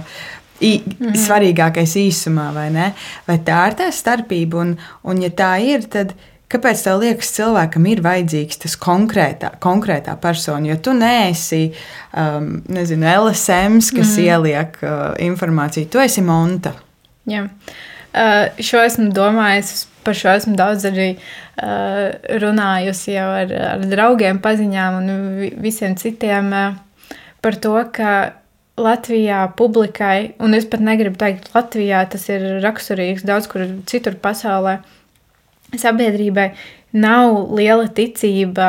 I, 0.63 0.77
mm. 0.79 1.15
Svarīgākais 1.19 1.97
īsumā, 1.99 2.47
vai 2.55 2.69
ne? 2.71 2.91
Vai 3.27 3.39
tā 3.43 3.57
ir 3.69 3.75
tā 3.81 3.89
starpība? 3.91 4.61
Un, 4.63 4.69
un 5.03 5.19
ja 5.19 5.29
tā 5.35 5.49
ir, 5.59 5.83
tad 5.91 6.13
kāpēc 6.51 6.83
tev 6.85 7.01
liekas, 7.01 7.33
cilvēkam 7.35 7.89
ir 7.91 8.01
vajadzīgs 8.05 8.61
tas 8.63 8.77
konkrētā, 8.79 9.51
konkrētā 9.63 10.15
persona? 10.21 10.69
Jo 10.71 10.77
tu 10.79 10.93
neesi, 10.95 11.65
um, 12.15 12.53
nezinu, 12.71 13.09
LSM, 13.25 13.81
kas 13.97 14.15
mm. 14.15 14.29
ieliek 14.29 14.79
uh, 14.85 15.09
informāciju, 15.25 15.91
tu 15.91 16.03
esi 16.03 16.23
Monta. 16.23 16.75
Jā. 17.27 17.49
Uh, 18.15 18.47
šo 18.63 18.85
esmu 18.85 19.09
domājis, 19.11 19.89
par 20.05 20.17
šo 20.17 20.31
esmu 20.37 20.55
daudz 20.57 20.85
arī 20.87 21.09
uh, 21.15 22.13
runājusi 22.41 23.15
jau 23.15 23.27
ar, 23.41 23.53
ar 23.73 23.85
draugiem, 23.89 24.39
paziņām 24.43 24.97
un 25.01 25.11
visiem 25.63 25.97
citiem 25.99 26.51
uh, 26.53 26.79
par 27.43 27.59
to, 27.61 27.75
ka 27.95 28.15
Latvijā 28.75 29.45
publikai, 29.55 30.35
un 30.43 30.55
es 30.57 30.65
pat 30.67 30.81
negribu 30.83 31.19
teikt, 31.19 31.47
Latvijā 31.55 32.01
tas 32.11 32.25
ir 32.31 32.47
raksturīgs 32.63 33.23
daudz 33.27 33.47
kur 33.51 33.63
citur 33.87 34.17
pasaulē, 34.19 34.81
sabiedrībai 35.79 36.49
nav 36.95 37.53
liela 37.55 37.87
ticība 37.87 38.67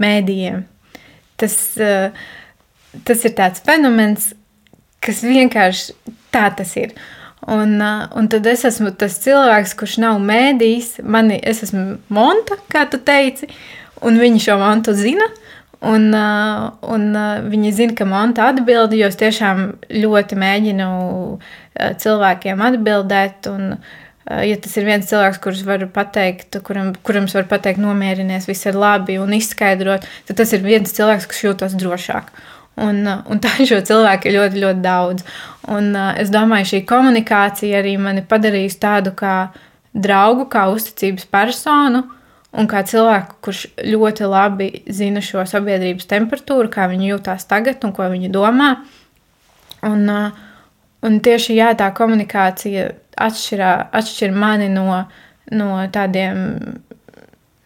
mēdījiem. 0.00 0.64
Tas, 1.40 1.58
uh, 1.82 2.24
tas 3.04 3.26
ir 3.26 3.36
tāds 3.36 3.62
fenomens, 3.64 4.32
kas 5.04 5.20
vienkārši 5.26 6.16
tā 6.32 6.48
tas 6.56 6.72
ir. 6.80 6.94
Uh, 6.94 7.23
un 8.16 8.28
tad 8.32 8.46
es 8.48 8.64
esmu 8.68 8.92
tas 8.98 9.18
cilvēks, 9.24 9.74
kurš 9.78 9.98
nav 10.04 10.20
mēdījis. 10.24 10.98
Mani, 11.04 11.38
es 11.42 11.64
esmu 11.66 11.98
monta, 12.14 12.58
kā 12.72 12.86
tu 12.90 13.00
teici, 13.02 13.50
un 14.04 14.20
viņi 14.20 14.46
šo 14.46 14.58
montu 14.62 14.96
zina. 14.96 15.28
Un, 15.84 16.06
uh, 16.16 16.70
un 16.88 17.10
uh, 17.12 17.42
viņi 17.44 17.74
zina, 17.76 17.96
ka 17.98 18.06
man 18.08 18.32
tā 18.32 18.46
atbildi, 18.54 19.02
jo 19.02 19.10
es 19.10 19.18
tiešām 19.20 19.66
ļoti 19.92 20.38
mēģinu 20.40 20.86
cilvēkiem 22.00 22.62
atbildēt. 22.64 23.50
Un, 23.52 23.74
ja 24.24 24.56
tas 24.64 24.78
ir 24.80 24.88
viens 24.88 25.08
cilvēks, 25.10 25.42
kurš 25.44 25.60
var 25.68 25.84
pateikt, 25.92 26.56
kuram, 26.64 26.94
kuram 27.04 27.28
var 27.34 27.48
pateikt, 27.50 27.82
nomierinies, 27.82 28.48
viss 28.48 28.64
ir 28.70 28.78
labi 28.78 29.18
un 29.20 29.36
izskaidrot, 29.36 30.06
tad 30.28 30.40
tas 30.40 30.56
ir 30.56 30.64
viens 30.64 30.96
cilvēks, 30.96 31.28
kas 31.28 31.44
jūtas 31.44 31.76
drošāk. 31.76 32.32
Un, 32.80 33.04
un 33.06 33.40
tā 33.42 33.52
šo 33.68 33.78
cilvēku 33.86 34.30
ir 34.30 34.38
ļoti, 34.38 34.62
ļoti 34.64 34.82
daudz. 34.84 35.26
Un, 35.70 35.92
es 36.20 36.32
domāju, 36.34 36.72
šī 36.72 36.82
komunikācija 36.88 37.80
arī 37.80 37.94
mani 38.00 38.24
padarīs 38.26 38.76
tādu 38.82 39.14
kā 39.16 39.36
draugu, 39.94 40.48
kā 40.50 40.66
uzticības 40.72 41.28
personu 41.30 42.02
un 42.54 42.68
kā 42.70 42.84
cilvēku, 42.86 43.38
kurš 43.42 43.62
ļoti 43.82 44.26
labi 44.30 44.68
zina 44.94 45.22
šo 45.24 45.42
sabiedrības 45.48 46.06
temperatūru, 46.10 46.70
kā 46.70 46.86
viņi 46.90 47.10
jūtas 47.12 47.46
tagad 47.50 47.82
un 47.86 47.94
ko 47.94 48.06
viņi 48.10 48.30
domā. 48.34 48.74
Un, 49.84 50.06
un 51.04 51.20
tieši 51.22 51.58
jā, 51.58 51.72
tā 51.78 51.90
komunikācija 51.94 52.88
atšķirā, 53.26 53.72
atšķir 53.94 54.34
mani 54.34 54.70
no, 54.72 55.02
no 55.54 55.70
tādiem 55.94 56.38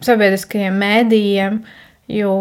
sabiedriskajiem 0.05 0.77
mēdījiem, 0.79 1.61
jo 2.19 2.33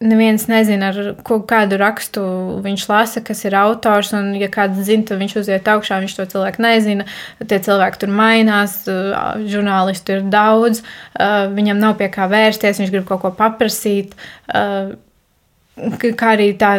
neviens 0.00 0.44
nezina, 0.46 0.92
ar 0.92 1.08
ko, 1.26 1.40
kādu 1.48 1.78
rakstu 1.80 2.22
viņš 2.62 2.84
lasa, 2.90 3.22
kas 3.24 3.42
ir 3.46 3.56
autors. 3.58 4.12
Un, 4.16 4.30
ja 4.38 4.48
kāds 4.52 4.78
zina, 4.86 5.06
tad 5.08 5.18
viņš 5.22 5.34
uziet 5.40 5.70
augšā, 5.70 5.98
viņš 6.04 6.14
to 6.18 6.26
cilvēku 6.34 6.62
nezina. 6.62 7.06
Tie 7.42 7.58
cilvēki 7.66 8.02
tur 8.04 8.14
mainās, 8.14 8.80
žurnālisti 8.86 10.18
ir 10.18 10.24
daudz, 10.30 10.84
viņam 11.18 11.82
nav 11.82 11.98
pie 11.98 12.10
kā 12.14 12.28
vērsties, 12.30 12.80
viņš 12.82 12.94
grib 12.94 13.08
kaut 13.10 13.24
ko 13.24 13.34
paprasīt. 13.34 14.14
Kā 14.48 16.32
arī 16.34 16.52
tā, 16.58 16.72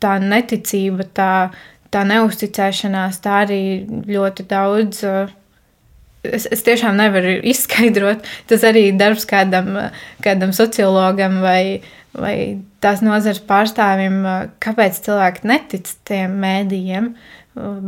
tā 0.00 0.18
neticība, 0.20 1.08
tā, 1.16 1.32
tā 1.92 2.04
neusticēšanās, 2.08 3.20
tā 3.24 3.40
arī 3.44 3.62
ļoti 4.08 4.46
daudz. 4.48 5.04
Es, 6.24 6.46
es 6.48 6.64
tiešām 6.64 6.96
nevaru 6.96 7.34
izskaidrot. 7.44 8.24
Tas 8.48 8.64
arī 8.64 8.86
ir 8.88 8.96
darbs 8.96 9.28
kādam, 9.28 9.74
kādam 10.24 10.54
sociologam 10.56 11.42
vai, 11.44 11.60
uh, 11.82 12.03
vai 12.18 12.36
tās 12.84 13.02
nozares 13.04 13.42
pārstāvjiem, 13.48 14.20
kāpēc 14.62 15.00
cilvēki 15.06 15.48
netic 15.50 15.90
tiem 16.08 16.38
mēdījiem. 16.44 17.10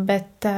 Bet 0.06 0.48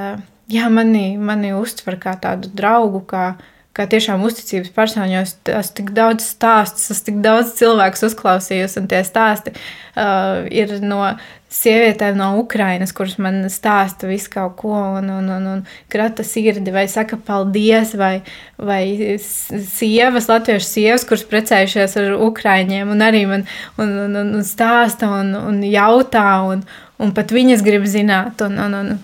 jā, 0.53 0.69
mani, 0.73 1.07
mani 1.21 1.55
uztver 1.57 1.99
kā 2.01 2.17
tādu 2.21 2.51
draugu, 2.57 3.03
kā, 3.09 3.31
kā 3.79 3.87
tiešām 3.87 4.23
uzticības 4.27 4.73
es 4.75 5.37
esmu 5.47 5.75
tik 5.79 5.91
daudz 5.95 6.27
stāstus, 6.27 6.91
esmu 6.91 7.07
tik 7.07 7.19
daudz 7.23 7.55
cilvēku 7.59 8.07
uzklausījusi, 8.11 8.81
un 8.81 8.89
tie 8.91 9.05
stāsti 9.07 9.55
uh, 9.55 10.47
ir 10.51 10.81
no 10.83 11.05
sievietēm 11.49 12.19
no 12.19 12.29
Ukrainas, 12.43 12.93
kuras 12.93 13.17
man 13.23 13.41
stāsta 13.49 14.09
visu 14.09 14.29
kaut 14.35 14.57
ko, 14.61 14.75
un, 14.99 15.09
un, 15.09 15.29
un, 15.33 15.47
un 15.55 15.63
krata 15.89 16.25
sirdi, 16.27 16.73
vai 16.75 16.85
saka 16.93 17.17
paldies, 17.17 17.95
vai, 17.97 18.21
vai 18.61 18.83
sievas, 19.23 20.29
latviešu 20.29 20.69
sievas, 20.69 21.07
kuras 21.09 21.25
precējušies 21.31 21.97
ar 22.03 22.17
Ukraiņiem, 22.29 22.93
un 22.93 23.05
arī 23.05 23.25
man 23.31 23.47
un, 23.81 23.95
un, 24.05 24.19
un 24.41 24.45
stāsta 24.45 25.09
un, 25.21 25.33
un 25.39 25.63
jautā, 25.65 26.29
un, 26.53 26.67
un 27.01 27.15
pat 27.17 27.33
viņas 27.33 27.65
grib 27.65 27.89
zināt, 27.89 28.45
un, 28.45 28.59
un, 28.67 28.81
un 28.83 28.97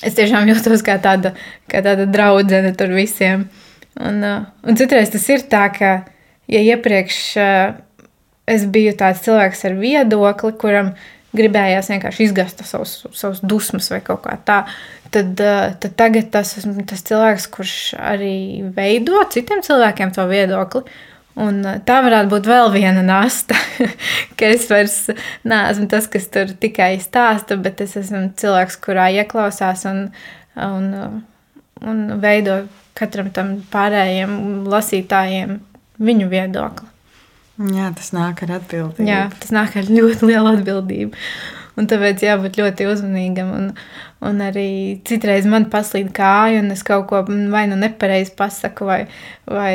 es 0.00 0.16
tiešām 0.16 0.48
jūtos 0.48 0.84
kā 0.86 0.96
tāda, 1.02 1.34
kā 1.68 1.84
tāda 1.84 2.08
draudzene 2.08 2.72
tur 2.78 2.96
visiem. 2.96 3.50
Un, 4.00 4.24
un 4.64 4.80
citreiz 4.80 5.12
tas 5.12 5.26
ir 5.28 5.44
tā, 5.52 5.66
ka, 5.74 5.92
ja 6.48 6.60
iepriekš 6.72 7.20
es 8.50 8.66
biju 8.72 8.94
tāds 8.98 9.22
cilvēks 9.26 9.66
ar 9.68 9.76
viedokli, 9.78 10.54
kuram 10.60 10.94
gribējās 11.36 11.90
vienkārši 11.92 12.26
izgāzt 12.26 12.62
savus, 12.66 12.96
savus 13.14 13.42
dusmas 13.42 13.90
vai 13.92 14.00
kaut 14.04 14.24
kā 14.24 14.34
tā. 14.46 14.64
Tad, 15.10 15.38
eh, 15.42 15.76
tad 15.82 15.94
tagad 15.98 16.30
tas 16.30 16.52
ir 16.56 16.66
tas 16.86 17.02
cilvēks, 17.06 17.46
kurš 17.50 17.76
arī 17.98 18.62
veido 18.74 19.22
citiem 19.30 19.62
cilvēkiem 19.66 20.14
to 20.14 20.26
viedokli. 20.30 20.84
Un 21.40 21.62
tā 21.86 22.00
varētu 22.04 22.28
būt 22.32 22.48
vēl 22.50 22.72
viena 22.74 23.02
nasta, 23.06 23.54
ka 24.38 24.50
es 24.50 24.66
vairs 24.70 24.96
neesmu 25.46 25.86
tas, 25.90 26.08
kas 26.10 26.26
tur 26.28 26.50
tikai 26.62 26.96
stāsta, 27.00 27.56
bet 27.56 27.80
es 27.80 27.94
esmu 27.96 28.32
cilvēks, 28.36 28.76
kurā 28.82 29.08
ieklausās 29.22 29.86
un, 29.88 30.08
un, 30.58 30.90
un 31.86 32.02
veido 32.20 32.64
katram 32.98 33.30
tam 33.34 33.58
pārējiem 33.72 34.38
lasītājiem 34.70 35.58
viņu 36.00 36.30
viedokli. 36.30 36.88
Jā, 37.60 37.90
tas 37.92 38.14
nāk 38.16 38.40
ar 38.46 38.54
atbildību. 38.56 39.04
Jā, 39.04 39.24
tas 39.36 39.52
nāk 39.52 39.74
ar 39.76 39.88
ļoti 39.92 40.28
lielu 40.30 40.52
atbildību. 40.54 41.24
Un 41.78 41.88
tāpēc 41.88 42.22
jābūt 42.24 42.56
ļoti 42.60 42.86
uzmanīgam. 42.88 43.50
Un, 43.56 43.66
un 44.26 44.44
arī 44.44 45.00
citreiz 45.08 45.48
man 45.48 45.68
paslīd 45.72 46.10
kāja, 46.16 46.62
un 46.64 46.72
es 46.74 46.84
kaut 46.86 47.06
ko 47.10 47.22
vai 47.28 47.66
nu 47.70 47.76
nepareizi 47.80 48.32
pasaku, 48.36 48.88
vai, 48.88 49.00
vai 49.48 49.74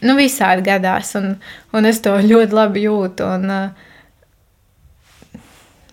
nu, 0.00 0.16
visādi 0.18 0.64
gadās. 0.66 1.12
Un, 1.20 1.34
un 1.76 1.88
es 1.92 2.00
to 2.04 2.16
ļoti 2.24 2.56
labi 2.56 2.86
jūtu. 2.86 3.28
Un, 3.36 3.52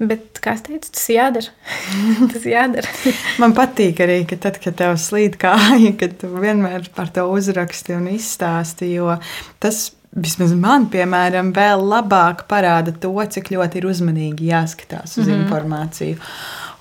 Bet, 0.01 0.39
kā 0.41 0.55
es 0.57 0.63
teicu, 0.65 0.89
tas 0.95 1.03
jādara. 1.11 1.51
tas 2.33 2.45
jādara. 2.49 2.93
Man 3.41 3.53
patīk 3.57 4.01
arī, 4.03 4.23
ka 4.29 4.39
tad, 4.41 4.57
kad 4.63 4.77
tev 4.79 4.95
slīd 5.01 5.37
kāja, 5.41 5.93
ka 5.99 6.09
tu 6.17 6.31
vienmēr 6.33 6.89
par 6.95 7.11
to 7.13 7.27
uzraksti 7.29 7.97
un 7.97 8.07
izstāsti. 8.15 8.89
Jo 8.95 9.19
tas 9.61 9.91
vismaz 10.13 10.53
man, 10.57 10.87
piemēram, 10.93 11.51
vēl 11.55 11.83
labāk 11.89 12.45
parāda 12.49 12.93
to, 12.93 13.13
cik 13.35 13.49
ļoti 13.53 13.81
ir 13.81 13.87
uzmanīgi 13.89 14.49
jāskatās 14.51 15.17
uz 15.17 15.25
mm 15.25 15.31
-hmm. 15.31 15.43
informāciju. 15.43 16.17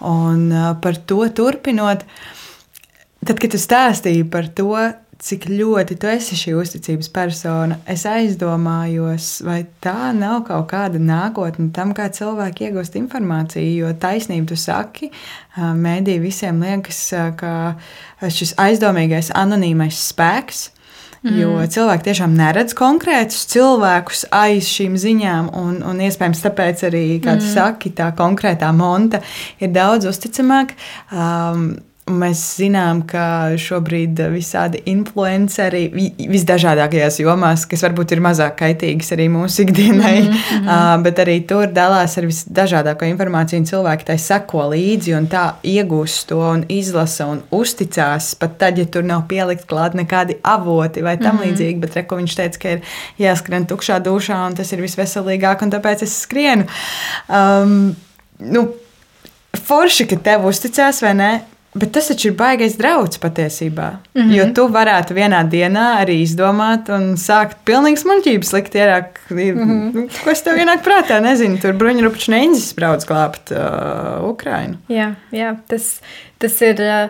Un 0.09 0.49
par 0.83 0.97
to 1.07 1.29
turpinot, 1.29 2.05
tad, 3.25 3.39
kad 3.39 3.51
tu 3.51 3.59
stāstīji 3.59 4.29
par 4.31 4.49
to, 4.49 4.77
cik 5.23 5.47
ļoti 5.51 5.97
tu 6.03 6.11
esi 6.11 6.37
šī 6.39 6.57
uzticības 6.59 7.09
persona, 7.15 7.79
es 7.87 8.03
aizdomājos, 8.11 9.29
vai 9.47 9.61
tā 9.85 10.11
nav 10.17 10.43
kaut 10.49 10.67
kāda 10.73 10.99
nākotne 10.99 11.71
tam, 11.75 11.95
kā 11.95 12.09
cilvēki 12.11 12.69
iegūst 12.69 12.99
informāciju. 12.99 13.85
Jo 13.85 13.95
taisnība 14.03 14.51
tu 14.51 14.59
saki, 14.59 15.13
mēdī 15.57 16.19
visiem 16.23 16.63
liekas, 16.65 17.03
ka 17.39 17.55
šis 18.27 18.57
aizdomīgais, 18.61 19.31
anonīmais 19.39 20.05
spēks 20.11 20.71
Mm. 21.23 21.37
Jo 21.39 21.67
cilvēki 21.71 22.09
tiešām 22.09 22.33
neredz 22.35 22.75
konkrētus 22.75 23.45
cilvēkus 23.53 24.25
aiz 24.35 24.67
šīm 24.67 24.97
ziņām, 24.99 25.53
un, 25.55 25.77
un 25.87 26.01
iespējams 26.03 26.43
tāpēc 26.43 26.83
arī, 26.89 27.05
kā 27.23 27.37
tu 27.39 27.47
mm. 27.47 27.53
saki, 27.53 27.93
tā 27.95 28.09
konkrētā 28.19 28.73
monta 28.75 29.23
ir 29.63 29.71
daudz 29.71 30.09
uzticamāka. 30.11 30.75
Um, 31.15 31.69
Mēs 32.11 32.41
zinām, 32.59 33.05
ka 33.07 33.55
šobrīd 33.63 34.19
visādi 34.33 34.81
influenceri 34.91 35.85
visdažādākajās 36.19 37.21
jomās, 37.23 37.63
kas 37.71 37.85
varbūt 37.87 38.17
ir 38.17 38.23
mazāk 38.25 38.57
kaitīgas 38.59 39.13
arī 39.15 39.29
mūsu 39.31 39.63
ikdienai, 39.63 40.17
mm 40.27 40.41
-hmm. 40.67 41.05
bet 41.05 41.21
arī 41.23 41.37
tur 41.47 41.71
dalās 41.71 42.19
ar 42.19 42.27
visdažādāko 42.27 43.07
informāciju, 43.07 43.61
un 43.63 43.69
cilvēki 43.71 44.09
tai 44.09 44.19
seko 44.19 44.65
līdzi 44.73 45.15
un 45.19 45.29
tā 45.31 45.45
iegūst 45.63 46.27
to 46.33 46.41
un 46.41 46.65
izlasa 46.69 47.27
un 47.27 47.43
uzticās. 47.51 48.35
Pat 48.35 48.59
tad, 48.59 48.79
ja 48.79 48.85
tur 48.85 49.05
nav 49.05 49.23
pielikt 49.29 49.67
klāt 49.71 49.95
nekādi 49.95 50.37
avoti 50.43 51.03
vai 51.03 51.17
tam 51.19 51.37
mm 51.37 51.43
-hmm. 51.43 51.47
līdzīgi, 51.47 51.81
bet 51.81 51.95
reko 51.95 52.17
viņš 52.17 52.37
teica, 52.37 52.59
ka 52.59 52.69
ir 52.69 52.81
jāskrien 53.19 53.67
tukšā 53.67 54.03
dušā 54.03 54.47
un 54.47 54.55
tas 54.55 54.73
ir 54.73 54.81
visveselīgāk, 54.81 55.63
un 55.63 55.71
tāpēc 55.71 56.03
es 56.03 56.21
skrienu. 56.21 56.65
Um, 57.29 57.97
nu, 58.39 58.69
forši, 59.65 60.07
ka 60.07 60.17
tev 60.17 60.47
uzticās, 60.47 61.03
vai 61.03 61.15
ne? 61.15 61.41
Bet 61.73 61.95
tas 61.95 62.11
taču 62.11 62.29
ir 62.29 62.35
baisais 62.37 62.75
draugs 62.77 63.21
patiesībā. 63.21 63.89
Mm 64.15 64.23
-hmm. 64.23 64.35
Jo 64.37 64.45
tu 64.55 64.67
varētu 64.69 65.15
vienā 65.17 65.41
dienā 65.49 65.87
arī 66.03 66.19
izdomāt 66.23 66.91
un 66.93 67.15
sākt 67.17 67.63
pilnīgi 67.65 68.03
smuļķības 68.03 68.53
likt 68.53 68.75
ierāk. 68.75 69.07
Mm 69.31 69.39
-hmm. 69.39 70.11
Kas 70.25 70.43
tev 70.43 70.59
ienāk 70.59 70.85
prātā? 70.85 71.21
Nezinu, 71.21 71.59
tur 71.59 71.73
bruņurupuču 71.73 72.31
neņģis 72.31 72.75
brauc 72.77 73.07
glābt 73.09 73.53
uh, 73.53 74.29
Ukrainu. 74.29 74.77
Jā, 74.89 75.15
jā 75.33 75.57
tas, 75.67 76.01
tas 76.39 76.61
ir 76.61 76.77
uh, 76.81 77.09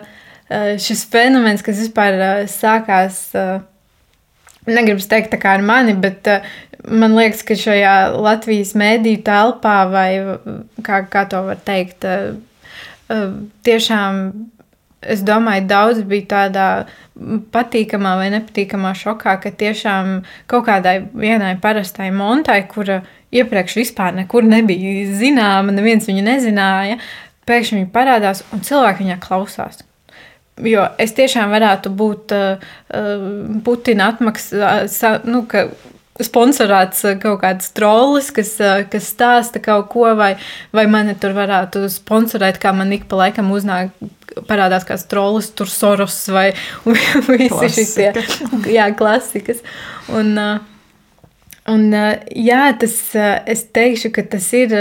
šis 0.77 1.05
fenomens, 1.11 1.61
kas 1.61 1.77
vispār 1.77 2.13
uh, 2.13 2.47
sākās. 2.47 3.19
Uh, 3.35 3.61
negribu 4.65 5.01
teikt, 5.09 5.33
tā 5.33 5.39
kā 5.39 5.57
ar 5.57 5.61
mani, 5.61 5.93
bet 5.93 6.27
uh, 6.27 6.39
man 6.87 7.15
liekas, 7.15 7.43
ka 7.43 7.53
šajā 7.53 8.15
Latvijas 8.15 8.73
mēdīju 8.75 9.23
telpā, 9.23 9.91
vai 9.91 10.37
kā, 10.81 11.03
kā 11.09 11.27
to 11.29 11.43
var 11.43 11.57
teikt, 11.65 12.03
uh, 12.03 12.09
uh, 12.11 12.52
tiešām 13.67 14.19
es 15.03 15.23
domāju, 15.25 15.65
daudz 15.67 16.03
bija 16.07 16.29
tādā 16.31 16.67
patīkamā 17.53 18.15
vai 18.19 18.29
nepatīkamā 18.33 18.93
šokā, 18.97 19.35
ka 19.43 19.51
tiešām 19.51 20.21
kaut 20.49 20.67
kādai 20.69 20.99
vienai 21.11 21.53
parastai 21.61 22.09
montai, 22.15 22.61
kura 22.71 23.01
iepriekš 23.33 23.79
vispār 23.81 24.15
nekur 24.17 24.45
nebija 24.47 25.07
zināma, 25.13 25.73
neviens 25.75 26.07
viņu 26.09 26.23
nezināja, 26.25 26.99
pēkšņi 27.49 27.81
viņa 27.81 27.91
parādās 27.93 28.43
un 28.53 28.63
cilvēki 28.65 29.05
viņā 29.05 29.19
klausās. 29.23 29.83
Jo 30.63 30.85
es 31.01 31.15
tiešām 31.17 31.49
varētu 31.49 31.89
būt 31.97 32.33
uh, 32.37 32.73
Putina 33.65 34.11
atmaksā, 34.13 35.15
nu, 35.25 35.43
ka 35.49 35.65
sponsorēts 36.21 37.05
kaut 37.21 37.39
kāds 37.41 37.71
trollis, 37.73 38.29
kas, 38.33 38.55
kas 38.91 39.07
stāsta 39.15 39.61
kaut 39.63 39.87
ko, 39.93 40.05
vai, 40.17 40.35
vai 40.75 40.85
mani 40.91 41.15
tur 41.17 41.33
varētu 41.37 41.87
sponsorēt, 41.89 42.59
kā 42.61 42.73
man 42.75 42.93
ik 42.93 43.07
pa 43.09 43.23
laikam 43.23 43.49
uznāk 43.55 43.95
parādās 44.49 44.85
kāds 44.85 45.07
trolls, 45.09 45.49
tur 45.57 45.69
soros 45.69 46.19
vai 46.33 46.51
visi 47.29 47.87
šie 47.87 48.11
jā, 48.77 48.89
klasikas. 48.97 49.63
Un, 50.13 50.35
un, 51.69 51.85
jā, 52.29 52.63
tas, 52.81 52.99
es 53.49 53.65
teikšu, 53.73 54.13
ka 54.13 54.25
tas 54.35 54.49
ir 54.57 54.77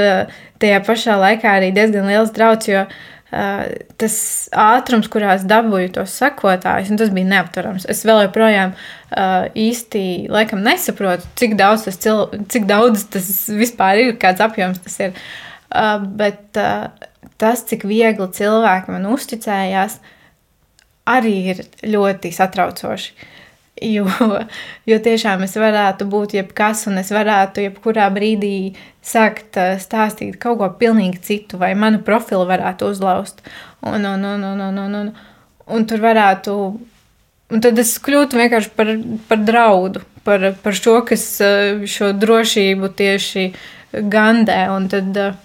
tajā 0.62 0.82
pašā 0.86 1.16
laikā 1.20 1.56
arī 1.58 1.72
diezgan 1.74 2.08
liels 2.12 2.32
drauds, 2.36 2.68
jo 2.70 2.84
tas 3.32 4.16
ātrums, 4.52 5.08
kurā 5.08 5.32
es 5.38 5.46
dabūju 5.48 5.94
tos 5.96 6.12
sekotājus, 6.20 6.90
tas 7.00 7.12
bija 7.14 7.30
neaptverams. 7.30 7.86
Es 7.88 8.04
vēl 8.04 8.26
joprojām 8.26 8.74
īsti 9.56 10.02
laikam 10.32 10.60
nesaprotu, 10.64 11.28
cik 11.40 11.56
daudz 11.60 11.86
tas, 11.88 11.96
cil, 12.02 12.26
cik 12.52 12.68
daudz 12.68 13.06
tas 13.14 13.30
vispār 13.48 14.02
ir, 14.02 14.14
kāds 14.20 14.44
apjoms 14.44 14.82
tas 14.84 14.98
ir. 15.06 15.16
Bet 16.20 16.60
tas, 17.40 17.64
cik 17.68 17.86
viegli 17.88 18.28
cilvēki 18.36 18.92
man 18.92 19.08
uzticējās, 19.14 19.96
arī 21.08 21.36
ir 21.54 21.64
ļoti 21.88 22.34
satraucoši. 22.36 23.14
Jo, 23.96 24.06
jo 24.86 24.98
tiešām 25.02 25.42
es 25.46 25.56
varētu 25.58 26.06
būt 26.10 26.36
jebkas, 26.36 26.86
un 26.90 27.00
es 27.00 27.10
varētu 27.14 27.64
jebkurā 27.66 28.06
brīdī 28.14 28.72
sākt 29.02 29.58
eh, 29.58 29.74
stāstīt 29.82 30.38
kaut 30.42 30.60
ko 30.60 30.70
pilnīgi 30.78 31.20
citu, 31.26 31.58
vai 31.58 31.72
manu 31.78 32.02
profilu 32.06 32.46
varētu 32.48 32.92
uzlauzt. 32.92 33.42
Un, 33.82 34.06
un, 34.06 34.24
un, 34.24 34.44
un, 34.52 34.64
un, 34.68 34.80
un, 34.84 34.96
un, 35.00 35.12
un 35.66 35.86
tur 35.88 36.02
varētu. 36.02 36.56
Un 37.52 37.60
tad 37.60 37.78
es 37.82 37.96
kļūtu 38.00 38.38
vienkārši 38.38 38.70
par, 38.76 38.92
par 39.28 39.40
draudu, 39.44 40.04
par, 40.24 40.52
par 40.62 40.76
šo, 40.78 41.00
kas 41.08 41.24
eh, 41.44 41.82
šo 41.90 42.12
drošību 42.16 42.92
tieši 42.98 43.48
gandē. 44.12 44.60
Un 44.76 44.86
tad 44.92 45.18
eh, 45.20 45.40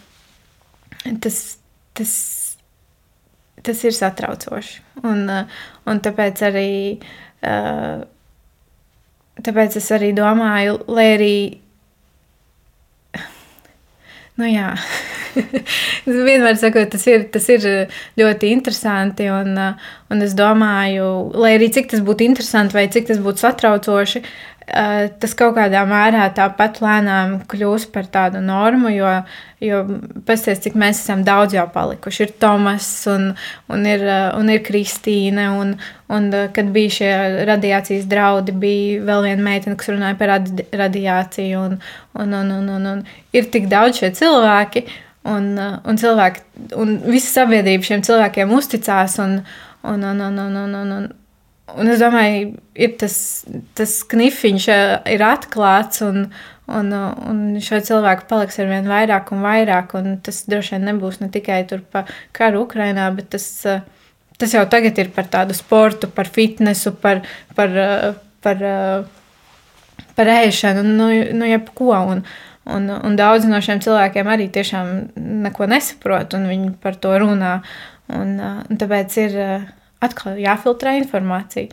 tas, 1.23 1.39
tas, 1.97 2.13
tas 3.65 3.87
ir 3.87 3.97
satraucoši. 3.97 4.83
Un, 5.05 5.25
un 5.87 5.99
tāpēc 6.01 6.39
arī, 6.47 6.69
uh, 7.45 7.99
tāpēc 9.45 9.79
es 9.79 9.87
arī 9.95 10.13
domāju, 10.17 10.81
lai 10.87 11.07
arī. 11.15 11.37
Nu, 14.37 14.45
jā, 14.45 14.75
vienmēr 16.05 16.59
saku, 16.61 16.83
tas 16.91 17.07
ir, 17.09 17.23
tas 17.33 17.47
ir 17.49 17.63
ļoti 18.19 18.51
interesanti. 18.53 19.31
Un, 19.33 19.55
uh, 19.57 19.87
un 20.13 20.21
es 20.21 20.35
domāju, 20.37 21.07
lai 21.33 21.55
arī 21.57 21.71
cik 21.73 21.89
tas 21.95 22.03
būtu 22.05 22.27
interesanti 22.27 22.77
vai 22.77 22.85
cik 22.93 23.09
tas 23.09 23.23
būtu 23.23 23.41
satraucoši, 23.41 24.21
Eh, 24.21 24.56
tas 24.67 25.33
kaut 25.37 25.55
kādā 25.55 25.81
mērā 25.87 26.25
tāpat 26.35 26.81
lēnām 26.83 27.37
kļūs 27.47 27.85
par 27.93 28.09
tādu 28.11 28.41
normu, 28.43 28.89
jo, 28.91 29.11
jo 29.63 29.79
pasties, 30.27 30.59
cik 30.65 30.75
mēs 30.75 30.99
esam 31.05 31.23
daudz 31.27 31.55
jau 31.55 31.63
palikuši. 31.71 32.25
Ir 32.25 32.33
Tomas 32.41 32.89
un, 33.07 33.29
un, 33.71 33.85
ir, 33.87 34.03
eh, 34.03 34.27
un 34.35 34.51
ir 34.51 34.59
Kristīne, 34.67 35.47
un, 35.55 35.71
un 36.11 36.27
eh, 36.35 36.49
kad 36.55 36.71
bija 36.75 36.95
šie 36.97 37.11
radiācijas 37.47 38.09
draudi, 38.11 38.55
bija 38.59 39.05
vēl 39.07 39.29
viena 39.29 39.45
meitene, 39.45 39.77
kas 39.79 39.93
runāja 39.93 40.19
par 40.19 40.33
radi, 40.35 40.67
radiāciju, 40.83 41.61
un, 41.63 41.77
un, 42.19 42.35
un, 42.41 42.51
un, 42.57 42.73
un, 42.75 42.89
un 42.91 43.37
ir 43.39 43.47
tik 43.53 43.69
daudz 43.71 44.01
šie 44.01 44.11
cilvēki, 44.19 44.83
un, 45.31 45.53
un, 45.63 46.01
cilvēki, 46.01 46.43
un 46.75 46.97
visa 47.07 47.39
sabiedrība 47.39 47.87
šiem 47.87 48.03
cilvēkiem 48.03 48.51
uzticās, 48.59 49.15
un, 49.23 49.39
un, 49.87 50.03
un, 50.11 50.27
un, 50.27 50.43
un, 50.43 50.59
un, 50.65 50.75
un, 50.81 50.93
un 50.99 51.07
Un 51.75 51.89
es 51.91 51.99
domāju, 51.99 52.53
ir 52.79 52.93
tas, 52.99 53.15
tas 53.75 53.97
knifiņš 54.07 54.67
ir 55.11 55.23
atklāts, 55.27 55.99
un, 56.05 56.29
un, 56.71 56.93
un 56.95 57.41
šo 57.63 57.81
cilvēku 57.83 58.23
paliks 58.29 58.59
ar 58.63 58.69
vien 58.69 58.87
vairāk 58.87 59.33
un 59.35 59.43
vairāk. 59.43 59.97
Un 59.99 60.15
tas 60.23 60.45
droši 60.47 60.77
vien 60.77 60.87
nebūs 60.87 61.19
ne 61.19 61.27
tikai 61.33 61.65
par 61.91 62.07
karu 62.37 62.63
Ukrajinā, 62.63 63.09
bet 63.17 63.33
tas, 63.35 63.49
tas 64.39 64.55
jau 64.55 64.63
tagad 64.71 64.99
ir 65.03 65.11
par 65.15 65.27
tādu 65.33 65.57
sportu, 65.57 66.07
par 66.07 66.31
fitnesu, 66.31 66.95
par, 67.03 67.25
par, 67.57 67.75
par, 68.45 68.63
par 70.15 70.35
ēšanu, 70.37 70.87
nu, 70.87 71.09
nu 71.35 71.51
jebko. 71.51 71.91
Un, 72.15 72.23
un, 72.63 72.91
un 72.95 73.19
daudzi 73.19 73.51
no 73.51 73.59
šiem 73.59 73.83
cilvēkiem 73.83 74.31
arī 74.31 74.47
tiešām 74.55 74.93
neko 75.43 75.67
nesaprot, 75.67 76.39
un 76.39 76.47
viņi 76.47 76.77
par 76.79 76.95
to 76.95 77.11
runā. 77.19 77.57
Un, 78.07 78.37
un 78.39 78.79
tāpēc 78.79 79.19
ir 79.25 79.35
atkal 80.03 80.37
jāfiltrē 80.41 80.97
informācija. 81.01 81.71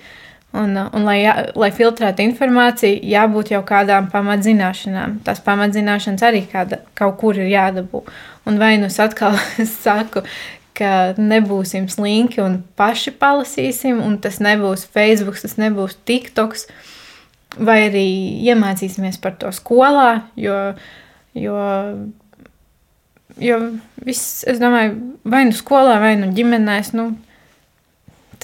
Un, 0.55 0.77
un 0.79 1.03
lai, 1.03 1.17
jā, 1.25 1.33
lai 1.59 1.73
filtrētu 1.75 2.23
informāciju, 2.23 3.01
jābūt 3.11 3.51
jau 3.51 3.63
kādām 3.67 4.07
pamatzināšanām. 4.13 5.17
Tās 5.27 5.41
pamatzināšanas 5.43 6.23
arī 6.23 6.45
kāda, 6.51 6.79
kaut 6.95 7.17
kur 7.19 7.41
ir 7.41 7.51
jādabū. 7.51 8.05
Un 8.47 8.61
vai 8.63 8.77
nu 8.79 8.87
es 8.87 9.01
atkal 9.03 9.35
saku, 9.83 10.23
ka 10.79 11.15
nebūsim 11.19 11.89
slinki 11.91 12.43
un 12.45 12.61
paši 12.79 13.15
palasīsim, 13.19 13.99
un 14.03 14.19
tas 14.23 14.39
nebūs 14.43 14.87
Facebook, 14.95 15.39
tas 15.43 15.59
nebūs 15.59 15.99
TikToks, 16.07 16.69
vai 17.59 17.85
arī 17.89 18.07
iemācīsimies 18.47 19.19
par 19.23 19.35
to 19.39 19.51
skolā, 19.55 20.25
jo, 20.39 20.57
jo, 21.39 21.59
jo 23.43 23.61
viss, 24.07 24.43
es 24.51 24.63
domāju, 24.63 24.97
vai 25.27 25.45
nu 25.51 25.55
skolā, 25.55 26.01
vai 26.03 26.15
nu 26.19 26.33
ģimenēs, 26.35 26.95
nu, 26.99 27.13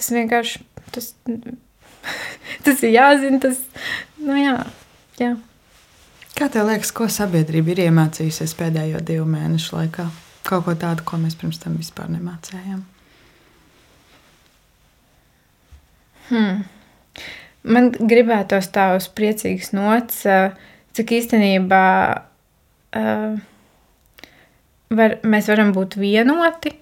Tas 0.00 0.08
vienkārši 0.16 0.62
tas, 0.94 1.10
tas 2.64 2.82
ir 2.86 2.94
jāzina. 2.94 3.40
Tas, 3.42 3.60
nu 4.16 4.38
jā, 4.40 4.56
jā. 5.20 5.34
Kā 6.38 6.48
tev 6.48 6.70
liekas, 6.70 6.94
ko 6.96 7.04
sabiedrība 7.12 7.74
ir 7.74 7.82
iemācījusies 7.90 8.56
pēdējo 8.56 9.02
divu 9.04 9.26
mēnešu 9.28 9.76
laikā? 9.76 10.06
Kaut 10.48 10.64
ko 10.64 10.72
tādu, 10.72 11.04
ko 11.04 11.20
mēs 11.20 11.36
pirms 11.36 11.60
tam 11.60 11.76
vispār 11.76 12.08
nemācījām. 12.14 12.80
Hmm. 16.30 16.64
Man 17.60 17.92
gribētos 17.92 18.70
tā 18.72 18.94
uz 18.96 19.10
priecīgas 19.12 19.74
nots, 19.76 20.22
cik 20.96 21.12
īstenībā 21.18 21.84
uh, 22.16 23.40
var, 24.96 25.18
mēs 25.20 25.52
varam 25.52 25.74
būt 25.76 26.00
vienoti 26.00 26.79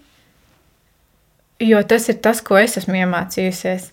jo 1.61 1.82
tas 1.82 2.09
ir 2.09 2.20
tas, 2.22 2.40
ko 2.44 2.59
es 2.61 2.78
esmu 2.80 3.00
iemācījusies. 3.02 3.90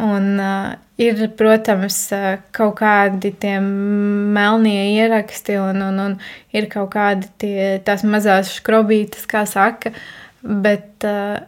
Un, 0.00 0.38
uh, 0.40 0.72
ir, 1.00 1.18
protams, 1.36 1.96
uh, 2.16 2.38
kaut 2.56 2.78
kādi 2.78 3.34
tie 3.40 3.58
melnie 3.60 4.94
ieraksti, 4.94 5.58
un, 5.60 5.82
un, 5.84 5.98
un 6.00 6.14
ir 6.56 6.70
kaut 6.72 6.94
kādi 6.94 7.28
tie, 7.42 7.66
tās 7.84 8.04
mazās 8.08 8.54
skrobītes, 8.56 9.26
kā 9.28 9.44
saka, 9.48 9.92
bet 10.40 11.04
uh, 11.08 11.42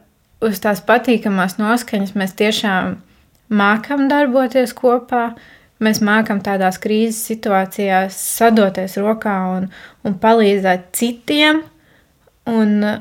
uz 0.45 0.61
tās 0.61 0.85
patīkamās 0.85 1.57
noskaņas 1.61 2.13
mēs 2.19 2.37
tiešām 2.37 2.99
mākam 3.53 4.05
darboties 4.13 4.77
kopā. 4.77 5.31
Mēs 5.83 5.99
mākam 6.05 6.39
tādās 6.45 6.77
krīzes 6.79 7.25
situācijās 7.27 8.15
sadoties 8.37 9.01
rokā 9.01 9.39
un, 9.57 9.65
un 10.07 10.21
palīdzēt 10.21 10.93
citiem. 10.95 11.65
Un, 12.53 12.77
uh, 12.85 13.01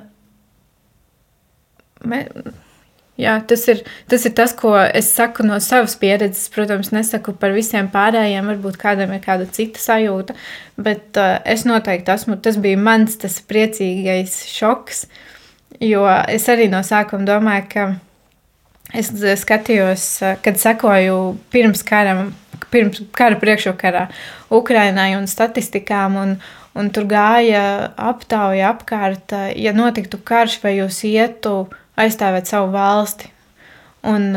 Jā, 3.21 3.35
tas 3.45 3.67
ir, 3.69 3.81
tas 4.09 4.23
ir 4.25 4.33
tas, 4.33 4.53
ko 4.57 4.71
es 4.81 5.11
saku 5.13 5.43
no 5.45 5.59
savas 5.61 5.93
pieredzes. 5.99 6.47
Protams, 6.53 6.89
nesaku 6.95 7.35
par 7.37 7.53
visiem 7.53 7.89
pārējiem, 7.91 8.47
varbūt 8.53 8.79
kādam 8.81 9.11
ir 9.13 9.21
kāda 9.21 9.45
cita 9.51 9.81
sajūta, 9.83 10.33
bet 10.81 11.19
uh, 11.21 11.35
es 11.45 11.67
noteikti 11.69 12.15
esmu. 12.15 12.39
Tas 12.41 12.57
bija 12.61 12.79
mans 12.81 13.19
tas 13.21 13.37
priecīgais 13.45 14.39
šoks, 14.49 15.05
Jo 15.81 16.05
es 16.29 16.45
arī 16.51 16.67
no 16.69 16.83
sākuma 16.85 17.25
domāju, 17.25 17.65
ka 17.71 17.85
es 18.97 19.09
skatījos, 19.41 20.05
kad 20.45 20.59
sekoju 20.61 21.17
pirms 21.53 21.81
karam, 21.87 22.31
pirms 22.73 23.01
kara 23.17 23.39
priekšvakarā 23.41 24.07
Ukrainai 24.53 25.13
un 25.19 25.29
statistikām. 25.29 26.19
Un, 26.23 26.41
Un 26.71 26.87
tur 26.87 27.03
gāja 27.03 27.91
aptauja 27.99 28.69
apkārt, 28.71 29.33
ja 29.59 29.73
notiktu 29.75 30.15
karš, 30.23 30.53
vai 30.63 30.77
jūs 30.77 31.01
ietu 31.03 31.65
aizstāvēt 31.99 32.49
savu 32.49 32.71
valsti. 32.75 33.29
Un 34.07 34.31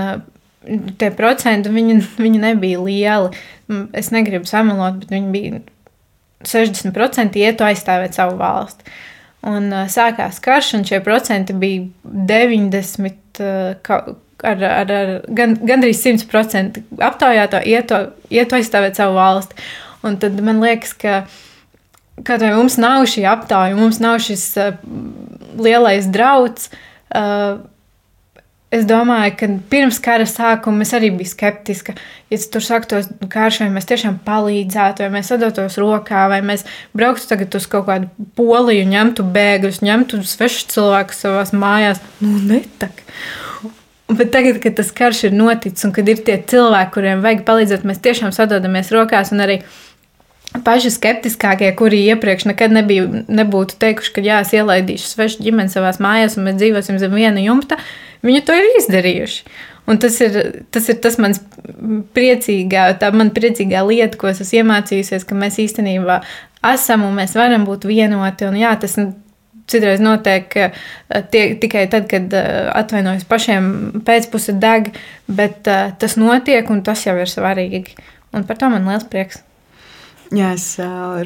tie 0.98 1.11
procenti 1.14 1.72
viņi, 1.72 1.98
viņi 2.24 2.42
nebija 2.42 2.82
lieli. 2.82 3.44
Es 3.96 4.12
negribu 4.14 4.48
samalot, 4.48 5.00
bet 5.02 5.14
viņi 5.14 5.32
bija 5.34 5.62
60% 6.44 7.40
ietu 7.40 7.66
aizstāvēt 7.66 8.16
savu 8.16 8.38
valsti. 8.40 8.94
Un 9.44 9.68
uh, 9.72 9.86
sākās 9.92 10.40
karš, 10.44 10.74
un 10.78 10.84
šie 10.88 11.02
procenti 11.05 11.57
bija 11.57 11.84
90, 12.32 13.40
uh, 13.44 14.12
ar, 14.44 14.62
ar, 14.64 14.92
ar 14.92 15.11
gan, 15.36 15.57
gandrīz 15.61 16.00
100% 16.00 16.80
aptaujāto 17.05 17.61
ietu, 17.68 18.00
ietu 18.32 18.57
aizstāvēt 18.57 19.00
savu 19.00 19.18
valsti. 19.18 19.66
Un 20.05 20.16
tad 20.20 20.40
man 20.44 20.64
liekas, 20.64 20.94
ka 20.96 21.26
kaut 22.24 22.40
vai 22.40 22.55
mums 22.57 22.78
nav 22.80 23.05
šī 23.11 23.26
aptauja, 23.28 23.76
mums 23.76 24.00
nav 24.00 24.16
šis 24.24 24.46
lielais 25.61 26.09
drauds. 26.12 26.70
Uh, 26.72 26.90
Es 28.74 28.82
domāju, 28.90 29.34
ka 29.38 29.46
pirms 29.70 30.00
kara 30.02 30.24
sākuma 30.26 30.82
es 30.82 30.90
arī 30.96 31.12
biju 31.14 31.30
skeptiska. 31.30 31.92
Ja 32.32 32.38
tur 32.50 32.64
sāktos 32.64 33.06
karš, 33.30 33.60
vai 33.62 33.68
mēs 33.76 33.86
tiešām 33.86 34.16
palīdzētu, 34.26 35.04
vai 35.04 35.14
mēs 35.14 35.30
sadotos 35.30 35.76
rokā, 35.78 36.24
vai 36.32 36.40
mēs 36.42 36.64
brauktu 36.96 37.28
tagad 37.30 37.54
uz 37.54 37.68
kaut 37.70 37.86
kādu 37.86 38.10
poliju, 38.34 38.88
ņemtu 38.90 39.28
bēgļus, 39.36 39.78
ņemtu 39.86 40.24
svešus 40.26 40.66
cilvēkus 40.74 41.22
savās 41.22 41.54
mājās. 41.54 42.02
Nu, 42.24 42.34
netak. 42.50 43.04
Bet 44.10 44.34
tagad, 44.34 44.58
kad 44.64 44.74
tas 44.80 44.90
karš 44.96 45.28
ir 45.28 45.38
noticis 45.38 45.86
un 45.86 45.94
kad 45.94 46.10
ir 46.10 46.24
tie 46.26 46.40
cilvēki, 46.42 46.94
kuriem 46.96 47.22
vajag 47.24 47.46
palīdzēt, 47.46 47.86
mēs 47.86 48.02
tiešām 48.02 48.34
sadodamies 48.34 48.90
rokās 48.96 49.30
un 49.32 49.44
arī 49.46 49.60
paši 50.62 50.92
skeptiskākie, 50.94 51.72
kuri 51.76 52.05
iepriekš 52.12 52.46
nekad 52.50 52.74
nebija, 52.74 53.07
nebūtu 53.26 53.78
teikuši, 53.82 54.12
ka 54.14 54.24
jā, 54.24 54.40
es 54.44 54.55
ielaidīšu 54.55 55.11
svešu 55.11 55.44
ģimeni 55.46 55.72
savā 55.72 55.90
mājās 56.02 56.38
un 56.38 56.46
mēs 56.48 56.61
dzīvosim 56.61 57.00
zem 57.02 57.16
viena 57.16 57.42
jumta, 57.42 57.80
viņi 58.22 58.44
to 58.46 58.59
ir 58.59 58.68
izdarījuši. 58.78 59.57
Un 59.90 59.98
tas 60.00 60.14
ir, 60.24 60.38
tas 60.72 60.86
ir 60.88 60.96
tas 61.05 61.18
mans 61.20 61.42
priecīgā, 62.16 62.86
tā 63.00 63.11
man 63.12 63.34
priecīgā 63.36 63.82
lieta, 63.84 64.16
ko 64.16 64.30
es 64.30 64.40
iemācījusies, 64.40 65.26
ka 65.28 65.36
mēs 65.36 65.61
īstenībā 65.61 66.22
esam 66.70 67.05
un 67.05 67.18
mēs 67.18 67.36
varam 67.36 67.66
būt 67.68 67.84
vienoti. 67.90 68.48
Un 68.48 68.57
jā, 68.57 68.72
tas 68.80 68.96
citreiz 69.68 70.00
notiek 70.00 70.48
tie, 71.32 71.44
tikai 71.61 71.84
tad, 71.92 72.09
kad 72.09 72.32
atvainojas 72.32 73.28
pašiem 73.28 73.66
pēcpusē 74.09 74.57
deg, 74.61 74.94
bet 75.28 75.61
tas 76.00 76.16
notiek 76.20 76.72
un 76.72 76.80
tas 76.86 77.05
jau 77.05 77.18
ir 77.20 77.28
svarīgi. 77.28 77.98
Un 78.32 78.48
par 78.48 78.57
to 78.61 78.72
man 78.72 78.88
liels 78.88 79.05
prieks. 79.11 79.44
Jā, 80.35 80.51
es 80.57 80.66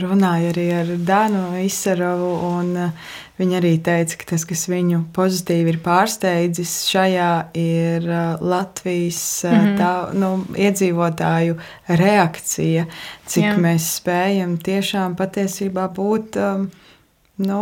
runāju 0.03 0.51
arī 0.53 0.67
ar 0.77 0.91
Dānu 1.09 1.43
Izsarovu, 1.63 2.31
un 2.49 2.93
viņa 3.39 3.59
arī 3.61 3.73
teica, 3.85 4.19
ka 4.21 4.29
tas, 4.35 4.45
kas 4.49 4.67
viņu 4.69 5.05
pozitīvi 5.17 5.73
ir 5.75 5.81
pārsteidzis 5.85 6.75
šajā, 6.91 7.31
ir 7.59 8.09
Latvijas 8.41 9.23
mm 9.47 9.59
-hmm. 9.59 9.77
tā, 9.79 9.93
nu, 10.13 10.31
iedzīvotāju 10.55 11.59
reakcija, 11.89 12.87
cik 13.27 13.45
Jā. 13.45 13.57
mēs 13.57 13.91
spējam 14.01 14.59
tiešām 14.59 15.17
patiesībā 15.17 15.89
būt 15.95 16.37
nu, 17.39 17.61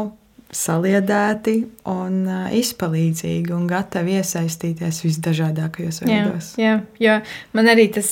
saliedēti 0.57 1.57
un 1.92 2.24
izpalīdzīgi 2.57 3.54
un 3.54 3.66
gatavi 3.70 4.16
iesaistīties 4.20 5.02
visdažādākajos 5.04 6.02
veidos. 6.04 6.52
Jā, 6.61 6.78
jā, 6.98 7.16
jo 7.20 7.59
man 7.59 7.70
arī 7.72 7.88
tas 7.94 8.11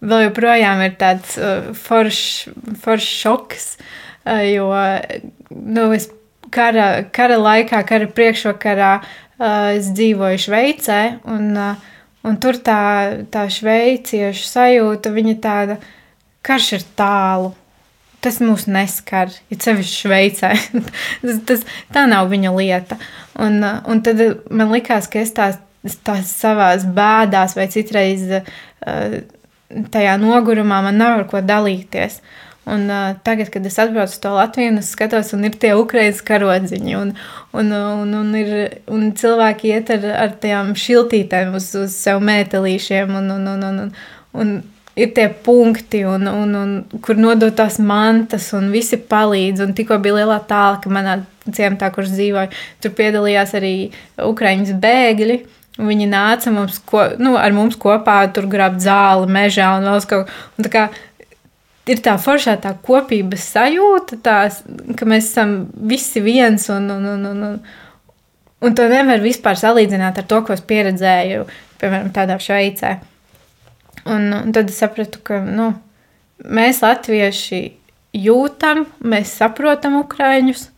vēl 0.00 0.28
joprojām 0.28 0.84
ir 0.86 0.96
tāds 1.00 1.36
foršs 1.80 2.50
forš 2.82 3.10
šoks, 3.24 3.68
jo 4.50 4.70
nu, 5.50 5.86
es 5.96 6.10
kara, 6.54 6.88
kara 7.12 7.38
laikā, 7.40 7.82
kara 7.88 8.08
priekšvakarā 8.10 8.92
es 9.76 9.88
dzīvoju 9.96 10.42
Šveicē, 10.44 11.00
un, 11.32 11.54
un 12.26 12.40
tur 12.42 12.58
tā, 12.64 12.82
tā 13.32 13.46
šveiciešu 13.52 14.44
sajūta, 14.48 15.12
viņa 15.14 15.36
tāda, 15.40 15.78
karš 16.44 16.72
ir 16.76 16.86
tālu 16.98 17.54
tas 18.24 18.40
mūs 18.44 18.66
neskar, 18.70 19.32
ja 19.50 19.58
sevišķi 19.64 19.96
Šveicē. 20.04 20.52
tas, 21.24 21.40
tas, 21.48 21.66
tā 21.94 22.04
nav 22.10 22.30
viņa 22.32 22.52
lieta. 22.56 23.00
Un, 23.40 23.60
un 23.62 24.04
tad 24.04 24.20
man 24.50 24.72
likās, 24.74 25.08
ka 25.10 25.22
es 25.22 25.32
tās, 25.36 25.60
tās 26.06 26.32
savās 26.42 26.84
bēdās 26.84 27.56
vai 27.56 27.68
citreiz 27.72 28.26
uh, 28.36 29.18
tajā 29.94 30.14
nogurumā 30.20 30.82
man 30.84 31.00
nav 31.00 31.22
ar 31.22 31.26
ko 31.30 31.42
dalīties. 31.44 32.20
Un, 32.70 32.84
uh, 32.92 33.14
tagad, 33.24 33.48
kad 33.50 33.64
es 33.66 33.78
atbraucu 33.80 34.18
to 34.22 34.34
Latviju, 34.36 34.74
es 34.78 34.90
skatos, 34.94 35.32
un 35.34 35.46
ir 35.48 35.56
tie 35.58 35.72
ukraiņu 35.78 36.26
karodziņi, 36.28 36.96
un, 36.98 37.14
un, 37.56 37.72
un, 37.72 38.12
un, 38.20 38.34
ir, 38.36 38.52
un 38.92 39.08
cilvēki 39.16 39.72
iet 39.72 39.90
ar, 39.96 40.04
ar 40.26 40.36
tām 40.42 40.74
šiltītēm 40.78 41.56
uz, 41.56 41.72
uz 41.80 41.96
sev 41.96 42.20
mētelīšiem. 42.28 43.16
Un, 43.16 43.32
un, 43.38 43.48
un, 43.54 43.64
un, 43.70 43.80
un, 43.86 43.96
un, 44.44 44.52
ir 45.00 45.12
tie 45.16 45.28
punkti, 45.44 46.02
un, 46.04 46.26
un, 46.28 46.54
un, 46.56 46.72
kur 47.04 47.18
nodot 47.20 47.54
tās 47.56 47.78
mantas, 47.82 48.50
un 48.56 48.70
visi 48.74 48.98
palīdz. 49.10 49.64
Un 49.64 49.74
tikko 49.76 49.98
bija 50.02 50.20
lielā 50.20 50.40
tālā, 50.48 50.80
ka 50.82 50.92
manā 50.92 51.20
ciematā, 51.48 51.90
kurš 51.94 52.12
dzīvoja, 52.14 52.50
tur 52.82 52.94
piedalījās 52.98 53.56
arī 53.58 53.74
Ukraiņas 54.26 54.76
bēgļi. 54.82 55.40
Viņi 55.80 56.08
nāca 56.10 56.52
mums, 56.52 56.80
ko, 56.84 57.06
nu, 57.22 57.36
ar 57.40 57.54
mums 57.56 57.78
kopā, 57.80 58.20
tur 58.34 58.48
grābt 58.50 58.82
zāli, 58.84 59.30
mežā 59.32 59.70
un 59.78 59.88
vēl 59.88 60.02
kaut 60.10 60.34
ko. 60.74 60.88
Ir 61.90 62.02
tā 62.04 62.14
foršā 62.20 62.58
tā 62.60 62.74
kopības 62.84 63.46
sajūta, 63.54 64.18
tās, 64.22 64.60
ka 64.98 65.08
mēs 65.08 65.30
esam 65.32 65.54
visi 65.90 66.20
viens, 66.22 66.68
un, 66.70 66.90
un, 66.92 67.06
un, 67.14 67.24
un, 67.30 67.46
un, 67.48 67.56
un 68.60 68.76
to 68.76 68.86
nevar 68.92 69.24
vispār 69.24 69.58
salīdzināt 69.58 70.20
ar 70.20 70.28
to, 70.28 70.42
ko 70.44 70.54
es 70.54 70.62
pieredzēju, 70.68 71.48
piemēram, 71.80 72.12
tādā 72.14 72.36
Šveicē. 72.42 72.98
Un, 74.08 74.30
un 74.32 74.52
tad 74.56 74.70
es 74.72 74.80
sapratu, 74.80 75.20
ka 75.24 75.40
nu, 75.44 75.72
mēs, 76.44 76.80
latvieši, 76.84 77.62
jūtam, 78.16 78.86
mēs 79.04 79.34
saprotam 79.40 79.98
ukrāņus, 80.00 80.68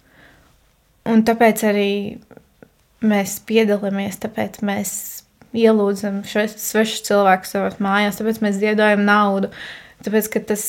un 1.11 1.23
tāpēc 1.27 1.65
arī 1.71 1.93
mēs 3.03 3.39
piedalāmies, 3.47 4.19
tāpēc 4.23 4.61
mēs 4.67 4.95
ielūdzam 5.53 6.23
svešus 6.25 7.05
cilvēkus 7.09 7.55
savās 7.55 7.79
mājās, 7.83 8.19
tāpēc 8.19 8.41
mēs 8.45 8.61
ziedojam 8.61 9.05
naudu. 9.07 9.53
Tāpēc, 10.03 10.29
ka 10.33 10.43
tas 10.53 10.65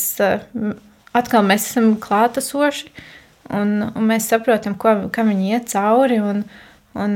atkal 1.18 1.46
mēs 1.48 1.70
esam 1.72 1.94
klātesoši 2.02 2.92
un, 3.54 3.80
un 3.90 4.10
mēs 4.10 4.28
saprotam, 4.32 4.76
ko, 4.80 4.96
kam 5.14 5.32
viņi 5.32 5.56
iet 5.56 5.72
cauri. 5.74 6.20
Un, 6.22 6.44
un, 7.00 7.16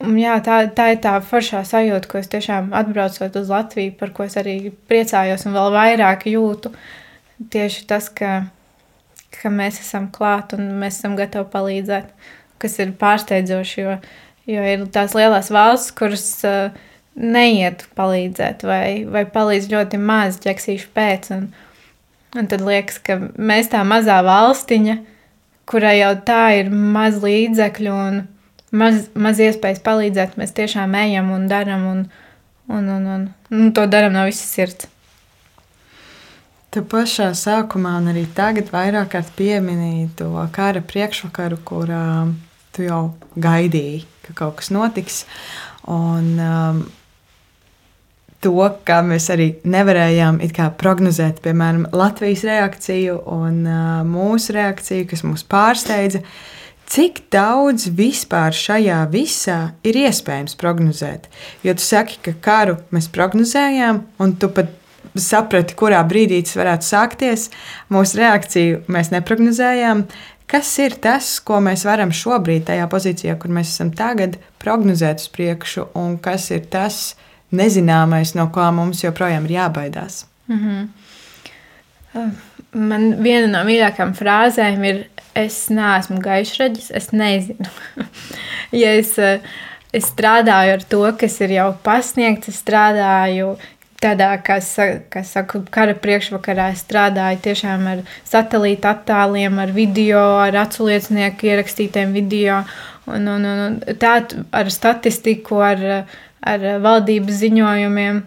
Jā, 0.00 0.38
tā, 0.40 0.62
tā 0.72 0.86
ir 0.94 1.00
tā 1.04 1.18
foršā 1.20 1.60
sajūta, 1.68 2.08
ko 2.08 2.20
es 2.22 2.30
tiešām 2.32 2.70
atbraucot 2.72 3.34
uz 3.36 3.50
Latviju, 3.52 3.92
par 4.00 4.14
ko 4.16 4.24
es 4.24 4.38
arī 4.40 4.70
priecājos 4.88 5.44
un 5.44 5.56
vēl 5.58 5.74
vairāk 5.74 6.24
jūtu. 6.30 6.72
Tieši 7.52 7.84
tas, 7.90 8.08
ka, 8.08 8.46
ka 9.36 9.52
mēs 9.52 9.82
esam 9.82 10.08
klāt 10.14 10.54
un 10.56 10.70
mēs 10.80 11.02
esam 11.02 11.18
gatavi 11.20 11.52
palīdzēt, 11.52 12.08
kas 12.64 12.78
ir 12.80 12.94
pārsteidzoši, 13.00 13.84
jo, 13.84 13.98
jo 14.48 14.64
ir 14.72 14.88
tās 14.94 15.12
lielās 15.16 15.52
valsts, 15.52 15.92
kuras 16.00 16.26
uh, 16.48 16.80
neiet 17.20 17.84
palīdzēt 17.98 18.64
vai, 18.64 19.04
vai 19.04 19.26
palīdz 19.28 19.68
ļoti 19.68 20.00
maz 20.00 20.40
ķeksīšu 20.40 20.90
pēc. 20.96 21.30
Un, 21.36 21.46
un 22.40 22.48
tad 22.48 22.64
liekas, 22.64 23.02
ka 23.04 23.20
mēs 23.36 23.68
tā 23.76 23.84
mazā 23.84 24.22
valstiņa, 24.24 24.96
kurai 25.68 25.98
jau 26.00 26.14
tā 26.24 26.42
ir 26.62 26.72
maz 26.72 27.20
līdzekļu 27.20 27.96
un 28.08 28.22
maz, 28.70 29.08
maz 29.14 29.40
iespējas 29.42 29.82
palīdzēt, 29.84 30.36
mēs 30.40 30.54
tiešām 30.56 30.94
ejam 31.02 31.30
un 31.34 31.46
darām, 31.50 31.86
un, 31.90 32.04
un, 32.70 32.88
un, 32.96 33.08
un, 33.14 33.28
un 33.50 33.72
to 33.76 33.86
darām 33.90 34.14
no 34.16 34.26
visas 34.28 34.50
sirds. 34.54 34.88
Tu 36.70 36.84
pašā 36.86 37.32
sākumā, 37.34 37.96
un 37.98 38.12
arī 38.12 38.28
tagad, 38.34 38.68
vairāk 38.70 39.10
kārt 39.16 39.32
pieminēji 39.38 40.12
to 40.20 40.30
kara 40.54 40.82
priekšvakaru, 40.86 41.58
kur 41.66 41.90
uh, 41.90 42.30
tu 42.76 42.86
jau 42.86 43.02
gaidīji, 43.34 44.04
ka 44.28 44.36
kaut 44.44 44.60
kas 44.60 44.70
notiks. 44.70 45.24
Un, 45.90 46.36
um, 46.38 46.84
to, 48.38 48.54
kā 48.86 49.00
mēs 49.02 49.26
arī 49.34 49.48
nevarējām 49.66 50.38
prognozēt, 50.78 51.42
piemēram, 51.42 51.88
Latvijas 51.90 52.46
reakciju 52.46 53.18
un 53.34 53.60
uh, 53.66 53.82
mūsu 54.06 54.54
reakciju, 54.54 55.10
kas 55.10 55.26
mūs 55.26 55.42
pārsteidza. 55.50 56.22
Uh, 56.22 56.59
Cik 56.90 57.20
daudz 57.30 57.86
vispār 57.94 58.54
šajā 58.56 58.98
visā 59.12 59.58
ir 59.86 59.94
iespējams 60.00 60.56
prognozēt? 60.58 61.28
Jo 61.62 61.76
tu 61.78 61.84
saki, 61.84 62.18
ka 62.24 62.34
karu 62.42 62.80
mēs 62.90 63.06
prognozējām, 63.14 64.00
un 64.18 64.34
tu 64.42 64.50
pat 64.50 64.72
saprati, 65.14 65.76
kurā 65.78 66.00
brīdī 66.06 66.40
tas 66.42 66.58
varētu 66.58 66.88
sākties. 66.88 67.46
Mūsu 67.94 68.18
reakciju 68.18 68.82
mēs 68.90 69.12
neprognozējām. 69.14 70.04
kas 70.50 70.78
ir 70.82 70.96
tas, 70.98 71.38
ko 71.46 71.60
mēs 71.62 71.84
varam 71.86 72.10
šobrīd, 72.10 72.64
tajā 72.66 72.88
pozīcijā, 72.90 73.38
kur 73.38 73.54
mēs 73.54 73.70
esam 73.70 73.92
tagad, 73.94 74.34
prognozēt 74.58 75.22
uz 75.22 75.28
priekšu, 75.30 75.86
un 75.94 76.18
kas 76.18 76.50
ir 76.50 76.66
tas 76.66 77.14
nezināmais, 77.54 78.34
no 78.34 78.48
kā 78.50 78.66
mums 78.74 79.04
joprojām 79.04 79.46
ir 79.46 79.50
jābaidās. 79.60 80.24
Mm 80.48 80.58
-hmm. 82.14 82.30
Man 82.76 83.16
viena 83.24 83.48
no 83.50 83.64
mīļākajām 83.66 84.14
frāzēm 84.18 84.86
ir: 84.86 85.02
Es 85.34 85.68
neesmu 85.70 86.18
gaišraģis, 86.22 86.90
es 86.94 87.10
nezinu. 87.14 87.70
ja 88.82 88.94
es, 88.98 89.12
es 89.94 90.08
strādāju 90.10 90.74
ar 90.76 90.86
to, 90.90 91.04
kas 91.18 91.38
ir 91.44 91.54
jau 91.54 91.68
pasniegts, 91.86 92.50
es 92.50 92.58
strādāju 92.62 93.54
tādā, 94.00 94.30
kā, 94.44 94.58
kā 95.12 95.22
saku, 95.26 95.62
kara 95.72 95.94
priekšvakarā 95.98 96.70
strādāju 96.78 97.42
tiešām 97.44 97.86
ar 97.90 98.02
satelīta 98.28 98.94
attēliem, 98.94 99.58
ar 99.60 99.74
video, 99.76 100.22
ar 100.40 100.56
aculiecinieku 100.64 101.50
ierakstītiem 101.50 102.14
video, 102.16 102.62
un, 103.10 103.28
un, 103.28 103.46
un 103.50 103.78
tā 104.00 104.16
ar 104.56 104.72
statistiku, 104.72 105.60
ar, 105.64 105.86
ar 106.40 106.66
valdības 106.82 107.42
ziņojumiem. 107.44 108.24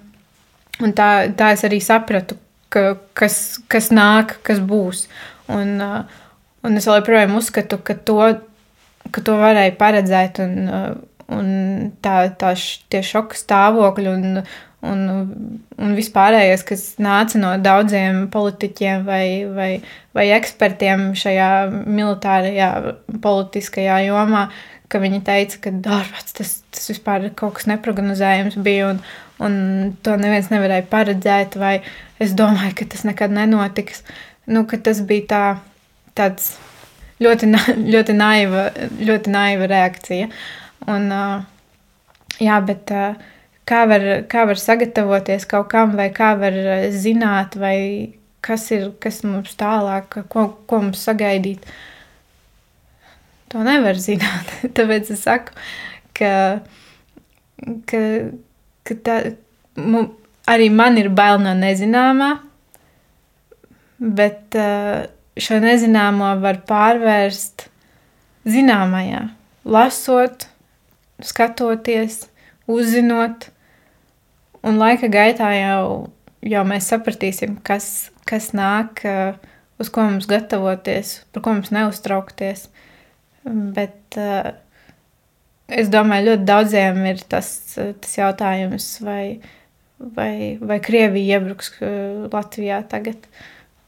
Un 0.83 0.95
tā, 0.97 1.09
tā 1.37 1.51
es 1.53 1.61
arī 1.67 1.77
sapratu, 1.83 2.37
ka, 2.73 2.83
kas, 3.17 3.37
kas 3.71 3.91
nāk, 3.93 4.37
kas 4.47 4.61
būs. 4.63 5.05
Un, 5.53 5.77
un 6.63 6.79
es 6.79 6.89
joprojām 6.89 7.37
uzskatu, 7.37 7.79
ka 7.85 7.95
to, 7.95 8.19
ka 9.13 9.23
to 9.25 9.39
varēja 9.39 9.75
paredzēt. 9.79 10.43
Un, 10.43 11.01
un 11.33 11.49
tā, 12.03 12.17
tā, 12.39 12.53
tie 12.91 13.01
šoka 13.05 13.37
stāvokļi 13.37 14.11
un, 14.11 14.43
un, 14.89 15.01
un 15.79 15.95
vispārējais, 15.97 16.65
kas 16.67 16.85
nāca 17.03 17.39
no 17.41 17.53
daudziem 17.63 18.27
politiķiem 18.33 19.05
vai, 19.07 19.25
vai, 19.55 19.71
vai 20.15 20.27
ekspertiem 20.35 21.11
šajā 21.19 21.49
militārajā, 21.71 22.69
politiskajā 23.23 24.03
jomā, 24.09 24.47
ka 24.91 25.01
viņi 25.01 25.23
teica, 25.25 25.61
ka 25.63 25.73
ārpats 25.99 26.37
tas, 26.37 26.57
tas 26.73 26.91
vispār 26.91 27.31
kaut 27.37 27.57
kas 27.57 27.69
neprognozējams 27.71 28.59
bija 28.65 28.91
un, 28.93 29.01
un 29.43 29.55
to 30.05 30.15
neviens 30.19 30.49
nevarēja 30.53 30.87
paredzēt, 30.91 31.57
vai 31.59 31.77
es 32.23 32.35
domāju, 32.37 32.75
ka 32.79 32.89
tas 32.93 33.05
nekad 33.07 33.33
nenotiks. 33.35 34.03
Nu, 34.49 34.65
tas 34.67 35.01
bija 35.07 35.27
tā, 35.29 35.43
tāds 36.17 36.53
ļoti, 37.23 37.49
ļoti, 37.93 38.15
naiva, 38.17 38.67
ļoti 38.99 39.33
naiva 39.33 39.69
reakcija. 39.71 40.29
Un, 40.91 41.07
jā, 42.43 42.57
bet 42.67 42.91
kā 43.69 43.85
var, 43.89 44.09
kā 44.31 44.43
var 44.49 44.59
sagatavoties 44.59 45.47
kaut 45.49 45.69
kam, 45.71 45.95
vai 45.99 46.09
kā 46.15 46.33
var 46.39 46.57
zināt, 46.95 47.57
vai 47.59 47.77
kas 48.43 48.67
ir 48.75 48.89
kas 49.03 49.21
mums 49.23 49.55
tālāk, 49.59 50.19
ko, 50.31 50.47
ko 50.67 50.81
mums 50.83 51.03
sagaidīt. 51.07 51.63
To 53.53 53.63
nevar 53.63 53.99
zināt. 54.01 54.51
Tāpēc 54.75 55.13
es 55.13 55.23
saku, 55.23 55.55
ka, 56.17 56.33
ka, 57.89 58.01
ka 58.87 58.97
tā, 59.05 59.17
mu, 59.79 60.05
arī 60.49 60.69
man 60.73 60.97
ir 61.01 61.09
bail 61.13 61.39
no 61.43 61.53
nezināmā, 61.57 62.31
bet 64.03 64.57
šo 65.39 65.59
nezināmo 65.63 66.33
var 66.43 66.61
pārvērst 66.67 67.67
zināmajā, 68.49 69.27
lasot, 69.63 70.47
skatoties, 71.23 72.25
uzzinot. 72.67 73.49
Un 74.63 74.79
laika 74.79 75.09
gaitā 75.11 75.49
jau, 75.57 75.87
jau 76.43 76.63
mēs 76.67 76.87
sapratīsim, 76.91 77.57
kas, 77.67 78.09
kas 78.29 78.51
nāk, 78.55 79.03
uz 79.81 79.91
ko 79.91 80.05
mums 80.07 80.27
gatavoties, 80.29 81.17
par 81.35 81.43
ko 81.43 81.55
mums 81.57 81.71
neuztraukties. 81.75 82.69
Bet 83.43 84.15
uh, 84.15 84.53
es 85.71 85.89
domāju, 85.91 86.31
ļoti 86.31 86.47
daudziem 86.47 87.01
ir 87.11 87.23
tas, 87.29 87.49
tas 87.75 88.17
jautājums, 88.17 88.89
vai, 89.03 89.39
vai, 89.99 90.57
vai 90.61 90.79
Krievija 90.83 91.39
iebruks 91.39 91.75
Latvijā 92.33 92.83
tagad. 92.91 93.27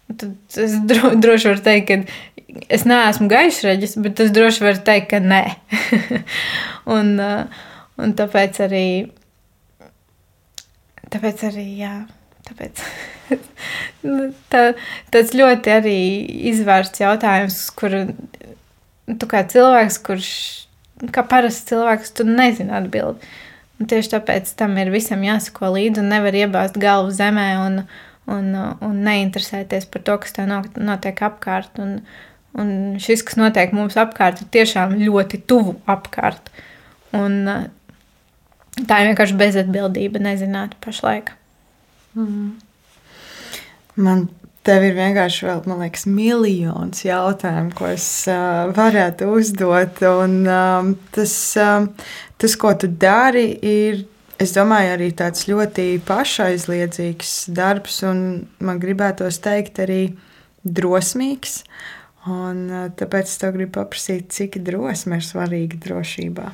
Tad 0.06 0.60
es 0.62 0.78
dro, 0.86 1.16
droši 1.18 1.50
varu 1.50 1.64
teikt, 1.66 1.90
ka 1.90 2.66
es 2.70 2.86
neesmu 2.86 3.28
gaišreģis, 3.32 3.98
bet 4.06 4.22
es 4.22 4.34
droši 4.36 4.66
varu 4.68 4.84
teikt, 4.86 5.10
ka 5.14 5.22
nē. 5.24 5.44
un, 6.96 7.16
un 7.98 8.16
tāpēc 8.20 8.62
arī, 8.68 8.86
tāpēc 11.10 11.48
arī, 11.50 11.68
jā, 11.82 11.96
tāpēc. 12.50 12.86
Tā, 14.54 14.62
tas 15.10 15.32
ļoti 15.34 15.72
arī 15.74 16.00
izvērsts 16.52 17.02
jautājums, 17.02 17.58
kur 17.74 17.96
tu 19.18 19.30
kā 19.30 19.42
cilvēks, 19.50 19.98
kurš, 20.06 20.30
kā 21.16 21.24
parasts 21.28 21.68
cilvēks, 21.70 22.14
tu 22.18 22.26
nezini 22.28 22.74
atbildi. 22.76 23.32
Un 23.80 23.90
tieši 23.92 24.14
tāpēc 24.14 24.54
tam 24.60 24.78
ir 24.80 24.92
visam 24.94 25.24
jāsako 25.26 25.74
līdzi 25.76 26.00
un 26.00 26.14
nevar 26.14 26.36
iebāzt 26.38 26.78
galvu 26.80 27.12
zemē 27.16 27.48
un, 27.66 27.82
un, 28.32 28.54
un 28.86 29.02
neinteresēties 29.04 29.90
par 29.92 30.06
to, 30.08 30.16
kas 30.24 30.38
tev 30.38 30.48
notiek 30.80 31.20
apkārt. 31.28 31.82
Un, 31.84 31.98
un 32.56 32.70
šis, 33.04 33.26
kas 33.28 33.36
notiek 33.40 33.76
mums 33.76 33.98
apkārt, 34.00 34.42
ir 34.42 34.52
tiešām 34.56 34.96
ļoti 35.02 35.42
tuvu 35.50 35.76
apkārt. 35.92 36.54
Un 37.16 37.42
tā 38.88 39.02
ir 39.02 39.12
vienkārši 39.12 39.40
bezatbildība 39.40 40.24
nezināt 40.24 40.80
pašlaik. 40.84 41.34
Mm. 42.16 42.56
Man 43.96 44.28
Tev 44.66 44.82
ir 44.82 44.96
vienkārši 44.98 45.46
vēl, 45.46 45.60
man 45.70 45.82
liekas, 45.84 46.08
miljons 46.10 47.04
jautājumu, 47.06 47.70
ko 47.78 47.86
es 47.92 48.06
uh, 48.32 48.72
varētu 48.74 49.28
uzdot. 49.38 50.00
Un, 50.10 50.40
uh, 50.50 50.88
tas, 51.14 51.36
uh, 51.62 51.86
tas, 52.42 52.56
ko 52.58 52.72
tu 52.82 52.90
dari, 52.90 53.44
ir, 53.62 54.00
es 54.42 54.56
domāju, 54.56 54.96
arī 54.96 55.12
tāds 55.20 55.46
ļoti 55.46 55.86
pašaizliedzīgs 56.08 57.36
darbs, 57.54 58.00
un 58.10 58.24
man 58.58 58.82
gribētos 58.82 59.38
teikt, 59.46 59.84
arī 59.86 60.00
drosmīgs. 60.66 61.60
Un, 62.26 62.66
uh, 62.66 62.90
tāpēc 62.98 63.30
es 63.30 63.38
tev 63.46 63.54
gribu 63.60 63.76
paprasīt, 63.78 64.34
cik 64.34 64.58
drosme 64.66 65.22
ir 65.22 65.30
svarīga 65.30 65.78
drošībā. 65.86 66.50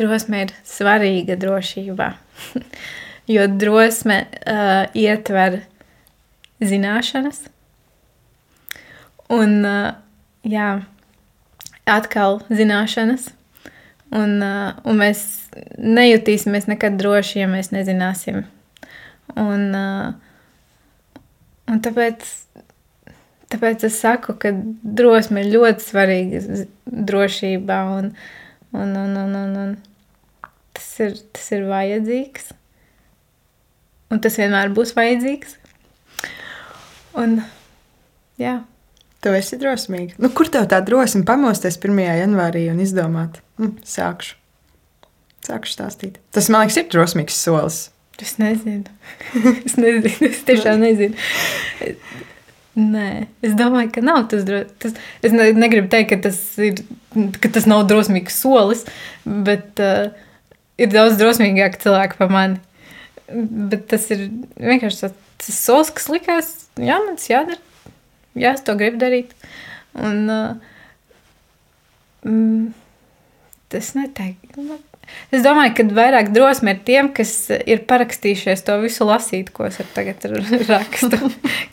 Drosme 0.00 0.46
ir 0.46 0.58
svarīga 0.64 1.36
drošībā. 1.36 2.12
jo 3.32 3.46
drosme 3.48 4.24
uh, 4.28 4.84
ietver 4.94 5.62
zināšanas. 6.62 7.44
Un, 9.32 9.62
uh, 9.64 9.94
jā, 10.44 10.68
atkal 11.88 12.42
zināšanas. 12.52 13.30
Un, 14.12 14.36
uh, 14.44 14.74
un 14.84 15.00
mēs 15.00 15.24
nejutīsimies 15.80 16.68
nekad 16.68 16.98
droši, 17.00 17.40
ja 17.40 17.48
mēs 17.48 17.72
nezināsim. 17.72 18.42
Un, 19.40 19.68
uh, 19.72 21.22
un 21.72 21.80
tāpēc, 21.80 22.26
tāpēc 23.54 23.86
es 23.88 24.00
saku, 24.02 24.36
ka 24.36 24.52
drosme 24.82 25.46
ir 25.46 25.54
ļoti 25.56 25.88
svarīga 25.88 26.42
drošībā. 26.84 27.82
Un, 27.96 28.12
un, 28.76 28.96
un, 29.06 29.16
un, 29.24 29.38
un, 29.46 29.60
un 29.64 29.78
tas, 30.76 30.90
ir, 31.06 31.16
tas 31.32 31.54
ir 31.56 31.70
vajadzīgs 31.72 32.52
un 34.12 34.20
tas 34.22 34.36
vienmēr 34.40 34.72
būs 34.76 34.94
vajadzīgs. 34.98 35.56
Un, 37.18 37.40
jā. 38.40 38.60
Tu 39.22 39.30
esi 39.38 39.56
drosmīga. 39.60 40.16
Nu, 40.18 40.32
kur 40.34 40.48
tev 40.50 40.66
tā 40.70 40.80
drosme 40.82 41.22
pamosties 41.26 41.76
1. 41.78 42.00
janvārī 42.22 42.64
un 42.72 42.80
izdomāt, 42.82 43.38
hm, 43.60 43.76
sākšu. 43.86 44.34
Sākšu 45.46 45.76
stāstīt. 45.76 46.18
Tas 46.34 46.48
man 46.50 46.64
liekas, 46.64 46.80
ir 46.80 46.88
drosmīgs 46.90 47.38
solis. 47.38 47.78
Es 48.22 48.36
nezinu. 48.38 48.90
es 49.66 49.78
nezinu. 49.78 50.10
Es 50.28 50.42
tiešām 50.46 50.82
nezinu. 50.82 51.18
Nē, 52.78 53.08
es 53.44 53.54
domāju, 53.58 53.92
ka 53.94 54.02
nav 54.06 54.26
tas 54.32 54.44
drosmīgs. 54.48 54.98
Es 55.22 55.34
ne, 55.34 55.48
negribu 55.54 55.90
teikt, 55.92 56.12
ka 56.14 56.20
tas, 56.28 56.42
ir, 56.62 56.82
ka 57.42 57.50
tas 57.54 57.66
nav 57.70 57.84
drosmīgs 57.90 58.38
solis, 58.42 58.86
bet 59.26 59.82
uh, 59.82 60.10
ir 60.82 60.92
daudz 60.94 61.18
drosmīgāk 61.20 61.78
cilvēki 61.82 62.18
par 62.18 62.32
mani. 62.32 62.62
Bet 63.32 63.86
tas 63.92 64.08
ir 64.12 64.26
vienkārši 64.60 65.04
tas, 65.06 65.16
tas 65.42 65.58
solis, 65.58 65.92
kas 65.94 66.08
likās, 66.12 66.52
jā, 66.76 66.98
man 67.00 67.18
tas 67.18 67.30
jādara. 67.30 67.60
Jā, 68.38 68.54
es 68.56 68.64
to 68.64 68.76
gribu 68.78 69.00
darīt. 69.00 69.34
Un 69.98 70.24
uh, 70.32 70.54
mm, 72.24 72.72
tas 73.72 73.92
neteiktu. 73.96 74.64
Nu, 74.64 74.78
es 75.34 75.44
domāju, 75.44 75.74
ka 75.76 75.86
vairāk 75.98 76.32
drosme 76.32 76.72
ir 76.72 76.82
tiem, 76.86 77.10
kas 77.16 77.34
ir 77.52 77.84
parakstījušies 77.88 78.64
to 78.66 78.78
visu 78.84 79.08
lasīt, 79.08 79.52
ko 79.52 79.68
es 79.68 79.80
tagad 79.96 80.24
rakstu. 80.72 81.20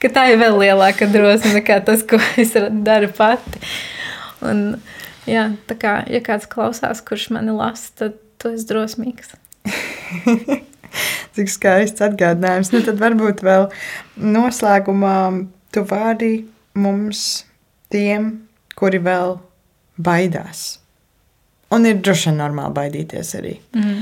ka 0.02 0.12
tā 0.16 0.30
ir 0.34 0.42
vēl 0.44 0.60
lielāka 0.66 1.08
drosme 1.12 1.56
nekā 1.60 1.80
tas, 1.88 2.04
ko 2.08 2.20
es 2.40 2.56
daru 2.56 3.12
pati. 3.16 3.64
Un, 4.44 4.66
jā, 5.28 5.50
tā 5.68 5.80
kā, 5.80 6.00
ja 6.12 6.24
kāds 6.24 6.48
klausās, 6.52 7.04
kurš 7.06 7.30
mani 7.36 7.56
lasa, 7.56 7.92
tad 8.04 8.20
tu 8.40 8.52
esi 8.56 8.68
drosmīgs. 8.68 9.36
Cik 11.36 11.52
skaists 11.54 12.04
atgādinājums. 12.06 12.72
Nu, 12.74 12.84
tad 12.86 13.02
varbūt 13.02 13.44
vēl 13.46 13.70
noslēgumā 14.18 15.18
tu 15.74 15.86
vari 15.90 16.34
mums, 16.80 17.26
tiem, 17.94 18.32
kuri 18.80 19.02
vēl 19.04 19.38
baidās. 20.00 20.80
Un 21.74 21.86
ir 21.86 22.00
droši 22.02 22.32
vien 22.32 22.40
normāli 22.42 22.76
baidīties 22.78 23.36
arī. 23.38 23.58
Mm. 23.78 24.00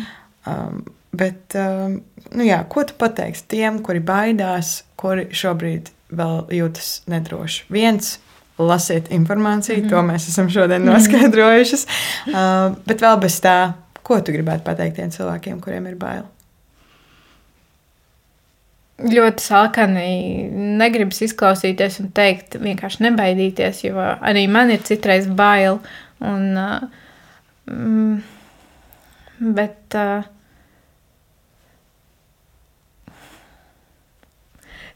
Um, 0.47 0.77
bet, 1.17 1.57
um, 1.59 1.97
nu 2.37 2.47
jā, 2.47 2.61
ko 2.71 2.85
tu 2.87 2.95
pateiksi 2.99 3.47
tiem, 3.51 3.81
kuri 3.83 3.99
baidās, 4.03 4.81
kuri 4.99 5.27
šobrīd 5.35 5.91
vēl 6.15 6.45
jūtas 6.55 7.01
nedroši? 7.11 7.65
Viens, 7.73 8.15
lasiet 8.57 9.11
informāciju, 9.13 9.83
mm 9.83 9.91
to 9.91 10.05
mēs 10.05 10.29
esam 10.31 10.49
šodien 10.49 10.85
noskaidrojušas. 10.87 11.85
Mm 11.87 12.33
-hmm. 12.33 12.71
uh, 12.71 12.77
bet 12.87 13.01
vēl 13.01 13.19
bez 13.21 13.41
tā, 13.43 13.73
ko 14.03 14.21
tu 14.21 14.31
gribētu 14.31 14.63
pateikt 14.63 14.95
tiem 14.95 15.11
cilvēkiem, 15.11 15.59
kuriem 15.61 15.87
ir 15.87 15.95
bail? 15.95 16.23
Ļoti 18.97 19.43
sākani 19.45 20.07
negribas 20.79 21.21
izklausīties 21.25 21.99
un 22.01 22.09
teikt, 22.17 22.57
vienkārši 22.61 23.03
nebaidīties, 23.05 23.83
jo 23.85 24.01
arī 24.01 24.47
man 24.49 24.73
ir 24.73 24.81
citreiz 24.87 25.27
bail. 25.29 25.77
Un, 26.25 26.57
mm, 27.69 28.15
bet 29.53 29.97
uh, 29.99 30.25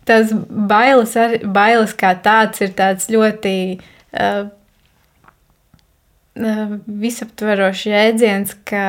tas 0.09 0.33
bailes, 0.49 1.13
ar, 1.19 1.37
bailes 1.45 1.93
kā 1.97 2.15
tāds 2.25 2.63
ir 2.65 2.73
tāds 2.77 3.05
ļoti 3.13 3.55
uh, 3.77 4.47
uh, 6.41 6.77
visaptverošs 7.05 7.85
jēdziens, 7.91 8.57
ka 8.65 8.87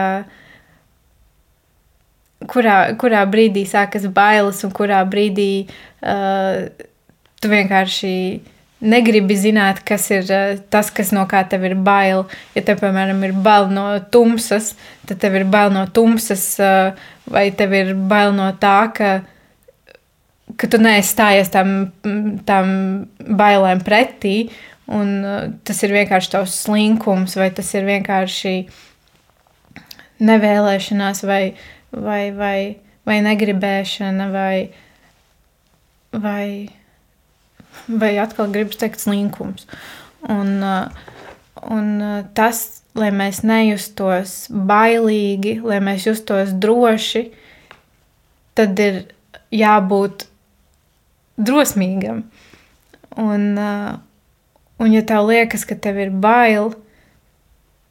kurā, 2.51 2.95
kurā 2.99 3.25
brīdī 3.31 3.67
sākas 3.69 4.07
bailes 4.13 4.63
un 4.67 4.73
kurā 4.75 5.03
brīdī 5.09 5.67
uh, 5.67 6.69
tu 7.43 7.51
vienkārši 7.53 8.15
negribi 8.83 9.37
zināt, 9.39 9.83
kas 9.87 10.09
ir 10.11 10.27
uh, 10.31 10.55
tas, 10.71 10.91
kas 10.95 11.13
no 11.15 11.27
kā 11.31 11.45
tev 11.49 11.67
ir 11.69 11.77
bail. 11.79 12.25
Ja 12.57 12.65
tev, 12.67 12.81
piemēram, 12.83 13.23
ir 13.27 13.35
bail 13.45 13.69
no 13.73 13.87
tumsas, 14.15 14.73
tad 15.09 15.23
tev 15.23 15.39
ir 15.39 15.47
bail 15.51 15.75
no 15.75 15.87
tumsas, 15.87 16.47
uh, 16.63 16.97
vai 17.31 17.51
tev 17.57 17.77
ir 17.79 17.95
bail 17.95 18.35
no 18.37 18.51
tā, 18.63 18.79
ka 18.97 19.13
ka 20.59 20.69
tu 20.69 20.79
neesi 20.83 21.15
stājies 21.15 21.51
tam, 21.53 21.93
tam 22.49 22.73
bailēm 23.19 23.83
pretī, 23.87 24.51
un 24.93 25.13
uh, 25.25 25.45
tas 25.65 25.83
ir 25.87 25.95
vienkārši 25.97 26.33
tavs 26.35 26.57
slinkums, 26.67 27.37
vai 27.41 27.51
tas 27.55 27.71
ir 27.77 27.87
vienkārši 27.89 28.55
nevēlēšanās, 30.23 31.23
vai, 31.27 31.43
vai, 31.93 32.33
vai, 32.33 32.59
vai 33.07 33.19
negribēšana, 33.25 34.29
vai, 34.33 34.57
vai, 36.13 36.69
vai 37.89 38.13
atkal 38.23 38.53
gribas 38.53 38.81
teikt 38.81 39.03
slinkums. 39.05 39.67
Un, 40.31 40.61
uh, 40.63 41.09
un 41.71 41.89
uh, 42.01 42.21
tas, 42.37 42.83
lai 42.99 43.11
mēs 43.15 43.43
nejustos 43.47 44.47
bailīgi, 44.53 45.59
lai 45.65 45.81
mēs 45.85 46.07
justos 46.09 46.53
droši, 46.53 47.27
tad 48.57 48.79
ir 48.81 49.03
jābūt 49.53 50.27
drosmīgam. 51.41 52.25
Un, 53.21 53.51
uh, 53.61 53.99
un 54.81 54.95
ja 54.95 55.03
tev 55.09 55.29
liekas, 55.29 55.67
ka 55.69 55.77
tev 55.77 56.01
ir 56.01 56.15
bail, 56.23 56.73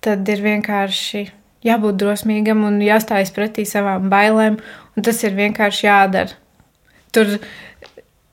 tad 0.01 0.25
ir 0.33 0.41
vienkārši 0.41 1.27
jābūt 1.66 1.97
drosmīgam 2.01 2.64
un 2.68 2.80
jāstājas 2.84 3.34
pretī 3.36 3.66
savām 3.70 4.09
bailēm, 4.12 4.59
un 4.95 5.05
tas 5.05 5.22
ir 5.26 5.36
vienkārši 5.38 5.88
jādara. 5.88 6.38
Tur, 7.12 7.36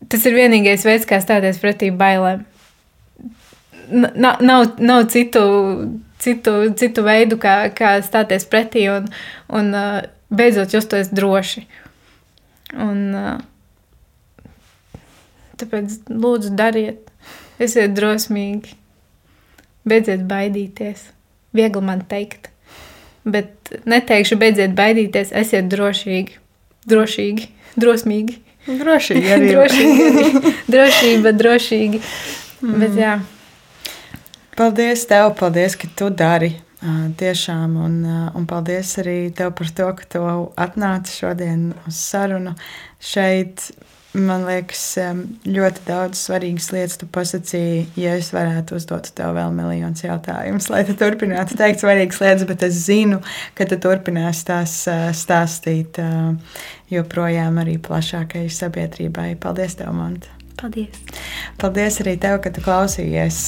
tas 0.09 0.29
ir 0.29 0.37
vienīgais 0.39 0.87
veids, 0.87 1.09
kā 1.09 1.21
stāties 1.23 1.61
pretī 1.63 1.91
bailēm. 1.91 2.47
Nav, 3.91 4.43
nav, 4.45 4.65
nav 4.85 5.07
citu, 5.13 5.43
citu, 6.21 6.57
citu 6.77 7.05
veidu, 7.07 7.39
kā, 7.41 7.61
kā 7.75 7.97
stāties 8.05 8.45
pretī 8.49 8.85
un, 8.93 9.09
un 9.49 9.71
uh, 9.77 10.03
beidzot 10.29 10.75
justies 10.77 11.13
droši. 11.17 11.65
Un, 12.77 13.07
uh, 13.17 13.39
Tāpēc 15.59 15.95
lūdzu, 16.07 16.53
dariet, 16.55 17.09
esiet 17.59 17.95
drosmīgi, 17.97 18.77
beidziet 19.89 20.23
baidīties. 20.31 21.09
Viegli 21.57 21.83
man 21.83 22.05
teikt, 22.07 22.53
bet 23.33 23.73
neteikšu, 23.89 24.39
beidziet 24.41 24.77
baidīties, 24.79 25.33
esiet 25.37 25.71
drošīgi, 25.73 26.39
drošīgi, 26.89 27.49
drosmīgi. 27.79 28.39
Drošīgi 28.69 29.33
arī. 29.37 29.51
drošīgi 29.55 30.07
arī. 30.13 30.55
Drošība, 30.75 31.35
drošīgi. 31.41 32.01
Mm. 32.61 32.81
Bet, 32.83 32.97
jā. 32.99 33.19
paldies 34.59 35.05
tev, 35.09 35.33
paldies, 35.39 35.79
ka 35.79 35.91
tu 35.97 36.11
dari. 36.13 36.55
Tiešām, 36.79 37.73
un, 37.83 37.95
un 38.39 38.45
paldies 38.47 38.93
arī 39.03 39.17
tev 39.35 39.51
par 39.59 39.71
to, 39.75 39.87
ka 39.99 40.05
tu 40.13 40.21
atnāci 40.63 41.17
šodien 41.25 41.73
uz 41.91 41.97
sarunu 41.99 42.53
šeit 43.03 43.65
Man 44.19 44.47
liekas, 44.49 44.83
ļoti 45.47 45.85
daudz 45.87 46.21
svarīgas 46.27 46.71
lietas 46.75 46.99
tu 47.01 47.09
pasakīji. 47.13 47.85
Ja 48.01 48.17
es 48.19 48.31
varētu 48.35 48.79
uzdot 48.79 49.11
tev 49.19 49.37
vēl 49.37 49.53
miljonus 49.55 50.05
jautājumus, 50.05 50.71
lai 50.73 50.85
tu 50.89 50.97
turpinātu 50.99 51.59
teikt 51.59 51.85
svarīgas 51.85 52.23
lietas, 52.25 52.47
bet 52.49 52.65
es 52.67 52.81
zinu, 52.87 53.21
ka 53.59 53.69
tu 53.69 53.79
turpināsi 53.83 54.49
tās 54.49 54.81
stāstīt 55.19 56.01
joprojām 56.93 57.63
arī 57.63 57.79
plašākai 57.83 58.49
sabiedrībai. 58.53 59.31
Paldies, 59.43 59.79
tev, 59.79 59.95
Manta! 59.97 60.38
Paldies! 60.59 61.03
Paldies 61.59 62.01
arī 62.03 62.15
tev, 62.19 62.37
ka 62.43 62.51
tu 62.55 62.63
klausījies. 62.65 63.39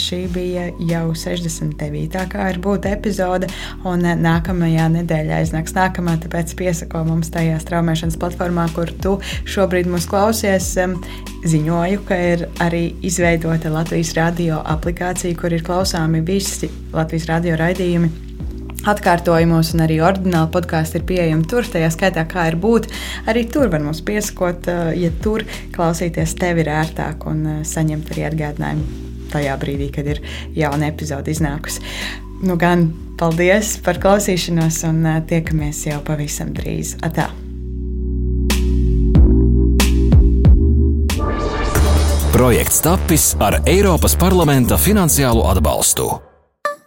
Šī 0.00 0.20
bija 0.32 0.66
jau 0.88 1.12
69. 1.16 2.24
kā 2.32 2.48
ir 2.52 2.60
būt 2.64 2.88
epizode, 2.88 3.48
un 3.88 4.04
nākamajā 4.24 4.88
nedēļā 4.98 5.42
iznāks 5.44 5.76
nākamā, 5.76 6.16
tāpēc 6.24 6.54
piesako 6.58 7.04
mums 7.08 7.32
tajā 7.34 7.60
straumēšanas 7.62 8.18
platformā, 8.20 8.66
kur 8.76 8.92
tu 9.04 9.16
šobrīd 9.48 9.88
mūs 9.92 10.08
klausies. 10.08 10.74
Ziņoju, 11.44 12.04
ka 12.08 12.20
ir 12.32 12.46
arī 12.64 12.84
izveidota 13.04 13.72
Latvijas 13.72 14.14
radio 14.16 14.60
aplikācija, 14.76 15.36
kur 15.40 15.52
ir 15.52 15.64
klausāmi 15.64 16.24
visi 16.24 16.72
Latvijas 16.96 17.28
radio 17.32 17.60
raidījumi 17.60 18.12
atkārtojumos, 18.90 19.72
un 19.74 19.84
arī 19.84 20.00
oriģināli 20.04 20.50
podkāsti 20.54 21.00
ir 21.00 21.06
pieejami 21.08 21.46
tur. 21.50 21.66
Tajā 21.68 21.90
skaitā, 21.94 22.26
kā 22.28 22.48
ir 22.50 22.58
būt, 22.60 22.90
arī 23.30 23.46
tur 23.50 23.70
var 23.72 23.84
mums 23.84 24.02
piesakot, 24.04 24.68
eh, 24.68 24.92
ja 25.04 25.12
tur 25.22 25.46
klausīties 25.74 26.36
tev 26.40 26.60
ir 26.62 26.72
ērtāk 26.72 27.26
un 27.30 27.46
eh, 27.46 27.62
saņemt 27.64 28.12
arī 28.14 28.28
atgādinājumu 28.30 29.02
tajā 29.32 29.54
brīdī, 29.58 29.90
kad 29.94 30.06
ir 30.06 30.20
jauna 30.54 30.90
epizode 30.92 31.32
iznākusi. 31.32 31.82
Nu, 32.44 32.58
gan 32.60 32.90
paldies 33.18 33.78
par 33.84 33.98
klausīšanos, 34.02 34.84
un 34.90 35.00
eh, 35.06 35.22
tiekamies 35.30 35.86
jau 35.88 36.02
pavisam 36.04 36.52
drīz. 36.56 36.98
Atā! 37.04 37.30
Projekts 42.34 42.80
tapis 42.82 43.28
ar 43.38 43.60
Eiropas 43.70 44.16
parlamenta 44.18 44.74
finansiālo 44.74 45.46
atbalstu. 45.52 46.33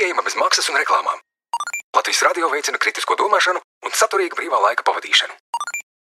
Pieejama 0.00 0.22
bez 0.24 0.32
maksas 0.40 0.68
un 0.72 0.78
reklāmām. 0.80 1.18
Latvijas 1.92 2.22
radio 2.24 2.48
veicina 2.48 2.78
kritisko 2.80 3.18
domāšanu 3.20 3.60
un 3.60 3.92
saturīgu 4.02 4.38
brīvā 4.38 4.60
laika 4.64 4.86
pavadīšanu. 4.86 5.34